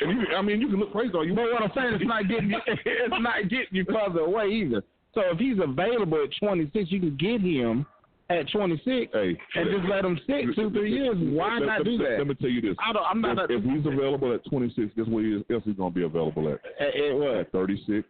[0.00, 2.00] And you, I mean, you can look crazy all you But what I'm saying is
[2.04, 4.82] not getting you, it's not getting you further away either.
[5.14, 7.86] So if he's available at 26, you can get him
[8.30, 11.16] at 26 Hey, and just let him sit two, three years.
[11.18, 12.18] Why let, not let, do let, that?
[12.18, 12.76] Let me tell you this.
[12.84, 13.50] I don't, I'm not.
[13.50, 16.04] If, if he's available at 26, guess what he is, else he's going to be
[16.04, 16.60] available at?
[16.80, 17.36] at, at what?
[17.36, 18.06] At 36.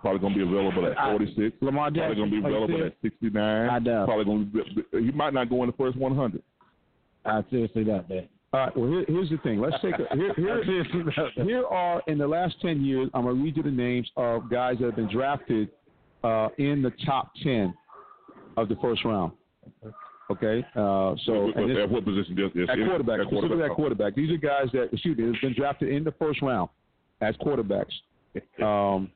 [0.00, 1.56] Probably going to be available at I- 46.
[1.60, 3.68] Lamar Probably going to be available said, at 69.
[3.68, 4.06] I doubt.
[4.06, 6.42] Probably going to be, he might not go in the first 100.
[7.26, 8.28] I seriously doubt that.
[8.52, 8.76] All right.
[8.76, 9.60] Well, here, here's the thing.
[9.60, 10.32] Let's take a, here.
[10.36, 11.44] Here, seriously doubt that.
[11.44, 13.08] here are in the last ten years.
[13.14, 15.68] I'm gonna read you the names of guys that have been drafted
[16.24, 17.72] uh, in the top ten
[18.56, 19.32] of the first round.
[20.30, 20.64] Okay.
[20.74, 22.34] Uh, so At- this- at what position?
[22.36, 24.14] Just, just at quarterback, specifically at quarterback.
[24.16, 26.70] These are guys that excuse me, have been drafted in the first round
[27.20, 27.92] as quarterbacks.
[28.62, 29.10] Um,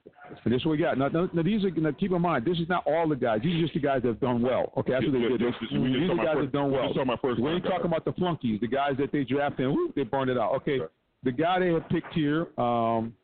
[0.45, 0.99] and this is what we got.
[0.99, 3.41] Now, now, now these are now keep in mind, this is not all the guys.
[3.43, 4.73] These are just the guys that have done well.
[4.77, 5.41] Okay, that's what they did.
[5.41, 6.85] this These are talking guys that have done well.
[6.85, 9.75] just talking first We ain't talking about the flunkies, the guys that they drafted and
[9.75, 10.55] whoop, they burned it out.
[10.57, 10.81] Okay,
[11.23, 13.15] the guy they have picked here, um,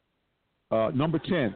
[0.71, 1.55] uh, number ten.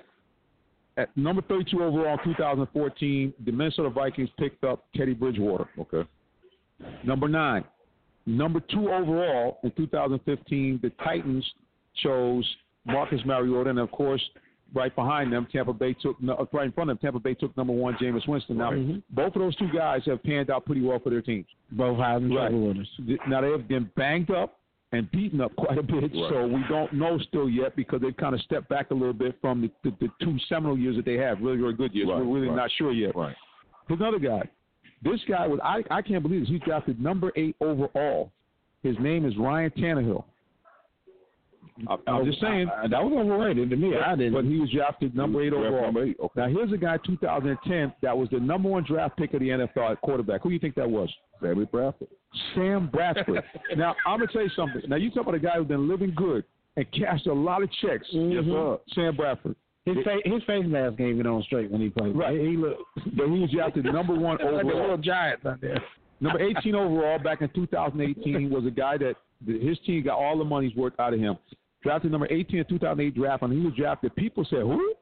[0.97, 5.69] At number 32 overall, 2014, the Minnesota Vikings picked up Teddy Bridgewater.
[5.77, 6.09] Okay.
[7.03, 7.65] Number nine.
[8.27, 11.45] Number two overall in 2015, the Titans
[12.03, 12.49] chose
[12.87, 14.23] Marcus Mariota, and of course,
[14.75, 17.57] right behind them, Tampa Bay took uh, right in front of them, Tampa Bay took
[17.57, 18.59] number one, Jameis Winston.
[18.59, 19.03] Now, Right.
[19.15, 21.47] both of those two guys have panned out pretty well for their teams.
[21.73, 22.53] Both Heisman Right.
[22.53, 22.89] Winners.
[23.29, 24.59] Now they have been banged up
[24.93, 26.13] and beaten up quite a bit, Right.
[26.31, 29.37] so we don't know still yet because they've kind of stepped back a little bit
[29.41, 32.09] from the, the, the two seminal years that they have, really, really good years.
[32.09, 33.15] Right, We're really not sure yet.
[33.17, 33.35] Right.
[33.89, 34.43] Here's another guy,
[35.03, 36.49] This guy was I I can't believe this.
[36.49, 38.31] He's drafted number eight overall.
[38.83, 40.25] His name is Ryan Tannehill.
[41.89, 43.97] I, I'm just saying I- that was overrated to me.
[43.97, 44.35] I didn't.
[44.35, 45.85] but he was drafted number eight Draft overall.
[45.85, 46.41] number eight, okay.
[46.41, 49.93] Now here's a guy 2010 that was the number one draft pick of the NFL
[49.93, 50.43] at quarterback.
[50.43, 51.13] Who do you think that was?
[51.43, 52.09] Sammy Bradford.
[52.55, 53.43] Sam Bradford.
[53.77, 54.83] now I'm gonna tell you something.
[54.89, 56.45] Now you talk about a guy who's been living good
[56.77, 58.07] and cashed a lot of checks.
[58.11, 58.51] Yes, mm-hmm.
[58.51, 58.79] sir.
[58.95, 59.57] Sam Bradford.
[59.85, 62.17] his face, his face mask ain't even on straight when he played.
[62.17, 62.39] Right.
[62.41, 62.83] He looked
[63.17, 64.81] But he was drafted number one like the overall.
[64.81, 65.83] little giants out there.
[66.21, 69.15] Number 18 overall back in 2018 was a guy that
[69.47, 71.37] his team got all the money's worth out of him.
[71.85, 74.17] Drafted number 18 in 2008 draft, and he was drafted.
[74.17, 74.95] People said, "Who?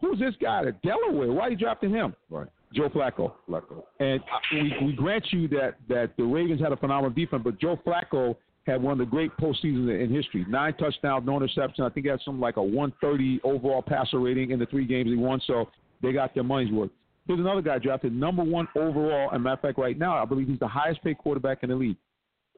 [0.00, 0.64] Who's this guy?
[0.64, 1.32] The Delaware?
[1.32, 2.48] Why are you drafting him?" Right.
[2.74, 3.32] Joe Flacco.
[3.48, 3.84] Flacco.
[4.00, 4.20] And
[4.52, 8.36] we, we grant you that that the Ravens had a phenomenal defense, but Joe Flacco
[8.66, 10.44] had one of the great postseasons in history.
[10.48, 11.84] Nine touchdowns, no interception.
[11.84, 15.08] I think he had something like a 130 overall passer rating in the three games
[15.08, 15.40] he won.
[15.46, 15.70] So
[16.02, 16.90] they got their money's worth.
[17.26, 19.30] Here's another guy drafted number one overall.
[19.30, 21.76] And matter of fact, right now I believe he's the highest paid quarterback in the
[21.76, 21.96] league,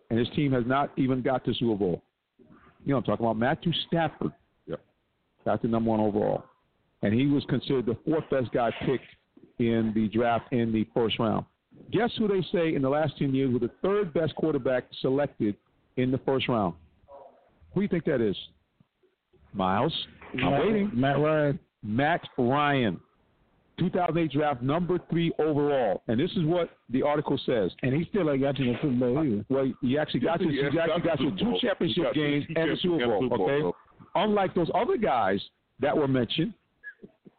[0.09, 2.03] and his team has not even got to Super Bowl.
[2.85, 4.33] You know, I'm talking about Matthew Stafford.
[4.67, 4.81] Yep.
[5.45, 6.45] Got the number one overall,
[7.03, 9.05] and he was considered the fourth best guy picked
[9.59, 11.45] in the draft in the first round.
[11.93, 15.57] Guess who they say in the last 10 years was the third best quarterback selected
[15.97, 16.75] in the first round?
[17.75, 18.37] Who do you think that is?
[19.53, 19.95] Miles.
[20.43, 20.91] I'm waiting.
[20.95, 21.59] Matt Ryan.
[21.83, 23.01] Matt Ryan.
[23.81, 26.03] 2008 draft, number three overall.
[26.07, 27.73] And this is what the article says.
[27.83, 29.45] And he still ain't got to the Super Bowl either.
[29.49, 32.45] Well, he actually got to, he Yes, actually got the to two championship He games
[32.47, 33.43] two and the Super Bowl.
[33.43, 33.77] Okay, Bowl.
[34.15, 35.41] unlike those other guys
[35.81, 36.55] that were mentioned.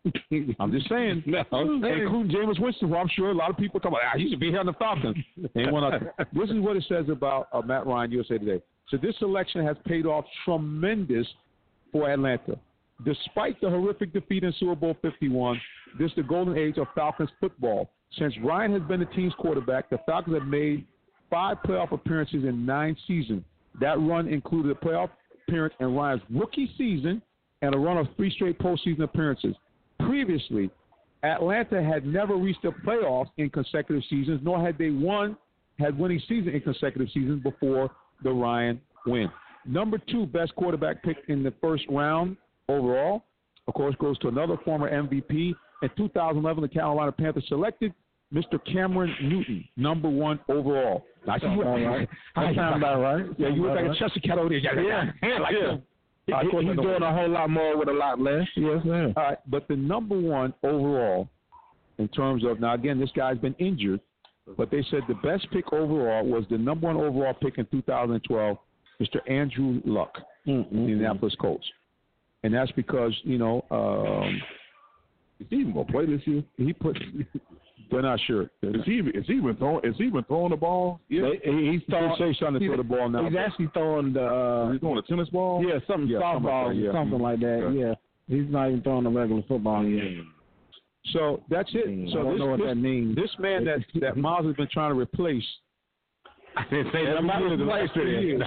[0.59, 4.01] I'm just saying, including Jameis Winston, who I'm sure a lot of people talk about.
[4.03, 5.15] Ah, he should be here on the Falcons.
[5.53, 5.83] One
[6.33, 8.63] this is what it says about uh, Matt Ryan, USA Today.
[8.89, 11.27] So this selection has paid off tremendous
[11.91, 12.57] for Atlanta.
[13.03, 15.59] Despite the horrific defeat in Super Bowl 51,
[15.97, 17.89] this is the golden age of Falcons football.
[18.17, 20.85] Since Ryan has been the team's quarterback, the Falcons have made
[21.29, 23.43] five playoff appearances in nine seasons.
[23.79, 25.09] That run included a playoff
[25.47, 27.21] appearance in Ryan's rookie season
[27.61, 29.55] and a run of three straight postseason appearances.
[29.99, 30.69] Previously,
[31.23, 35.37] Atlanta had never reached the playoffs in consecutive seasons, nor had they won
[35.79, 37.89] had winning season in consecutive seasons before
[38.23, 39.31] the Ryan win.
[39.65, 42.35] Number two best quarterback pick in the first round
[42.77, 43.25] overall,
[43.67, 45.53] of course, goes to another former MVP.
[45.83, 47.93] In 2011, the Carolina Panthers selected
[48.33, 48.59] Mr.
[48.71, 51.03] Cameron Newton, number one overall.
[51.27, 51.63] I see you.
[51.63, 52.07] All right.
[52.35, 53.25] That sound about right.
[53.37, 54.59] Yeah, you look like a Chester cat over there.
[54.59, 55.77] Yeah, Yeah, like yeah.
[56.27, 56.33] that.
[56.33, 58.19] All right, of course He- I He's doing a whole lot more with a lot
[58.19, 58.47] less.
[58.55, 59.13] Yes, sir.
[59.17, 61.27] All right, but the number one overall,
[61.97, 63.99] in terms of now again, this guy's been injured,
[64.57, 68.57] but they said the best pick overall was the number one overall pick in 2012,
[69.01, 69.29] Mr.
[69.29, 70.17] Andrew Luck,
[70.47, 70.73] mm-hmm.
[70.75, 71.65] the Indianapolis Colts,
[72.43, 74.41] and that's because you know um,
[75.39, 76.43] Is he even gonna play this year?
[76.57, 76.97] he put.
[77.91, 78.43] They're not sure.
[78.61, 81.01] Is he even is he even throwing is he even throwing the ball?
[81.09, 81.31] Yeah.
[81.43, 82.15] He- He's throwing.
[82.17, 83.27] say he's trying to throw the ball now.
[83.27, 84.23] He's actually throwing the.
[84.23, 85.61] Uh, He's throwing a tennis ball?
[85.67, 86.91] yeah, something Yeah, something like softball, that, yeah.
[86.93, 87.59] something like that.
[87.65, 87.79] Okay.
[87.79, 87.93] Yeah,
[88.29, 90.23] he's not even throwing a regular football yet.
[91.11, 91.83] So that's it.
[92.07, 93.15] I So don't this, know what this, that means.
[93.17, 95.43] this man that that Miles has been trying to replace.
[96.55, 98.43] I didn't say that I'm not the last three years.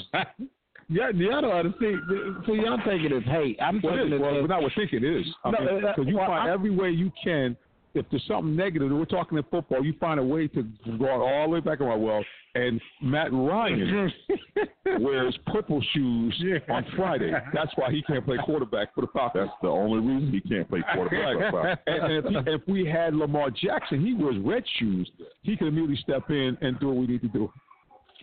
[0.89, 2.01] Yeah, y'all don't understand.
[2.47, 3.59] So y'all thinking it as hate.
[3.61, 4.21] I'm Well, taking it is.
[4.21, 4.63] Well, not.
[4.63, 5.27] We're thinking it is.
[5.45, 7.57] I No, mean, uh, 'cause you well, find I'm- every way you can.
[7.95, 10.65] If there's something negative, we're talking in football, you find a way to
[10.99, 12.03] go all the way back around.
[12.03, 12.25] Well,
[12.57, 14.11] and Matt Ryan
[14.99, 17.33] wears purple shoes on Friday.
[17.53, 19.47] That's why he can't play quarterback for the Falcons.
[19.49, 21.79] That's the only reason he can't play quarterback.
[21.87, 25.09] And, and if, he, if we had Lamar Jackson, he wears red shoes.
[25.43, 27.49] He could immediately step in and do what we need to do.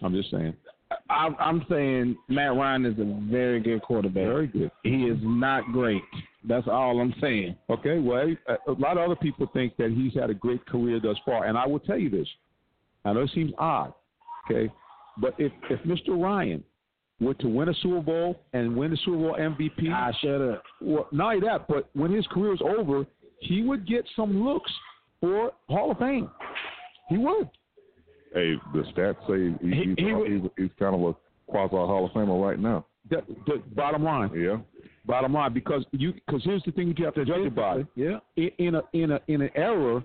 [0.02, 0.54] I'm just saying.
[1.10, 4.26] I'm, I'm saying Matt Ryan is a very good quarterback.
[4.26, 4.72] Very good.
[4.84, 6.02] He is not great.
[6.44, 7.56] That's all I'm saying.
[7.70, 8.28] Okay, well,
[8.68, 11.58] a lot of other people think that he's had a great career thus far, and
[11.58, 12.28] I will tell you this.
[13.06, 13.94] I know it seems odd,
[14.50, 14.72] okay,
[15.18, 16.22] but if if Mr.
[16.22, 16.64] Ryan
[17.20, 20.42] were to win a Super Bowl and win the Super Bowl MVP, I ah, shut
[20.42, 20.64] up.
[20.82, 23.06] well, not only that, but when his career is over,
[23.40, 24.72] he would get some looks
[25.20, 26.30] for Hall of Fame.
[27.10, 27.50] He would.
[28.34, 31.16] Hey, the stats say he, He- he's, he would- he's, he's kind of a
[31.52, 32.86] quasi Hall of Famer right now.
[33.10, 34.32] The, the bottom line.
[34.34, 34.58] Yeah.
[35.06, 37.86] Bottom line, because you because here's the thing that you have to judge about.
[37.96, 38.20] Yeah.
[38.38, 40.04] in, in a in a in an era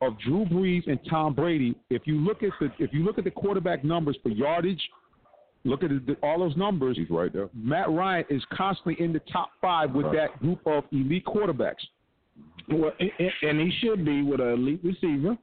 [0.00, 3.24] of Drew Brees and Tom Brady, if you look at the if you look at
[3.24, 4.80] the quarterback numbers for yardage,
[5.64, 6.96] look at the, all those numbers.
[6.96, 7.50] He's right there.
[7.52, 10.16] Matt Ryan is constantly in the top five with Right.
[10.30, 11.82] that group of elite quarterbacks.
[12.68, 15.36] Well, and- and- and he should be with an elite receiver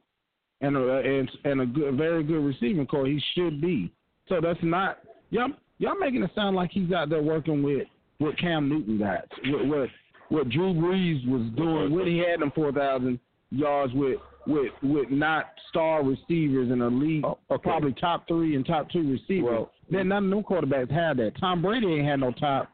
[0.60, 3.06] and a and, and a good, very good receiving corps.
[3.06, 3.92] He should be.
[4.28, 4.98] So that's not
[5.30, 5.48] y'all.
[5.78, 7.86] Y'all making it sound like he's out there working with
[8.18, 9.88] what Cam Newton got, what what,
[10.28, 11.92] what Drew Brees was doing.
[11.94, 13.20] What he had them four thousand
[13.50, 17.62] yards with with with not star receivers and elite, Oh, okay.
[17.62, 19.44] probably top three and top two receivers.
[19.50, 21.32] Well- then none of them quarterbacks had that.
[21.40, 22.68] Tom Brady ain't had no top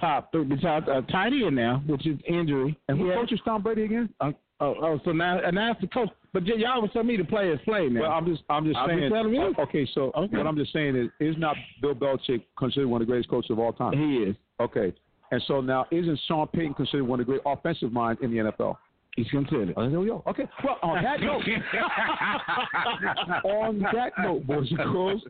[0.00, 0.44] top three.
[0.44, 2.78] Besides uh, tight end now, which is injury.
[2.88, 4.08] And who had- coaches Tom Brady again?
[4.20, 4.30] uh,
[4.62, 6.10] oh, oh, so now and it's the coach.
[6.32, 8.02] But y'all was telling me to play as play now.
[8.02, 9.10] Well, I'm just I'm just I'm saying.
[9.10, 9.58] just.
[9.58, 10.36] Okay, so Okay.
[10.36, 13.50] what I'm just saying is, is not Bill Belichick considered one of the greatest coaches
[13.50, 13.92] of all time?
[13.92, 14.36] he is.
[14.60, 14.94] Okay,
[15.30, 18.38] and so now isn't Sean Payton considered one of the great offensive minds in the
[18.50, 18.76] NFL?
[19.16, 19.74] He's considered.
[19.76, 20.22] Oh, there we go.
[20.26, 20.48] Okay.
[20.64, 21.44] Well, on that note,
[23.44, 25.22] on that note, boys and girls,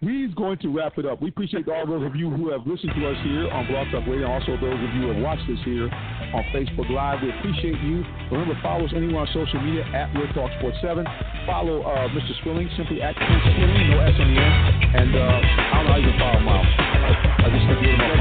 [0.00, 1.20] we're going to wrap it up.
[1.20, 4.08] We appreciate all those of you who have listened to us here on Blog Talk
[4.08, 7.20] Radio, and also those of you who have watched us here on Facebook Live.
[7.20, 8.00] We appreciate you.
[8.32, 11.04] Remember, follow us anywhere on social media at Real Talk Sports 7.
[11.44, 12.32] Follow uh, Mr.
[12.40, 14.56] Swilling simply at Ken Swilling, no S on the end.
[14.96, 16.72] And uh, I don't know how you can follow Miles.
[16.72, 18.16] I just think you're my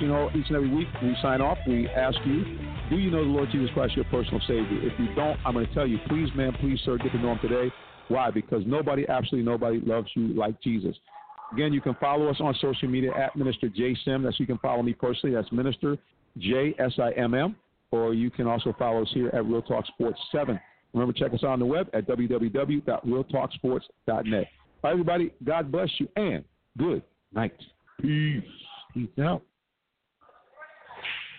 [0.00, 1.58] you know, each and every week we sign off.
[1.66, 2.44] We ask you,
[2.90, 4.78] do you know the Lord Jesus Christ, your personal Savior?
[4.82, 7.32] If you don't, I'm going to tell you, please, man, please, sir, get to know
[7.32, 7.72] Him today.
[8.08, 8.30] Why?
[8.30, 10.94] Because nobody, absolutely nobody, loves you like Jesus.
[11.52, 14.22] Again, you can follow us on social media at Minister J Sim.
[14.22, 15.34] That's you can follow me personally.
[15.34, 15.96] That's Minister
[16.38, 17.56] J S I M M.
[17.92, 20.58] Or you can also follow us here at Real Talk Sports 7.
[20.92, 24.08] Remember, check us out on the web at www.realtalksports.net.
[24.08, 24.22] All
[24.82, 26.42] right, everybody, God bless you and
[26.78, 27.02] good
[27.32, 27.54] night.
[28.00, 28.42] Peace.
[28.92, 29.42] Peace out.